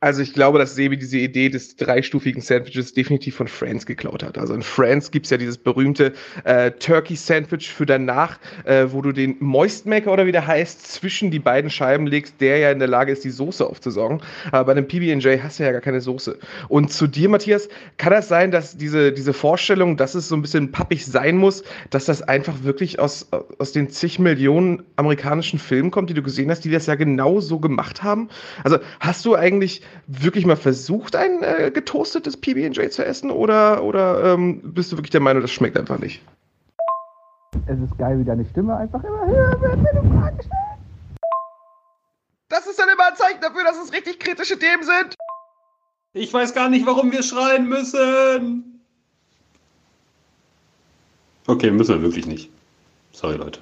Also 0.00 0.22
ich 0.22 0.32
glaube, 0.32 0.60
dass 0.60 0.76
Sebi 0.76 0.96
diese 0.96 1.18
Idee 1.18 1.48
des 1.48 1.74
dreistufigen 1.74 2.40
Sandwiches 2.40 2.92
definitiv 2.92 3.34
von 3.34 3.48
Friends 3.48 3.84
geklaut 3.84 4.22
hat. 4.22 4.38
Also 4.38 4.54
in 4.54 4.62
Friends 4.62 5.10
gibt's 5.10 5.30
ja 5.30 5.38
dieses 5.38 5.58
berühmte 5.58 6.12
äh, 6.44 6.70
Turkey 6.70 7.16
Sandwich 7.16 7.68
für 7.68 7.84
danach, 7.84 8.38
äh, 8.64 8.86
wo 8.90 9.02
du 9.02 9.10
den 9.10 9.34
Moistmaker 9.40 10.12
oder 10.12 10.24
wie 10.24 10.30
der 10.30 10.46
heißt, 10.46 10.86
zwischen 10.86 11.32
die 11.32 11.40
beiden 11.40 11.68
Scheiben 11.68 12.06
legst, 12.06 12.40
der 12.40 12.58
ja 12.58 12.70
in 12.70 12.78
der 12.78 12.86
Lage 12.86 13.10
ist, 13.10 13.24
die 13.24 13.30
Soße 13.30 13.66
aufzusaugen. 13.66 14.20
Aber 14.52 14.66
bei 14.66 14.72
einem 14.72 14.86
PB&J 14.86 15.42
hast 15.42 15.58
du 15.58 15.64
ja 15.64 15.72
gar 15.72 15.80
keine 15.80 16.00
Soße. 16.00 16.38
Und 16.68 16.92
zu 16.92 17.08
dir, 17.08 17.28
Matthias, 17.28 17.68
kann 17.96 18.12
das 18.12 18.28
sein, 18.28 18.52
dass 18.52 18.76
diese, 18.76 19.12
diese 19.12 19.32
Vorstellung, 19.32 19.96
dass 19.96 20.14
es 20.14 20.28
so 20.28 20.36
ein 20.36 20.42
bisschen 20.42 20.70
pappig 20.70 21.06
sein 21.06 21.36
muss, 21.36 21.64
dass 21.90 22.04
das 22.04 22.22
einfach 22.22 22.62
wirklich 22.62 23.00
aus, 23.00 23.26
aus 23.58 23.72
den 23.72 23.90
zig 23.90 24.20
Millionen 24.20 24.84
amerikanischen 24.94 25.58
Filmen 25.58 25.90
kommt, 25.90 26.08
die 26.08 26.14
du 26.14 26.22
gesehen 26.22 26.52
hast, 26.52 26.64
die 26.64 26.70
das 26.70 26.86
ja 26.86 26.94
genau 26.94 27.40
so 27.40 27.58
gemacht 27.58 28.04
haben? 28.04 28.28
Also 28.62 28.78
hast 29.00 29.24
du 29.24 29.34
eigentlich 29.34 29.82
wirklich 30.06 30.46
mal 30.46 30.56
versucht, 30.56 31.16
ein 31.16 31.42
äh, 31.42 31.70
getoastetes 31.72 32.36
PB&J 32.36 32.92
zu 32.92 33.04
essen 33.04 33.30
oder, 33.30 33.82
oder 33.82 34.34
ähm, 34.34 34.60
bist 34.62 34.92
du 34.92 34.96
wirklich 34.96 35.10
der 35.10 35.20
Meinung, 35.20 35.42
das 35.42 35.50
schmeckt 35.50 35.78
einfach 35.78 35.98
nicht? 35.98 36.22
Es 37.66 37.78
ist 37.78 37.96
geil, 37.98 38.18
wie 38.18 38.24
deine 38.24 38.44
Stimme 38.44 38.76
einfach 38.76 39.02
immer 39.04 39.26
höher 39.26 39.60
wird, 39.60 39.76
wenn 39.76 40.02
du 40.02 40.18
Fragen 40.18 40.36
stellst. 40.36 40.50
Das 42.48 42.66
ist 42.66 42.78
dann 42.78 42.88
immer 42.88 43.08
ein 43.08 43.16
Zeichen 43.16 43.40
dafür, 43.40 43.64
dass 43.64 43.82
es 43.82 43.92
richtig 43.92 44.18
kritische 44.18 44.58
Themen 44.58 44.82
sind. 44.82 45.16
Ich 46.14 46.32
weiß 46.32 46.54
gar 46.54 46.68
nicht, 46.70 46.86
warum 46.86 47.12
wir 47.12 47.22
schreien 47.22 47.68
müssen. 47.68 48.82
Okay, 51.46 51.70
müssen 51.70 51.96
wir 51.96 52.02
wirklich 52.02 52.26
nicht. 52.26 52.50
Sorry, 53.12 53.36
Leute. 53.36 53.60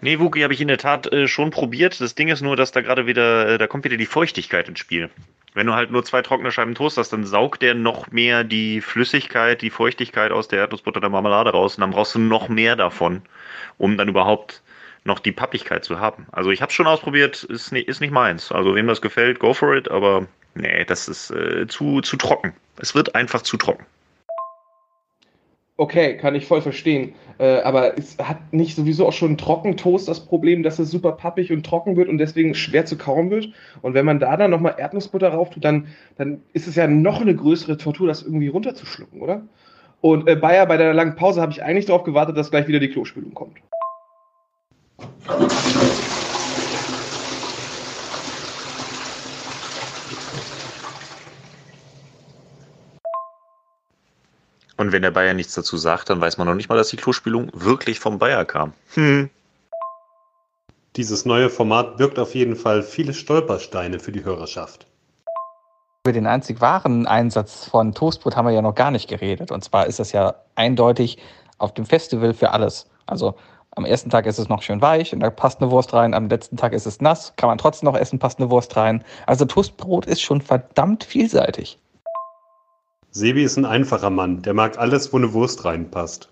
Nee, 0.00 0.18
Wookie 0.18 0.44
habe 0.44 0.52
ich 0.52 0.60
in 0.60 0.68
der 0.68 0.78
Tat 0.78 1.12
äh, 1.12 1.26
schon 1.26 1.50
probiert. 1.50 2.00
Das 2.00 2.14
Ding 2.14 2.28
ist 2.28 2.42
nur, 2.42 2.56
dass 2.56 2.72
da 2.72 2.82
gerade 2.82 3.06
wieder, 3.06 3.48
äh, 3.48 3.58
da 3.58 3.66
kommt 3.66 3.84
wieder 3.84 3.96
die 3.96 4.06
Feuchtigkeit 4.06 4.68
ins 4.68 4.78
Spiel. 4.78 5.10
Wenn 5.54 5.66
du 5.66 5.74
halt 5.74 5.90
nur 5.90 6.04
zwei 6.04 6.20
trockene 6.20 6.52
Scheiben 6.52 6.74
Toast 6.74 6.98
hast, 6.98 7.14
dann 7.14 7.24
saugt 7.24 7.62
der 7.62 7.74
noch 7.74 8.10
mehr 8.10 8.44
die 8.44 8.82
Flüssigkeit, 8.82 9.62
die 9.62 9.70
Feuchtigkeit 9.70 10.30
aus 10.30 10.48
der 10.48 10.58
Erdnussbutter 10.60 11.00
der 11.00 11.08
Marmelade 11.08 11.50
raus 11.50 11.76
und 11.76 11.80
dann 11.80 11.92
brauchst 11.92 12.14
du 12.14 12.18
noch 12.18 12.50
mehr 12.50 12.76
davon, 12.76 13.22
um 13.78 13.96
dann 13.96 14.08
überhaupt 14.08 14.62
noch 15.04 15.18
die 15.18 15.32
Pappigkeit 15.32 15.82
zu 15.82 15.98
haben. 15.98 16.26
Also 16.30 16.50
ich 16.50 16.60
habe 16.60 16.68
es 16.68 16.74
schon 16.74 16.86
ausprobiert, 16.86 17.44
ist 17.44 17.72
nicht, 17.72 17.88
ist 17.88 18.00
nicht 18.00 18.10
meins. 18.10 18.52
Also 18.52 18.74
wem 18.74 18.86
das 18.86 19.00
gefällt, 19.00 19.38
go 19.38 19.54
for 19.54 19.74
it, 19.74 19.90
aber 19.90 20.26
nee, 20.54 20.84
das 20.84 21.08
ist 21.08 21.30
äh, 21.30 21.66
zu, 21.68 22.02
zu 22.02 22.18
trocken. 22.18 22.52
Es 22.76 22.94
wird 22.94 23.14
einfach 23.14 23.40
zu 23.40 23.56
trocken. 23.56 23.86
Okay, 25.78 26.16
kann 26.16 26.34
ich 26.34 26.46
voll 26.46 26.62
verstehen. 26.62 27.14
Äh, 27.38 27.60
aber 27.60 27.98
es 27.98 28.16
hat 28.18 28.54
nicht 28.54 28.76
sowieso 28.76 29.06
auch 29.06 29.12
schon 29.12 29.36
Trockentoast 29.36 30.08
das 30.08 30.24
Problem, 30.24 30.62
dass 30.62 30.78
es 30.78 30.90
super 30.90 31.12
pappig 31.12 31.52
und 31.52 31.66
trocken 31.66 31.96
wird 31.96 32.08
und 32.08 32.16
deswegen 32.16 32.54
schwer 32.54 32.86
zu 32.86 32.96
kauen 32.96 33.30
wird. 33.30 33.50
Und 33.82 33.92
wenn 33.92 34.06
man 34.06 34.18
da 34.18 34.38
dann 34.38 34.50
nochmal 34.50 34.76
Erdnussbutter 34.78 35.28
rauf 35.28 35.50
tut, 35.50 35.64
dann, 35.64 35.88
dann 36.16 36.40
ist 36.54 36.66
es 36.66 36.76
ja 36.76 36.86
noch 36.86 37.20
eine 37.20 37.36
größere 37.36 37.76
Tortur, 37.76 38.06
das 38.06 38.22
irgendwie 38.22 38.48
runterzuschlucken, 38.48 39.20
oder? 39.20 39.42
Und 40.00 40.26
äh, 40.28 40.36
Bayer, 40.36 40.64
bei 40.66 40.78
der 40.78 40.94
langen 40.94 41.14
Pause 41.14 41.42
habe 41.42 41.52
ich 41.52 41.62
eigentlich 41.62 41.86
darauf 41.86 42.04
gewartet, 42.04 42.38
dass 42.38 42.50
gleich 42.50 42.68
wieder 42.68 42.80
die 42.80 42.88
Klospülung 42.88 43.34
kommt. 43.34 43.58
Und 54.76 54.92
wenn 54.92 55.02
der 55.02 55.10
Bayer 55.10 55.34
nichts 55.34 55.54
dazu 55.54 55.76
sagt, 55.76 56.10
dann 56.10 56.20
weiß 56.20 56.36
man 56.36 56.46
noch 56.46 56.54
nicht 56.54 56.68
mal, 56.68 56.76
dass 56.76 56.88
die 56.88 56.96
Klospülung 56.96 57.50
wirklich 57.54 57.98
vom 57.98 58.18
Bayer 58.18 58.44
kam. 58.44 58.72
Hm. 58.94 59.30
Dieses 60.96 61.24
neue 61.24 61.50
Format 61.50 61.96
birgt 61.96 62.18
auf 62.18 62.34
jeden 62.34 62.56
Fall 62.56 62.82
viele 62.82 63.14
Stolpersteine 63.14 63.98
für 63.98 64.12
die 64.12 64.24
Hörerschaft. 64.24 64.86
Über 66.04 66.12
den 66.12 66.26
einzig 66.26 66.60
wahren 66.60 67.06
Einsatz 67.06 67.64
von 67.64 67.92
Toastbrot 67.92 68.36
haben 68.36 68.46
wir 68.46 68.52
ja 68.52 68.62
noch 68.62 68.74
gar 68.74 68.90
nicht 68.90 69.08
geredet. 69.08 69.50
Und 69.50 69.64
zwar 69.64 69.86
ist 69.86 69.98
das 69.98 70.12
ja 70.12 70.34
eindeutig 70.54 71.18
auf 71.58 71.74
dem 71.74 71.84
Festival 71.84 72.32
für 72.32 72.50
alles. 72.52 72.86
Also 73.06 73.34
am 73.72 73.84
ersten 73.84 74.08
Tag 74.08 74.24
ist 74.24 74.38
es 74.38 74.48
noch 74.48 74.62
schön 74.62 74.80
weich 74.80 75.12
und 75.12 75.20
da 75.20 75.28
passt 75.28 75.60
eine 75.60 75.70
Wurst 75.70 75.92
rein. 75.92 76.14
Am 76.14 76.28
letzten 76.28 76.56
Tag 76.56 76.72
ist 76.72 76.86
es 76.86 77.00
nass, 77.00 77.34
kann 77.36 77.48
man 77.48 77.58
trotzdem 77.58 77.88
noch 77.88 77.96
essen, 77.96 78.18
passt 78.18 78.38
eine 78.38 78.50
Wurst 78.50 78.74
rein. 78.76 79.04
Also 79.26 79.44
Toastbrot 79.44 80.06
ist 80.06 80.22
schon 80.22 80.40
verdammt 80.40 81.04
vielseitig. 81.04 81.78
Sebi 83.16 83.44
ist 83.44 83.56
ein 83.56 83.64
einfacher 83.64 84.10
Mann, 84.10 84.42
der 84.42 84.52
mag 84.52 84.76
alles, 84.76 85.10
wo 85.10 85.16
eine 85.16 85.32
Wurst 85.32 85.64
reinpasst. 85.64 86.28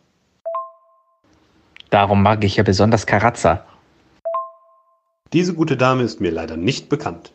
Darum 1.89 2.23
mag 2.23 2.45
ich 2.45 2.57
ja 2.57 2.63
besonders 2.63 3.07
Karazza. 3.07 3.65
Diese 5.33 5.55
gute 5.55 5.79
Dame 5.79 6.03
ist 6.03 6.21
mir 6.21 6.31
leider 6.31 6.59
nicht 6.59 6.91
bekannt. 6.91 7.33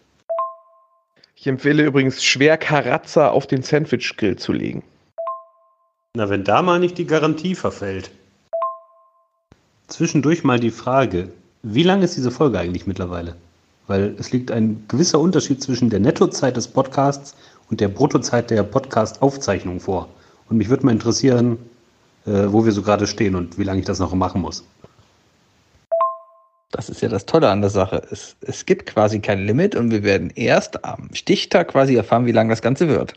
Ich 1.33 1.47
empfehle 1.47 1.83
übrigens 1.83 2.23
schwer 2.23 2.59
Karazza 2.59 3.29
auf 3.29 3.47
den 3.47 3.63
Sandwich-Grill 3.63 4.35
zu 4.35 4.53
legen. 4.53 4.83
Na, 6.13 6.29
wenn 6.29 6.43
da 6.43 6.61
mal 6.61 6.79
nicht 6.79 6.99
die 6.99 7.07
Garantie 7.07 7.55
verfällt. 7.55 8.11
Zwischendurch 9.87 10.43
mal 10.43 10.59
die 10.59 10.69
Frage, 10.69 11.31
wie 11.63 11.81
lang 11.81 12.03
ist 12.03 12.15
diese 12.15 12.29
Folge 12.29 12.59
eigentlich 12.59 12.85
mittlerweile? 12.85 13.35
Weil 13.87 14.15
es 14.19 14.31
liegt 14.31 14.51
ein 14.51 14.85
gewisser 14.87 15.19
Unterschied 15.19 15.63
zwischen 15.63 15.89
der 15.89 16.01
Nettozeit 16.01 16.55
des 16.55 16.67
Podcasts 16.67 17.35
und 17.69 17.79
der 17.79 17.87
Bruttozeit 17.87 18.49
der 18.49 18.63
Podcast-Aufzeichnung 18.63 19.79
vor. 19.79 20.09
Und 20.49 20.57
mich 20.57 20.69
würde 20.69 20.85
mal 20.85 20.91
interessieren, 20.91 21.57
äh, 22.25 22.47
wo 22.47 22.65
wir 22.65 22.71
so 22.71 22.81
gerade 22.81 23.07
stehen 23.07 23.35
und 23.35 23.57
wie 23.57 23.63
lange 23.63 23.79
ich 23.79 23.85
das 23.85 23.99
noch 23.99 24.13
machen 24.13 24.41
muss. 24.41 24.63
Das 26.71 26.89
ist 26.89 27.01
ja 27.01 27.09
das 27.09 27.25
Tolle 27.25 27.49
an 27.49 27.61
der 27.61 27.69
Sache. 27.69 28.03
Es, 28.11 28.35
es 28.41 28.65
gibt 28.65 28.85
quasi 28.85 29.19
kein 29.19 29.45
Limit 29.45 29.75
und 29.75 29.91
wir 29.91 30.03
werden 30.03 30.31
erst 30.35 30.85
am 30.85 31.09
Stichtag 31.13 31.69
quasi 31.69 31.95
erfahren, 31.95 32.25
wie 32.25 32.31
lang 32.31 32.49
das 32.49 32.61
Ganze 32.61 32.87
wird. 32.87 33.13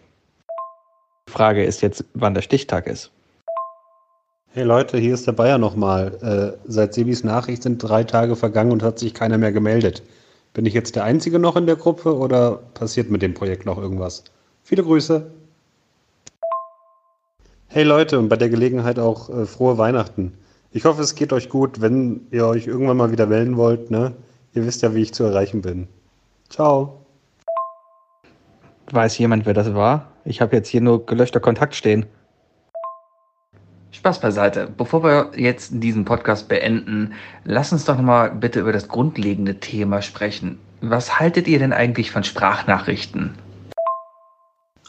Die 1.29 1.33
Frage 1.33 1.65
ist 1.65 1.83
jetzt, 1.83 2.05
wann 2.15 2.35
der 2.35 2.43
Stichtag 2.43 2.87
ist. 2.87 3.11
Hey 4.55 4.65
Leute, 4.65 4.99
hier 4.99 5.15
ist 5.15 5.27
der 5.27 5.33
Bayer 5.33 5.59
nochmal. 5.59 6.59
Äh, 6.67 6.71
seit 6.71 6.93
Sebis 6.93 7.25
Nachricht 7.25 7.63
sind 7.63 7.79
drei 7.79 8.05
Tage 8.05 8.37
vergangen 8.37 8.73
und 8.73 8.83
hat 8.83 8.99
sich 8.99 9.15
keiner 9.15 9.39
mehr 9.39 9.53
gemeldet. 9.53 10.03
Bin 10.53 10.67
ich 10.67 10.75
jetzt 10.75 10.97
der 10.97 11.05
Einzige 11.05 11.39
noch 11.39 11.57
in 11.57 11.67
der 11.67 11.77
Gruppe 11.77 12.15
oder 12.15 12.57
passiert 12.75 13.11
mit 13.11 13.23
dem 13.23 13.33
Projekt 13.33 13.65
noch 13.65 13.79
irgendwas? 13.79 14.25
Viele 14.65 14.85
Grüße. 14.85 15.31
Hey 17.67 17.83
Leute, 17.83 18.19
und 18.19 18.29
bei 18.29 18.37
der 18.37 18.49
Gelegenheit 18.49 18.99
auch 18.99 19.29
äh, 19.29 19.45
frohe 19.45 19.77
Weihnachten. 19.77 20.35
Ich 20.73 20.85
hoffe, 20.85 21.03
es 21.03 21.15
geht 21.15 21.33
euch 21.33 21.49
gut, 21.49 21.81
wenn 21.81 22.27
ihr 22.31 22.47
euch 22.47 22.67
irgendwann 22.67 22.97
mal 22.97 23.11
wieder 23.11 23.27
melden 23.27 23.57
wollt. 23.57 23.91
Ne? 23.91 24.15
Ihr 24.55 24.65
wisst 24.65 24.83
ja, 24.83 24.95
wie 24.95 25.03
ich 25.03 25.13
zu 25.13 25.25
erreichen 25.25 25.63
bin. 25.63 25.89
Ciao. 26.49 27.01
Weiß 28.91 29.19
jemand, 29.19 29.47
wer 29.47 29.55
das 29.55 29.75
war? 29.75 30.13
Ich 30.25 30.41
habe 30.41 30.55
jetzt 30.55 30.69
hier 30.69 30.81
nur 30.81 31.07
gelöschter 31.07 31.41
Kontakt 31.41 31.75
stehen. 31.75 32.07
Spaß 33.91 34.21
beiseite. 34.21 34.69
Bevor 34.77 35.03
wir 35.03 35.31
jetzt 35.37 35.73
diesen 35.75 36.05
Podcast 36.05 36.49
beenden, 36.49 37.15
lass 37.45 37.73
uns 37.73 37.85
doch 37.85 37.97
nochmal 37.97 38.31
bitte 38.31 38.61
über 38.61 38.73
das 38.73 38.89
grundlegende 38.89 39.61
Thema 39.61 40.03
sprechen. 40.03 40.59
Was 40.81 41.19
haltet 41.19 41.49
ihr 41.49 41.59
denn 41.59 41.73
eigentlich 41.73 42.11
von 42.11 42.25
Sprachnachrichten? 42.25 43.35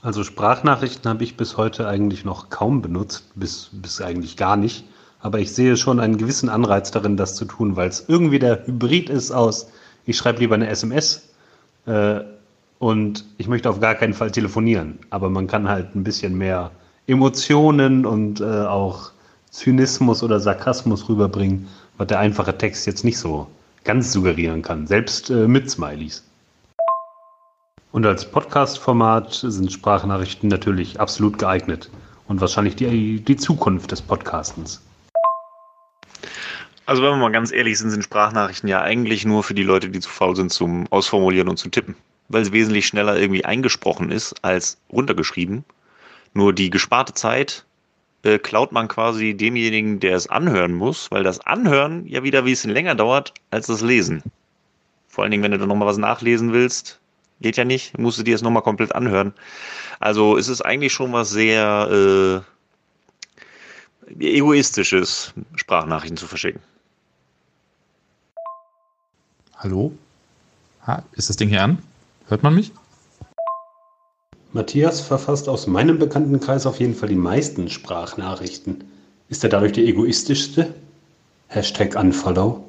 Also 0.03 0.25
Sprachnachrichten 0.25 1.09
habe 1.09 1.23
ich 1.23 1.37
bis 1.37 1.55
heute 1.55 1.87
eigentlich 1.87 2.25
noch 2.25 2.49
kaum 2.49 2.81
benutzt, 2.81 3.23
bis, 3.35 3.69
bis 3.71 4.01
eigentlich 4.01 4.35
gar 4.35 4.57
nicht. 4.57 4.83
Aber 5.21 5.39
ich 5.39 5.53
sehe 5.53 5.77
schon 5.77 6.01
einen 6.01 6.17
gewissen 6.17 6.49
Anreiz 6.49 6.91
darin, 6.91 7.15
das 7.15 7.35
zu 7.35 7.45
tun, 7.45 7.77
weil 7.77 7.87
es 7.87 8.03
irgendwie 8.09 8.37
der 8.37 8.67
Hybrid 8.67 9.09
ist 9.09 9.31
aus, 9.31 9.71
ich 10.05 10.17
schreibe 10.17 10.41
lieber 10.41 10.55
eine 10.55 10.67
SMS 10.67 11.29
äh, 11.85 12.19
und 12.79 13.23
ich 13.37 13.47
möchte 13.47 13.69
auf 13.69 13.79
gar 13.79 13.95
keinen 13.95 14.13
Fall 14.13 14.29
telefonieren. 14.29 14.99
Aber 15.09 15.29
man 15.29 15.47
kann 15.47 15.69
halt 15.69 15.95
ein 15.95 16.03
bisschen 16.03 16.37
mehr 16.37 16.71
Emotionen 17.07 18.05
und 18.05 18.41
äh, 18.41 18.43
auch 18.43 19.11
Zynismus 19.51 20.21
oder 20.21 20.41
Sarkasmus 20.41 21.07
rüberbringen, 21.07 21.69
was 21.97 22.07
der 22.07 22.19
einfache 22.19 22.57
Text 22.57 22.85
jetzt 22.87 23.05
nicht 23.05 23.17
so 23.17 23.47
ganz 23.85 24.11
suggerieren 24.11 24.61
kann, 24.63 24.85
selbst 24.85 25.29
äh, 25.29 25.47
mit 25.47 25.71
Smileys. 25.71 26.23
Und 27.93 28.08
als 28.08 28.25
Podcast-Format 28.25 29.45
sind 29.47 29.71
Sprachnachrichten 29.71 30.49
natürlich 30.49 30.99
absolut 30.99 31.38
geeignet 31.38 31.91
und 32.27 32.41
wahrscheinlich 32.41 32.75
die, 32.75 33.19
die 33.19 33.38
Zukunft 33.38 33.91
des 33.91 34.01
Podcastens. 34.01 34.82
Also 36.88 37.03
wenn 37.03 37.12
wir 37.12 37.17
mal 37.17 37.32
ganz 37.32 37.51
ehrlich 37.51 37.77
sind, 37.77 37.91
sind 37.91 38.03
Sprachnachrichten 38.03 38.67
ja 38.67 38.82
eigentlich 38.82 39.25
nur 39.25 39.43
für 39.43 39.53
die 39.53 39.62
Leute, 39.62 39.89
die 39.89 39.99
zu 39.99 40.10
faul 40.10 40.36
sind 40.36 40.51
zum 40.51 40.88
Ausformulieren 40.89 41.47
und 41.47 41.58
zu 41.58 41.69
tippen. 41.69 41.95
Weil 42.29 42.41
es 42.41 42.51
wesentlich 42.51 42.88
schneller 42.88 43.15
irgendwie 43.15 43.45
eingesprochen 43.45 44.10
ist 44.10 44.43
als 44.43 44.79
runtergeschrieben. 44.91 45.63
Nur 46.34 46.51
die 46.51 46.71
gesparte 46.71 47.13
Zeit 47.13 47.63
äh, 48.23 48.39
klaut 48.39 48.71
man 48.71 48.88
quasi 48.88 49.36
demjenigen, 49.36 49.99
der 49.99 50.15
es 50.15 50.25
anhören 50.25 50.73
muss, 50.73 51.12
weil 51.12 51.21
das 51.21 51.41
Anhören 51.41 52.08
ja 52.08 52.23
wieder 52.23 52.39
ein 52.39 52.45
bisschen 52.45 52.71
länger 52.71 52.95
dauert 52.95 53.36
als 53.51 53.67
das 53.67 53.82
Lesen. 53.82 54.23
Vor 55.10 55.23
allen 55.23 55.29
Dingen, 55.29 55.43
wenn 55.43 55.51
du 55.51 55.60
dann 55.60 55.69
nochmal 55.69 55.88
was 55.88 55.99
nachlesen 55.99 56.53
willst, 56.53 56.99
geht 57.43 57.58
ja 57.58 57.65
nicht, 57.65 57.99
musst 57.99 58.17
du 58.17 58.23
dir 58.23 58.34
das 58.34 58.41
nochmal 58.41 58.63
komplett 58.63 58.95
anhören. 58.95 59.34
Also 59.99 60.38
es 60.38 60.47
ist 60.47 60.62
eigentlich 60.62 60.93
schon 60.93 61.13
was 61.13 61.29
sehr 61.29 62.43
äh, 64.10 64.25
egoistisches, 64.25 65.34
Sprachnachrichten 65.56 66.17
zu 66.17 66.25
verschicken. 66.25 66.62
Hallo? 69.58 69.93
Ha, 70.88 71.03
ist 71.13 71.29
das 71.29 71.38
Ding 71.38 71.49
hier 71.49 71.63
an? 71.63 71.77
Hört 72.27 72.43
man 72.43 72.56
mich? 72.56 72.71
Matthias 74.51 75.01
verfasst 75.01 75.47
aus 75.49 75.67
meinem 75.67 75.99
Bekanntenkreis 75.99 76.65
auf 76.65 76.79
jeden 76.79 76.95
Fall 76.95 77.10
die 77.10 77.15
meisten 77.15 77.69
Sprachnachrichten. 77.69 78.84
Ist 79.29 79.43
er 79.43 79.49
dadurch 79.49 79.71
der 79.73 79.86
egoistischste? 79.86 80.73
Hashtag 81.47 81.95
Unfollow. 81.95 82.63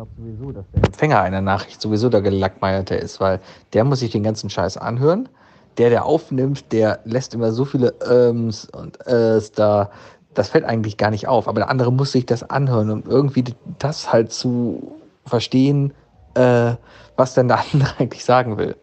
Glaube 0.00 0.12
sowieso, 0.16 0.52
dass 0.52 0.64
der 0.70 0.84
Empfänger 0.84 1.20
einer 1.20 1.42
Nachricht 1.42 1.82
sowieso 1.82 2.08
der 2.08 2.22
Gelackmeierte 2.22 2.94
ist, 2.94 3.20
weil 3.20 3.38
der 3.74 3.84
muss 3.84 3.98
sich 3.98 4.10
den 4.10 4.22
ganzen 4.22 4.48
Scheiß 4.48 4.78
anhören. 4.78 5.28
Der, 5.76 5.90
der 5.90 6.06
aufnimmt, 6.06 6.72
der 6.72 7.00
lässt 7.04 7.34
immer 7.34 7.52
so 7.52 7.66
viele 7.66 7.92
Öms 8.02 8.64
und 8.64 9.06
Äs 9.06 9.52
da. 9.52 9.90
Das 10.32 10.48
fällt 10.48 10.64
eigentlich 10.64 10.96
gar 10.96 11.10
nicht 11.10 11.28
auf. 11.28 11.48
Aber 11.48 11.60
der 11.60 11.68
andere 11.68 11.92
muss 11.92 12.12
sich 12.12 12.24
das 12.24 12.42
anhören, 12.42 12.90
um 12.90 13.02
irgendwie 13.06 13.44
das 13.78 14.10
halt 14.10 14.32
zu 14.32 14.96
verstehen, 15.26 15.92
äh, 16.32 16.76
was 17.16 17.34
denn 17.34 17.48
der 17.48 17.58
andere 17.74 17.92
eigentlich 17.98 18.24
sagen 18.24 18.56
will. 18.56 18.76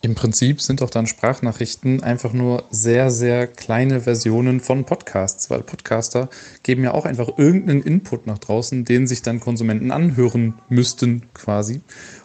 Im 0.00 0.14
Prinzip 0.14 0.60
sind 0.60 0.80
doch 0.80 0.90
dann 0.90 1.08
Sprachnachrichten 1.08 2.04
einfach 2.04 2.32
nur 2.32 2.62
sehr, 2.70 3.10
sehr 3.10 3.48
kleine 3.48 4.00
Versionen 4.02 4.60
von 4.60 4.84
Podcasts, 4.84 5.50
weil 5.50 5.62
Podcaster 5.62 6.28
geben 6.62 6.84
ja 6.84 6.94
auch 6.94 7.04
einfach 7.04 7.36
irgendeinen 7.36 7.82
Input 7.82 8.24
nach 8.28 8.38
draußen, 8.38 8.84
den 8.84 9.08
sich 9.08 9.22
dann 9.22 9.40
Konsumenten 9.40 9.90
anhören 9.90 10.54
müssten 10.68 11.22
quasi. 11.34 11.80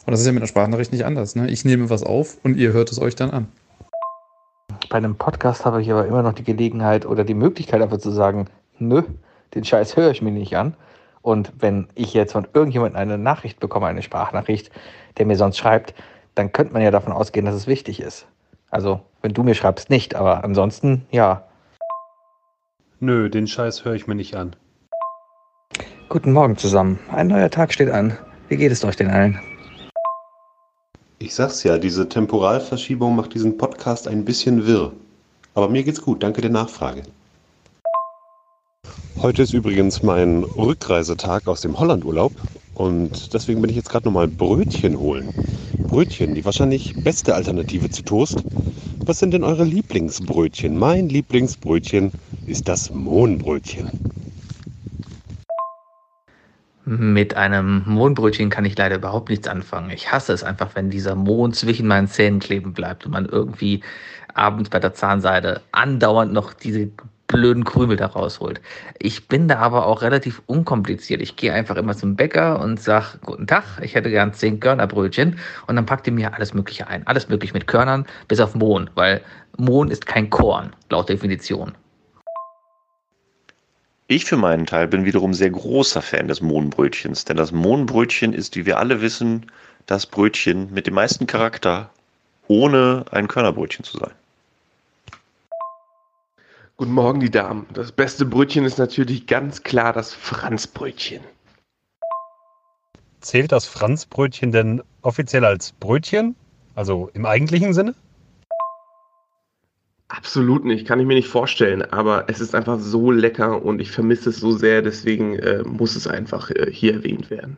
Und 0.06 0.12
das 0.12 0.20
ist 0.20 0.28
ja 0.28 0.34
mit 0.34 0.44
einer 0.44 0.48
Sprachnachricht 0.48 0.92
nicht 0.92 1.04
anders. 1.04 1.36
Ne? 1.36 1.50
Ich 1.50 1.66
nehme 1.66 1.90
was 1.90 2.04
auf 2.04 2.38
und 2.44 2.58
ihr 2.58 2.74
hört 2.74 2.92
es 2.92 3.02
euch 3.02 3.16
dann 3.16 3.32
an. 3.32 3.48
Bei 4.90 4.98
einem 4.98 5.16
Podcast 5.16 5.66
habe 5.66 5.82
ich 5.82 5.92
aber 5.92 6.06
immer 6.06 6.22
noch 6.22 6.34
die 6.34 6.44
Gelegenheit 6.44 7.08
oder 7.08 7.24
die 7.24 7.34
Möglichkeit 7.34 7.82
einfach 7.82 7.98
zu 7.98 8.12
sagen, 8.12 8.50
nö, 8.78 9.02
den 9.56 9.64
Scheiß 9.64 9.98
höre 9.98 10.12
ich 10.12 10.22
mir 10.22 10.32
nicht 10.32 10.56
an. 10.56 10.76
Und 11.24 11.54
wenn 11.58 11.88
ich 11.96 12.14
jetzt 12.14 12.34
von 12.34 12.48
irgendjemandem 12.54 13.02
eine 13.02 13.18
Nachricht 13.18 13.60
bekomme, 13.60 13.88
eine 13.88 14.04
Sprachnachricht, 14.04 14.70
der 15.18 15.26
mir 15.26 15.38
sonst 15.38 15.58
schreibt, 15.58 15.96
dann 16.36 16.52
könnte 16.52 16.74
man 16.74 16.82
ja 16.82 16.92
davon 16.92 17.14
ausgehen, 17.14 17.46
dass 17.46 17.56
es 17.56 17.68
wichtig 17.68 18.00
ist. 18.00 18.28
Also, 18.70 19.02
wenn 19.22 19.34
du 19.34 19.44
mir 19.44 19.56
schreibst, 19.56 19.90
nicht, 19.90 20.16
aber 20.16 20.44
ansonsten 20.44 21.06
ja. 21.12 21.44
Nö, 23.00 23.30
den 23.30 23.48
Scheiß 23.48 23.86
höre 23.86 23.94
ich 23.94 24.08
mir 24.08 24.16
nicht 24.16 24.36
an. 24.36 24.56
Guten 26.10 26.32
Morgen 26.32 26.58
zusammen. 26.58 27.00
Ein 27.12 27.28
neuer 27.28 27.50
Tag 27.50 27.74
steht 27.74 27.90
an. 27.90 28.18
Wie 28.48 28.58
geht 28.58 28.72
es 28.72 28.84
euch 28.84 28.96
denn 28.96 29.10
allen? 29.10 29.40
Ich 31.20 31.36
sag's 31.36 31.64
ja, 31.64 31.78
diese 31.78 32.10
Temporalverschiebung 32.10 33.16
macht 33.16 33.34
diesen 33.34 33.58
Podcast 33.58 34.08
ein 34.08 34.26
bisschen 34.26 34.66
wirr. 34.66 34.92
Aber 35.54 35.70
mir 35.70 35.84
geht's 35.84 36.02
gut, 36.02 36.22
danke 36.24 36.42
der 36.42 36.50
Nachfrage. 36.50 37.04
Heute 39.24 39.42
ist 39.42 39.54
übrigens 39.54 40.04
mein 40.04 40.44
Rückreisetag 40.44 41.48
aus 41.48 41.62
dem 41.62 41.80
Hollandurlaub 41.80 42.34
und 42.74 43.34
deswegen 43.34 43.62
bin 43.62 43.70
ich 43.70 43.78
jetzt 43.78 43.90
gerade 43.90 44.04
nochmal 44.04 44.28
Brötchen 44.28 45.00
holen. 45.00 45.34
Brötchen, 45.88 46.36
die 46.36 46.44
wahrscheinlich 46.44 46.94
beste 47.06 47.34
Alternative 47.34 47.90
zu 47.90 48.04
Toast. 48.04 48.44
Was 49.06 49.20
sind 49.20 49.34
denn 49.34 49.46
eure 49.46 49.64
Lieblingsbrötchen? 49.64 50.78
Mein 50.78 51.08
Lieblingsbrötchen 51.08 52.12
ist 52.48 52.68
das 52.68 52.94
Mohnbrötchen. 52.94 53.92
Mit 56.84 57.38
einem 57.38 57.84
Mohnbrötchen 57.86 58.50
kann 58.50 58.66
ich 58.66 58.78
leider 58.78 58.98
überhaupt 58.98 59.30
nichts 59.30 59.48
anfangen. 59.48 59.90
Ich 59.92 60.12
hasse 60.12 60.34
es 60.34 60.44
einfach, 60.44 60.76
wenn 60.76 60.90
dieser 60.90 61.16
Mohn 61.16 61.54
zwischen 61.54 61.88
meinen 61.88 62.10
Zähnen 62.10 62.42
kleben 62.42 62.74
bleibt 62.74 63.06
und 63.06 63.14
man 63.14 63.26
irgendwie 63.26 63.82
abends 64.34 64.70
bei 64.70 64.82
der 64.82 64.94
Zahnseide 64.94 65.62
andauernd 65.72 66.34
noch 66.34 66.52
diese 66.52 66.90
blöden 67.34 67.64
Krümel 67.64 67.98
da 67.98 68.06
rausholt. 68.06 68.62
Ich 69.00 69.28
bin 69.28 69.48
da 69.48 69.58
aber 69.58 69.88
auch 69.88 70.04
relativ 70.04 70.42
unkompliziert. 70.46 71.20
Ich 71.20 71.36
gehe 71.36 71.52
einfach 71.52 71.76
immer 71.76 71.98
zum 71.98 72.16
Bäcker 72.16 72.60
und 72.62 72.80
sage, 72.80 73.18
guten 73.26 73.48
Tag, 73.48 73.64
ich 73.82 73.96
hätte 73.96 74.12
gern 74.12 74.34
zehn 74.34 74.60
Körnerbrötchen 74.60 75.40
und 75.66 75.76
dann 75.76 75.86
packt 75.86 76.06
ihr 76.06 76.14
mir 76.14 76.36
alles 76.36 76.54
Mögliche 76.54 76.88
ein. 76.88 77.06
Alles 77.08 77.28
mögliche 77.30 77.54
mit 77.54 77.66
Körnern, 77.66 78.06
bis 78.28 78.40
auf 78.40 78.54
Mohn, 78.54 78.90
weil 78.94 79.22
Mohn 79.58 79.90
ist 79.90 80.06
kein 80.06 80.30
Korn, 80.30 80.76
laut 80.92 81.10
Definition. 81.10 81.74
Ich 84.08 84.26
für 84.26 84.38
meinen 84.38 84.68
Teil 84.68 84.88
bin 84.88 85.06
wiederum 85.06 85.34
sehr 85.34 85.50
großer 85.50 86.04
Fan 86.04 86.28
des 86.28 86.40
Mohnbrötchens, 86.42 87.26
denn 87.26 87.38
das 87.38 87.52
Mohnbrötchen 87.52 88.34
ist, 88.34 88.56
wie 88.56 88.68
wir 88.68 88.78
alle 88.78 89.02
wissen, 89.02 89.48
das 89.88 90.06
Brötchen 90.06 90.72
mit 90.72 90.86
dem 90.86 90.94
meisten 90.94 91.26
Charakter, 91.26 91.90
ohne 92.48 93.06
ein 93.10 93.28
Körnerbrötchen 93.28 93.84
zu 93.84 93.98
sein. 93.98 94.12
Guten 96.76 96.94
Morgen, 96.94 97.20
die 97.20 97.30
Damen. 97.30 97.68
Das 97.72 97.92
beste 97.92 98.26
Brötchen 98.26 98.66
ist 98.66 98.80
natürlich 98.80 99.28
ganz 99.28 99.62
klar 99.62 99.94
das 99.94 100.16
Franzbrötchen. 100.16 101.22
Zählt 103.22 103.52
das 103.52 103.68
Franzbrötchen 103.68 104.52
denn 104.52 104.82
offiziell 105.04 105.46
als 105.46 105.74
Brötchen? 105.74 106.36
Also 106.74 107.12
im 107.14 107.28
eigentlichen 107.28 107.76
Sinne? 107.76 107.94
Absolut 110.08 110.66
nicht, 110.66 110.88
kann 110.88 111.00
ich 111.00 111.06
mir 111.06 111.14
nicht 111.14 111.28
vorstellen, 111.28 111.84
aber 111.84 112.26
es 112.28 112.42
ist 112.42 112.56
einfach 112.56 112.80
so 112.80 113.12
lecker 113.12 113.64
und 113.64 113.80
ich 113.80 113.92
vermisse 113.92 114.32
es 114.32 114.38
so 114.38 114.52
sehr, 114.52 114.82
deswegen 114.82 115.38
äh, 115.38 115.64
muss 115.64 115.96
es 115.96 116.08
einfach 116.08 116.50
äh, 116.50 116.72
hier 116.72 116.94
erwähnt 116.94 117.30
werden. 117.30 117.58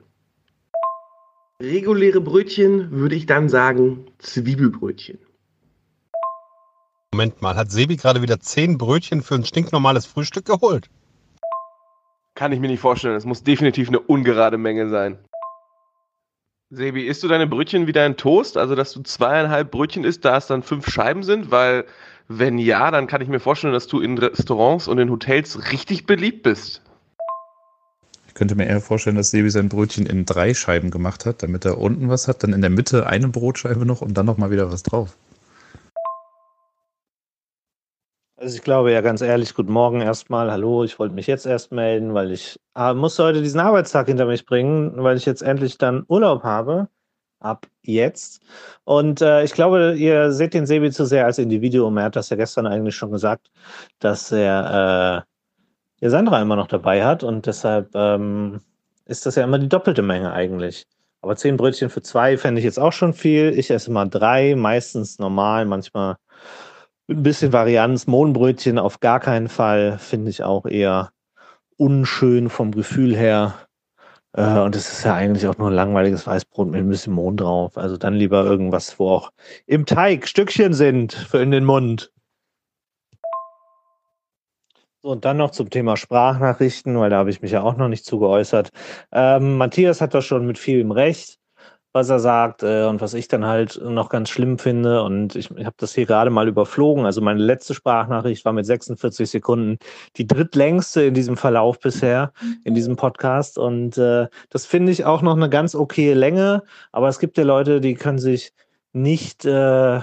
Reguläre 1.62 2.20
Brötchen 2.20 2.92
würde 2.92 3.16
ich 3.16 3.28
dann 3.28 3.48
sagen 3.48 4.08
Zwiebelbrötchen. 4.18 5.20
Moment 7.16 7.42
mal, 7.42 7.56
hat 7.56 7.72
Sebi 7.72 7.96
gerade 7.96 8.22
wieder 8.22 8.42
zehn 8.42 8.78
Brötchen 8.78 9.22
für 9.22 9.36
ein 9.36 9.46
stinknormales 9.46 10.06
Frühstück 10.06 10.44
geholt? 10.44 10.90
Kann 12.36 12.52
ich 12.52 12.60
mir 12.60 12.68
nicht 12.68 12.82
vorstellen, 12.82 13.16
es 13.16 13.24
muss 13.24 13.42
definitiv 13.42 13.88
eine 13.88 14.02
ungerade 14.02 14.58
Menge 14.58 14.90
sein. 14.90 15.18
Sebi, 16.72 17.08
isst 17.08 17.24
du 17.24 17.30
deine 17.30 17.48
Brötchen 17.48 17.88
wieder 17.88 18.06
in 18.06 18.18
Toast? 18.18 18.58
Also, 18.58 18.76
dass 18.76 18.92
du 18.92 19.02
zweieinhalb 19.02 19.72
Brötchen 19.72 20.04
isst, 20.04 20.26
da 20.26 20.36
es 20.36 20.48
dann 20.48 20.62
fünf 20.62 20.90
Scheiben 20.90 21.24
sind? 21.24 21.52
Weil, 21.52 21.86
wenn 22.28 22.58
ja, 22.58 22.92
dann 22.92 23.08
kann 23.08 23.22
ich 23.22 23.30
mir 23.30 23.40
vorstellen, 23.40 23.72
dass 23.72 23.88
du 23.88 24.02
in 24.02 24.18
Restaurants 24.18 24.90
und 24.90 24.98
in 24.98 25.10
Hotels 25.10 25.72
richtig 25.72 26.06
beliebt 26.06 26.44
bist. 26.44 26.82
Ich 28.28 28.34
könnte 28.34 28.56
mir 28.56 28.66
eher 28.66 28.82
vorstellen, 28.82 29.16
dass 29.16 29.30
Sebi 29.30 29.50
sein 29.50 29.70
Brötchen 29.70 30.06
in 30.06 30.26
drei 30.26 30.54
Scheiben 30.54 30.92
gemacht 30.92 31.26
hat, 31.26 31.44
damit 31.44 31.64
er 31.64 31.78
unten 31.78 32.10
was 32.10 32.28
hat, 32.28 32.44
dann 32.44 32.52
in 32.52 32.60
der 32.60 32.72
Mitte 32.72 33.08
eine 33.08 33.30
Brotscheibe 33.30 33.86
noch 33.86 34.02
und 34.02 34.16
dann 34.16 34.26
nochmal 34.26 34.52
wieder 34.52 34.70
was 34.70 34.84
drauf. 34.84 35.16
Also 38.38 38.58
ich 38.58 38.64
glaube 38.64 38.92
ja 38.92 39.00
ganz 39.00 39.22
ehrlich, 39.22 39.54
guten 39.54 39.72
Morgen 39.72 40.02
erstmal. 40.02 40.52
Hallo, 40.52 40.84
ich 40.84 41.00
wollte 41.00 41.16
mich 41.16 41.26
jetzt 41.26 41.46
erst 41.46 41.72
melden, 41.72 42.14
weil 42.14 42.32
ich 42.32 42.60
äh, 42.76 42.94
musste 42.94 43.24
heute 43.24 43.42
diesen 43.42 43.62
Arbeitstag 43.62 44.08
hinter 44.08 44.26
mich 44.26 44.46
bringen, 44.46 44.92
weil 44.98 45.16
ich 45.16 45.26
jetzt 45.26 45.42
endlich 45.42 45.78
dann 45.78 46.04
Urlaub 46.10 46.44
habe. 46.44 46.90
Ab 47.40 47.68
jetzt. 47.84 48.42
Und 48.84 49.22
äh, 49.22 49.44
ich 49.44 49.54
glaube, 49.54 49.96
ihr 49.98 50.32
seht 50.32 50.54
den 50.54 50.66
Sebi 50.66 50.92
zu 50.92 51.06
sehr 51.06 51.26
als 51.26 51.38
Individuum. 51.38 51.98
Er 51.98 52.06
hat 52.06 52.16
das 52.18 52.30
ja 52.30 52.36
gestern 52.38 52.68
eigentlich 52.68 52.96
schon 52.96 53.12
gesagt, 53.12 53.52
dass 54.00 54.32
er 54.32 55.26
äh, 56.02 56.10
Sandra 56.10 56.42
immer 56.42 56.56
noch 56.58 56.68
dabei 56.68 57.06
hat 57.06 57.24
und 57.24 57.46
deshalb 57.46 57.96
ähm, 57.96 58.62
ist 59.06 59.26
das 59.26 59.36
ja 59.36 59.44
immer 59.46 59.60
die 59.60 59.70
doppelte 59.70 60.02
Menge 60.02 60.34
eigentlich. 60.34 60.88
Aber 61.22 61.36
zehn 61.38 61.58
Brötchen 61.58 61.90
für 61.90 62.02
zwei 62.02 62.38
fände 62.38 62.60
ich 62.60 62.66
jetzt 62.66 62.80
auch 62.80 62.94
schon 62.94 63.14
viel. 63.14 63.58
Ich 63.58 63.72
esse 63.72 63.92
mal 63.92 64.08
drei, 64.10 64.56
meistens 64.56 65.20
normal, 65.20 65.66
manchmal 65.66 66.18
ein 67.08 67.24
bisschen 67.24 67.54
Varianz. 67.54 68.08
Mohnbrötchen 68.08 68.80
auf 68.80 69.00
gar 69.00 69.20
keinen 69.20 69.50
Fall, 69.50 69.98
finde 70.00 70.30
ich 70.30 70.44
auch 70.44 70.66
eher 70.66 71.12
unschön 71.78 72.50
vom 72.50 72.72
Gefühl 72.72 73.16
her. 73.16 73.54
Äh, 74.34 74.60
und 74.60 74.76
es 74.76 74.92
ist 74.92 75.04
ja 75.04 75.16
eigentlich 75.16 75.48
auch 75.48 75.58
nur 75.58 75.70
ein 75.70 75.76
langweiliges 75.76 76.26
Weißbrot 76.28 76.70
mit 76.70 76.80
ein 76.80 76.90
bisschen 76.90 77.14
Mohn 77.14 77.38
drauf. 77.38 77.78
Also 77.78 77.98
dann 77.98 78.14
lieber 78.14 78.44
irgendwas, 78.44 79.00
wo 79.00 79.10
auch 79.10 79.32
im 79.66 79.86
Teig 79.86 80.28
Stückchen 80.28 80.74
sind 80.74 81.14
für 81.14 81.42
in 81.42 81.52
den 81.52 81.66
Mund. 81.66 82.12
So, 85.02 85.12
und 85.12 85.24
dann 85.24 85.38
noch 85.38 85.52
zum 85.52 85.70
Thema 85.70 85.98
Sprachnachrichten, 85.98 87.00
weil 87.00 87.12
da 87.12 87.18
habe 87.18 87.30
ich 87.30 87.42
mich 87.42 87.52
ja 87.52 87.62
auch 87.62 87.78
noch 87.78 87.88
nicht 87.88 88.06
zu 88.06 88.20
geäußert. 88.20 88.70
Ähm, 89.12 89.58
Matthias 89.58 90.02
hat 90.02 90.16
da 90.16 90.22
schon 90.22 90.48
mit 90.48 90.58
vielem 90.58 90.92
Recht 90.92 91.38
was 91.96 92.10
er 92.10 92.20
sagt 92.20 92.62
äh, 92.62 92.84
und 92.84 93.00
was 93.00 93.14
ich 93.14 93.30
dann 93.30 93.46
halt 93.46 93.82
noch 93.82 94.10
ganz 94.10 94.30
schlimm 94.30 94.60
finde. 94.60 95.02
Und 95.02 95.38
ich, 95.38 95.50
ich 95.50 95.66
habe 95.66 95.78
das 95.78 95.96
hier 95.96 96.06
gerade 96.06 96.30
mal 96.30 96.50
überflogen. 96.50 97.06
Also 97.06 97.22
meine 97.22 97.42
letzte 97.42 97.74
Sprachnachricht 97.74 98.44
war 98.44 98.52
mit 98.52 98.66
46 98.66 99.30
Sekunden 99.30 99.78
die 100.18 100.28
drittlängste 100.28 101.04
in 101.04 101.14
diesem 101.14 101.38
Verlauf 101.38 101.80
bisher, 101.80 102.34
in 102.66 102.76
diesem 102.76 102.98
Podcast. 102.98 103.58
Und 103.58 103.98
äh, 103.98 104.28
das 104.50 104.66
finde 104.66 104.92
ich 104.92 105.06
auch 105.06 105.22
noch 105.22 105.38
eine 105.38 105.50
ganz 105.50 105.74
okaye 105.74 106.14
Länge. 106.14 106.64
Aber 106.92 107.08
es 107.08 107.18
gibt 107.18 107.38
ja 107.38 107.46
Leute, 107.46 107.80
die 107.80 107.94
können 107.94 108.20
sich 108.20 108.52
nicht, 108.92 109.46
äh, 109.46 110.02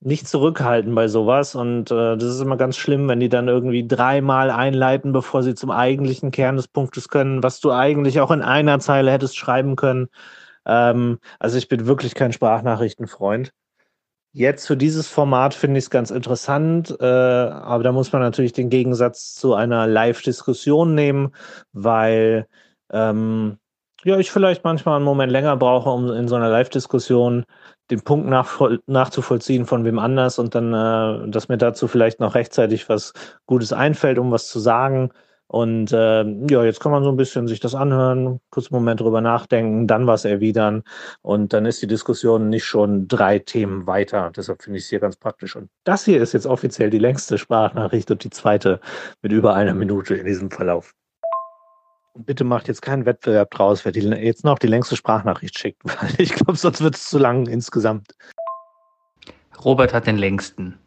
nicht 0.00 0.26
zurückhalten 0.26 0.94
bei 0.94 1.08
sowas. 1.08 1.54
Und 1.54 1.90
äh, 1.90 2.16
das 2.16 2.24
ist 2.24 2.40
immer 2.40 2.56
ganz 2.56 2.78
schlimm, 2.78 3.06
wenn 3.08 3.20
die 3.20 3.28
dann 3.28 3.48
irgendwie 3.48 3.86
dreimal 3.86 4.50
einleiten, 4.50 5.12
bevor 5.12 5.42
sie 5.42 5.54
zum 5.54 5.72
eigentlichen 5.72 6.30
Kern 6.30 6.56
des 6.56 6.68
Punktes 6.68 7.10
können, 7.10 7.42
was 7.42 7.60
du 7.60 7.70
eigentlich 7.70 8.20
auch 8.20 8.30
in 8.30 8.40
einer 8.40 8.78
Zeile 8.78 9.12
hättest 9.12 9.36
schreiben 9.36 9.76
können. 9.76 10.08
Ähm, 10.66 11.18
also 11.38 11.58
ich 11.58 11.68
bin 11.68 11.86
wirklich 11.86 12.14
kein 12.14 12.32
Sprachnachrichtenfreund. 12.32 13.52
Jetzt 14.34 14.66
für 14.66 14.78
dieses 14.78 15.08
Format 15.08 15.52
finde 15.52 15.78
ich 15.78 15.84
es 15.84 15.90
ganz 15.90 16.10
interessant, 16.10 16.96
äh, 17.00 17.04
aber 17.04 17.82
da 17.82 17.92
muss 17.92 18.12
man 18.12 18.22
natürlich 18.22 18.54
den 18.54 18.70
Gegensatz 18.70 19.34
zu 19.34 19.54
einer 19.54 19.86
Live-Diskussion 19.86 20.94
nehmen, 20.94 21.34
weil 21.72 22.46
ähm, 22.90 23.58
ja, 24.04 24.18
ich 24.18 24.30
vielleicht 24.30 24.64
manchmal 24.64 24.96
einen 24.96 25.04
Moment 25.04 25.30
länger 25.30 25.56
brauche, 25.56 25.90
um 25.90 26.10
in 26.10 26.28
so 26.28 26.34
einer 26.34 26.48
Live-Diskussion 26.48 27.44
den 27.90 28.00
Punkt 28.00 28.28
nachzuvollziehen 28.86 29.66
von 29.66 29.84
wem 29.84 29.98
anders 29.98 30.38
und 30.38 30.54
dann, 30.54 30.72
äh, 30.72 31.28
dass 31.30 31.48
mir 31.48 31.58
dazu 31.58 31.86
vielleicht 31.86 32.18
noch 32.18 32.34
rechtzeitig 32.34 32.88
was 32.88 33.12
Gutes 33.46 33.72
einfällt, 33.72 34.18
um 34.18 34.30
was 34.30 34.48
zu 34.48 34.60
sagen. 34.60 35.10
Und 35.52 35.92
äh, 35.92 36.24
ja, 36.48 36.64
jetzt 36.64 36.80
kann 36.80 36.92
man 36.92 37.04
so 37.04 37.10
ein 37.10 37.18
bisschen 37.18 37.46
sich 37.46 37.60
das 37.60 37.74
anhören, 37.74 38.40
kurz 38.48 38.72
einen 38.72 38.80
Moment 38.80 39.00
drüber 39.00 39.20
nachdenken, 39.20 39.86
dann 39.86 40.06
was 40.06 40.24
erwidern 40.24 40.82
und 41.20 41.52
dann 41.52 41.66
ist 41.66 41.82
die 41.82 41.86
Diskussion 41.86 42.48
nicht 42.48 42.64
schon 42.64 43.06
drei 43.06 43.38
Themen 43.38 43.86
weiter. 43.86 44.32
Deshalb 44.34 44.62
finde 44.62 44.78
ich 44.78 44.84
es 44.84 44.88
hier 44.88 44.98
ganz 44.98 45.16
praktisch. 45.16 45.54
Und 45.54 45.68
das 45.84 46.06
hier 46.06 46.22
ist 46.22 46.32
jetzt 46.32 46.46
offiziell 46.46 46.88
die 46.88 46.98
längste 46.98 47.36
Sprachnachricht 47.36 48.10
und 48.10 48.24
die 48.24 48.30
zweite 48.30 48.80
mit 49.20 49.30
über 49.30 49.54
einer 49.54 49.74
Minute 49.74 50.14
in 50.14 50.24
diesem 50.24 50.50
Verlauf. 50.50 50.94
Und 52.14 52.24
bitte 52.24 52.44
macht 52.44 52.66
jetzt 52.66 52.80
keinen 52.80 53.04
Wettbewerb 53.04 53.50
draus, 53.50 53.84
wer 53.84 53.92
die, 53.92 54.00
jetzt 54.00 54.46
noch 54.46 54.58
die 54.58 54.68
längste 54.68 54.96
Sprachnachricht 54.96 55.58
schickt, 55.58 55.82
weil 55.84 56.14
ich 56.16 56.32
glaube, 56.32 56.56
sonst 56.56 56.82
wird 56.82 56.94
es 56.94 57.10
zu 57.10 57.18
lang 57.18 57.46
insgesamt. 57.46 58.14
Robert 59.62 59.92
hat 59.92 60.06
den 60.06 60.16
längsten. 60.16 60.78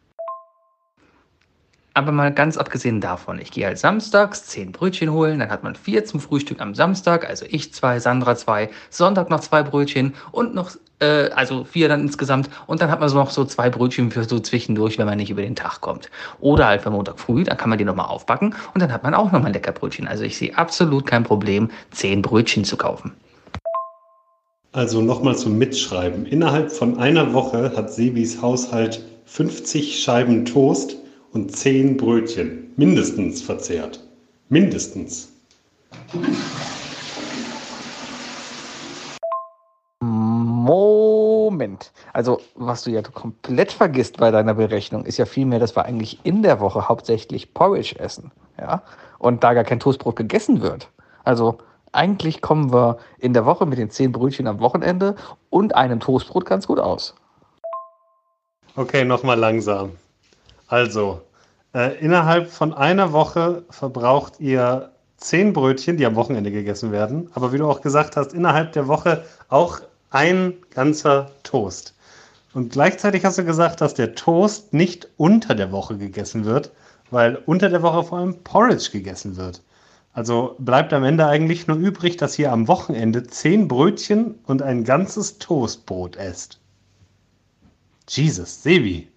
Aber 1.96 2.12
mal 2.12 2.30
ganz 2.30 2.58
abgesehen 2.58 3.00
davon, 3.00 3.38
ich 3.38 3.50
gehe 3.50 3.64
halt 3.64 3.78
samstags 3.78 4.44
zehn 4.44 4.70
Brötchen 4.70 5.10
holen, 5.10 5.38
dann 5.38 5.48
hat 5.48 5.62
man 5.62 5.74
vier 5.74 6.04
zum 6.04 6.20
Frühstück 6.20 6.60
am 6.60 6.74
Samstag, 6.74 7.26
also 7.26 7.46
ich 7.48 7.72
zwei, 7.72 8.00
Sandra 8.00 8.36
zwei, 8.36 8.68
Sonntag 8.90 9.30
noch 9.30 9.40
zwei 9.40 9.62
Brötchen 9.62 10.12
und 10.30 10.54
noch, 10.54 10.72
äh, 11.00 11.30
also 11.30 11.64
vier 11.64 11.88
dann 11.88 12.02
insgesamt 12.02 12.50
und 12.66 12.82
dann 12.82 12.90
hat 12.90 13.00
man 13.00 13.08
so 13.08 13.16
noch 13.16 13.30
so 13.30 13.46
zwei 13.46 13.70
Brötchen 13.70 14.10
für 14.10 14.24
so 14.24 14.38
zwischendurch, 14.38 14.98
wenn 14.98 15.06
man 15.06 15.16
nicht 15.16 15.30
über 15.30 15.40
den 15.40 15.56
Tag 15.56 15.80
kommt. 15.80 16.10
Oder 16.38 16.66
halt 16.66 16.82
für 16.82 16.90
Montag 16.90 17.18
früh, 17.18 17.44
dann 17.44 17.56
kann 17.56 17.70
man 17.70 17.78
die 17.78 17.86
nochmal 17.86 18.08
aufbacken 18.08 18.54
und 18.74 18.82
dann 18.82 18.92
hat 18.92 19.02
man 19.02 19.14
auch 19.14 19.32
nochmal 19.32 19.52
lecker 19.52 19.72
Brötchen. 19.72 20.06
Also 20.06 20.24
ich 20.24 20.36
sehe 20.36 20.54
absolut 20.54 21.06
kein 21.06 21.24
Problem, 21.24 21.70
zehn 21.92 22.20
Brötchen 22.20 22.64
zu 22.64 22.76
kaufen. 22.76 23.14
Also 24.72 25.00
nochmal 25.00 25.36
zum 25.36 25.56
Mitschreiben. 25.56 26.26
Innerhalb 26.26 26.70
von 26.70 26.98
einer 26.98 27.32
Woche 27.32 27.72
hat 27.74 27.90
Sebis 27.90 28.42
Haushalt 28.42 29.02
50 29.24 29.98
Scheiben 30.02 30.44
Toast 30.44 30.98
und 31.32 31.54
zehn 31.54 31.96
Brötchen 31.96 32.72
mindestens 32.76 33.42
verzehrt. 33.42 34.02
Mindestens. 34.48 35.32
Moment. 40.00 41.92
Also, 42.12 42.40
was 42.54 42.84
du 42.84 42.90
ja 42.90 43.02
komplett 43.02 43.72
vergisst 43.72 44.18
bei 44.18 44.30
deiner 44.30 44.54
Berechnung, 44.54 45.04
ist 45.04 45.16
ja 45.16 45.26
vielmehr, 45.26 45.58
dass 45.58 45.76
wir 45.76 45.84
eigentlich 45.84 46.20
in 46.24 46.42
der 46.42 46.60
Woche 46.60 46.88
hauptsächlich 46.88 47.54
Porridge 47.54 47.98
essen. 47.98 48.32
Ja? 48.58 48.82
Und 49.18 49.44
da 49.44 49.54
gar 49.54 49.64
kein 49.64 49.80
Toastbrot 49.80 50.16
gegessen 50.16 50.60
wird. 50.62 50.90
Also, 51.24 51.58
eigentlich 51.92 52.42
kommen 52.42 52.72
wir 52.72 52.98
in 53.18 53.32
der 53.32 53.46
Woche 53.46 53.66
mit 53.66 53.78
den 53.78 53.90
zehn 53.90 54.12
Brötchen 54.12 54.46
am 54.46 54.60
Wochenende 54.60 55.16
und 55.50 55.74
einem 55.74 56.00
Toastbrot 56.00 56.44
ganz 56.44 56.66
gut 56.66 56.78
aus. 56.78 57.14
Okay, 58.76 59.04
nochmal 59.04 59.38
langsam. 59.38 59.92
Also, 60.66 61.22
äh, 61.74 61.98
innerhalb 61.98 62.50
von 62.50 62.72
einer 62.74 63.12
Woche 63.12 63.64
verbraucht 63.70 64.40
ihr 64.40 64.92
zehn 65.16 65.52
Brötchen, 65.52 65.96
die 65.96 66.06
am 66.06 66.16
Wochenende 66.16 66.50
gegessen 66.50 66.92
werden. 66.92 67.30
Aber 67.34 67.52
wie 67.52 67.58
du 67.58 67.68
auch 67.68 67.80
gesagt 67.80 68.16
hast, 68.16 68.32
innerhalb 68.32 68.72
der 68.72 68.88
Woche 68.88 69.24
auch 69.48 69.80
ein 70.10 70.54
ganzer 70.70 71.30
Toast. 71.42 71.94
Und 72.54 72.72
gleichzeitig 72.72 73.24
hast 73.24 73.38
du 73.38 73.44
gesagt, 73.44 73.80
dass 73.80 73.94
der 73.94 74.14
Toast 74.14 74.72
nicht 74.72 75.08
unter 75.16 75.54
der 75.54 75.72
Woche 75.72 75.98
gegessen 75.98 76.44
wird, 76.44 76.72
weil 77.10 77.36
unter 77.46 77.68
der 77.68 77.82
Woche 77.82 78.04
vor 78.04 78.18
allem 78.18 78.42
Porridge 78.42 78.90
gegessen 78.92 79.36
wird. 79.36 79.62
Also 80.12 80.56
bleibt 80.58 80.94
am 80.94 81.04
Ende 81.04 81.26
eigentlich 81.26 81.66
nur 81.66 81.76
übrig, 81.76 82.16
dass 82.16 82.38
ihr 82.38 82.50
am 82.50 82.68
Wochenende 82.68 83.26
zehn 83.26 83.68
Brötchen 83.68 84.36
und 84.46 84.62
ein 84.62 84.84
ganzes 84.84 85.38
Toastbrot 85.38 86.16
esst. 86.16 86.58
Jesus, 88.08 88.62
Sebi. 88.62 89.08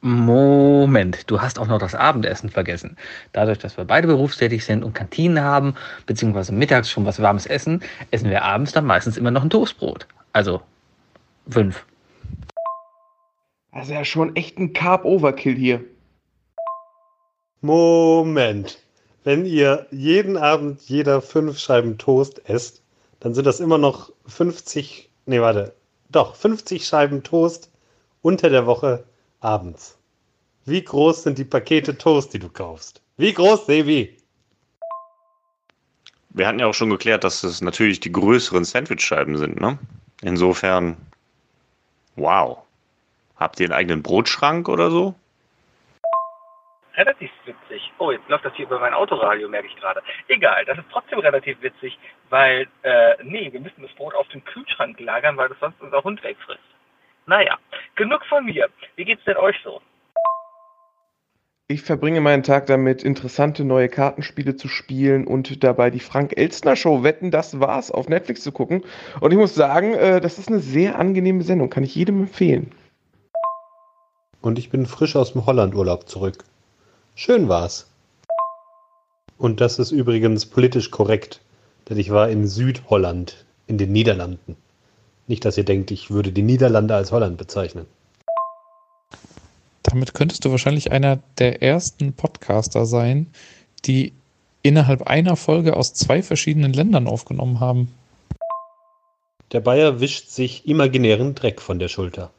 Moment, 0.00 1.28
du 1.28 1.40
hast 1.40 1.58
auch 1.58 1.66
noch 1.66 1.78
das 1.78 1.96
Abendessen 1.96 2.50
vergessen. 2.50 2.96
Dadurch, 3.32 3.58
dass 3.58 3.76
wir 3.76 3.84
beide 3.84 4.06
berufstätig 4.06 4.64
sind 4.64 4.84
und 4.84 4.94
Kantinen 4.94 5.42
haben, 5.42 5.74
beziehungsweise 6.06 6.52
mittags 6.52 6.88
schon 6.88 7.04
was 7.04 7.20
warmes 7.20 7.46
essen, 7.46 7.82
essen 8.12 8.30
wir 8.30 8.44
abends 8.44 8.72
dann 8.72 8.86
meistens 8.86 9.16
immer 9.16 9.32
noch 9.32 9.42
ein 9.42 9.50
Toastbrot. 9.50 10.06
Also 10.32 10.62
fünf. 11.50 11.84
Also 13.72 13.92
ja 13.92 14.04
schon 14.04 14.36
echt 14.36 14.58
ein 14.58 14.72
Carb-Overkill 14.72 15.56
hier. 15.56 15.84
Moment. 17.60 18.78
Wenn 19.24 19.44
ihr 19.44 19.86
jeden 19.90 20.36
Abend 20.36 20.80
jeder 20.82 21.20
fünf 21.20 21.58
Scheiben 21.58 21.98
Toast 21.98 22.48
esst, 22.48 22.82
dann 23.18 23.34
sind 23.34 23.46
das 23.46 23.58
immer 23.58 23.78
noch 23.78 24.12
50, 24.26 25.10
nee, 25.26 25.40
warte, 25.40 25.74
doch, 26.08 26.36
50 26.36 26.86
Scheiben 26.86 27.24
Toast 27.24 27.70
unter 28.22 28.48
der 28.48 28.66
Woche 28.66 29.04
abends. 29.40 29.98
Wie 30.64 30.82
groß 30.82 31.22
sind 31.22 31.38
die 31.38 31.44
Pakete 31.44 31.96
Toast, 31.96 32.34
die 32.34 32.38
du 32.38 32.48
kaufst? 32.48 33.02
Wie 33.16 33.32
groß, 33.32 33.66
Sebi? 33.66 34.16
Wir 36.30 36.46
hatten 36.46 36.58
ja 36.58 36.66
auch 36.66 36.74
schon 36.74 36.90
geklärt, 36.90 37.24
dass 37.24 37.42
es 37.42 37.60
natürlich 37.60 38.00
die 38.00 38.12
größeren 38.12 38.64
Sandwichscheiben 38.64 39.38
sind, 39.38 39.60
ne? 39.60 39.78
Insofern, 40.22 40.96
wow. 42.16 42.58
Habt 43.36 43.60
ihr 43.60 43.66
einen 43.66 43.72
eigenen 43.72 44.02
Brotschrank 44.02 44.68
oder 44.68 44.90
so? 44.90 45.14
relativ 46.98 47.30
witzig. 47.44 47.92
Oh, 47.98 48.10
jetzt 48.10 48.28
läuft 48.28 48.44
das 48.44 48.54
hier 48.54 48.66
über 48.66 48.80
mein 48.80 48.92
Autoradio, 48.92 49.48
merke 49.48 49.68
ich 49.68 49.76
gerade. 49.76 50.02
Egal, 50.26 50.64
das 50.64 50.78
ist 50.78 50.86
trotzdem 50.90 51.20
relativ 51.20 51.60
witzig, 51.62 51.98
weil, 52.28 52.66
äh, 52.82 53.14
nee, 53.22 53.52
wir 53.52 53.60
müssen 53.60 53.82
das 53.82 53.92
Brot 53.92 54.14
auf 54.14 54.28
dem 54.28 54.44
Kühlschrank 54.44 54.98
lagern, 55.00 55.36
weil 55.36 55.48
das 55.48 55.58
sonst 55.60 55.80
unser 55.80 56.02
Hund 56.02 56.22
wegfrisst. 56.22 56.60
Naja, 57.28 57.58
genug 57.94 58.24
von 58.24 58.46
mir. 58.46 58.68
Wie 58.96 59.04
geht's 59.04 59.22
denn 59.24 59.36
euch 59.36 59.56
so? 59.62 59.82
Ich 61.70 61.82
verbringe 61.82 62.22
meinen 62.22 62.42
Tag 62.42 62.64
damit, 62.64 63.02
interessante 63.02 63.62
neue 63.62 63.90
Kartenspiele 63.90 64.56
zu 64.56 64.68
spielen 64.68 65.26
und 65.26 65.62
dabei 65.62 65.90
die 65.90 66.00
Frank 66.00 66.38
Elstner 66.38 66.74
Show 66.74 67.02
Wetten, 67.02 67.30
das 67.30 67.60
war's 67.60 67.90
auf 67.90 68.08
Netflix 68.08 68.40
zu 68.40 68.50
gucken. 68.50 68.82
Und 69.20 69.32
ich 69.32 69.36
muss 69.36 69.54
sagen, 69.54 69.92
äh, 69.92 70.22
das 70.22 70.38
ist 70.38 70.48
eine 70.48 70.60
sehr 70.60 70.98
angenehme 70.98 71.42
Sendung, 71.42 71.68
kann 71.68 71.84
ich 71.84 71.94
jedem 71.94 72.20
empfehlen. 72.22 72.72
Und 74.40 74.58
ich 74.58 74.70
bin 74.70 74.86
frisch 74.86 75.14
aus 75.14 75.34
dem 75.34 75.44
Hollandurlaub 75.44 76.08
zurück. 76.08 76.44
Schön 77.14 77.50
war's. 77.50 77.92
Und 79.36 79.60
das 79.60 79.78
ist 79.78 79.90
übrigens 79.90 80.46
politisch 80.46 80.90
korrekt, 80.90 81.42
denn 81.90 81.98
ich 81.98 82.10
war 82.10 82.30
in 82.30 82.46
Südholland, 82.46 83.44
in 83.66 83.76
den 83.76 83.92
Niederlanden. 83.92 84.56
Nicht, 85.28 85.44
dass 85.44 85.58
ihr 85.58 85.64
denkt, 85.64 85.90
ich 85.90 86.10
würde 86.10 86.32
die 86.32 86.42
Niederlande 86.42 86.94
als 86.94 87.12
Holland 87.12 87.36
bezeichnen. 87.36 87.86
Damit 89.82 90.14
könntest 90.14 90.44
du 90.44 90.50
wahrscheinlich 90.50 90.90
einer 90.90 91.18
der 91.38 91.62
ersten 91.62 92.14
Podcaster 92.14 92.86
sein, 92.86 93.28
die 93.84 94.12
innerhalb 94.62 95.02
einer 95.06 95.36
Folge 95.36 95.76
aus 95.76 95.92
zwei 95.92 96.22
verschiedenen 96.22 96.72
Ländern 96.72 97.06
aufgenommen 97.06 97.60
haben. 97.60 97.92
Der 99.52 99.60
Bayer 99.60 100.00
wischt 100.00 100.28
sich 100.28 100.66
imaginären 100.66 101.34
Dreck 101.34 101.60
von 101.60 101.78
der 101.78 101.88
Schulter. 101.88 102.30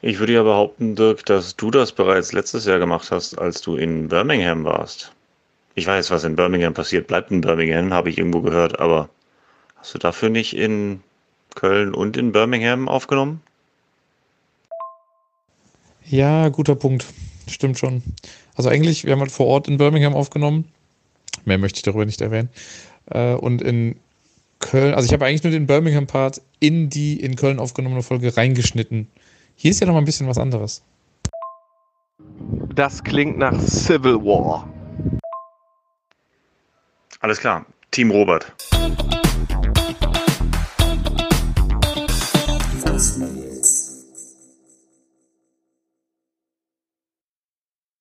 Ich 0.00 0.18
würde 0.18 0.34
ja 0.34 0.42
behaupten, 0.42 0.96
Dirk, 0.96 1.24
dass 1.26 1.56
du 1.56 1.70
das 1.70 1.92
bereits 1.92 2.32
letztes 2.32 2.66
Jahr 2.66 2.78
gemacht 2.78 3.10
hast, 3.10 3.38
als 3.38 3.62
du 3.62 3.76
in 3.76 4.08
Birmingham 4.08 4.64
warst. 4.64 5.12
Ich 5.74 5.86
weiß, 5.86 6.10
was 6.10 6.24
in 6.24 6.36
Birmingham 6.36 6.74
passiert, 6.74 7.06
bleibt 7.06 7.30
in 7.30 7.40
Birmingham, 7.40 7.92
habe 7.92 8.10
ich 8.10 8.18
irgendwo 8.18 8.42
gehört, 8.42 8.78
aber 8.78 9.08
hast 9.84 9.92
du 9.92 9.98
dafür 9.98 10.30
nicht 10.30 10.56
in 10.56 11.02
Köln 11.54 11.92
und 11.92 12.16
in 12.16 12.32
Birmingham 12.32 12.88
aufgenommen? 12.88 13.42
Ja, 16.06 16.48
guter 16.48 16.74
Punkt. 16.74 17.04
Stimmt 17.46 17.78
schon. 17.78 18.02
Also 18.54 18.70
eigentlich, 18.70 19.04
wir 19.04 19.12
haben 19.12 19.20
halt 19.20 19.30
vor 19.30 19.46
Ort 19.46 19.68
in 19.68 19.76
Birmingham 19.76 20.14
aufgenommen. 20.14 20.72
Mehr 21.44 21.58
möchte 21.58 21.76
ich 21.76 21.82
darüber 21.82 22.06
nicht 22.06 22.22
erwähnen. 22.22 22.48
Äh, 23.10 23.34
und 23.34 23.60
in 23.60 23.96
Köln, 24.58 24.94
also 24.94 25.04
ich 25.04 25.12
habe 25.12 25.26
eigentlich 25.26 25.44
nur 25.44 25.52
den 25.52 25.66
Birmingham-Part 25.66 26.40
in 26.60 26.88
die 26.88 27.20
in 27.20 27.36
Köln 27.36 27.58
aufgenommene 27.58 28.02
Folge 28.02 28.34
reingeschnitten. 28.34 29.08
Hier 29.54 29.70
ist 29.70 29.80
ja 29.80 29.86
noch 29.86 29.92
mal 29.92 29.98
ein 29.98 30.06
bisschen 30.06 30.28
was 30.28 30.38
anderes. 30.38 30.82
Das 32.74 33.04
klingt 33.04 33.36
nach 33.36 33.60
Civil 33.60 34.16
War. 34.24 34.66
Alles 37.20 37.38
klar, 37.38 37.66
Team 37.90 38.10
Robert. 38.10 38.50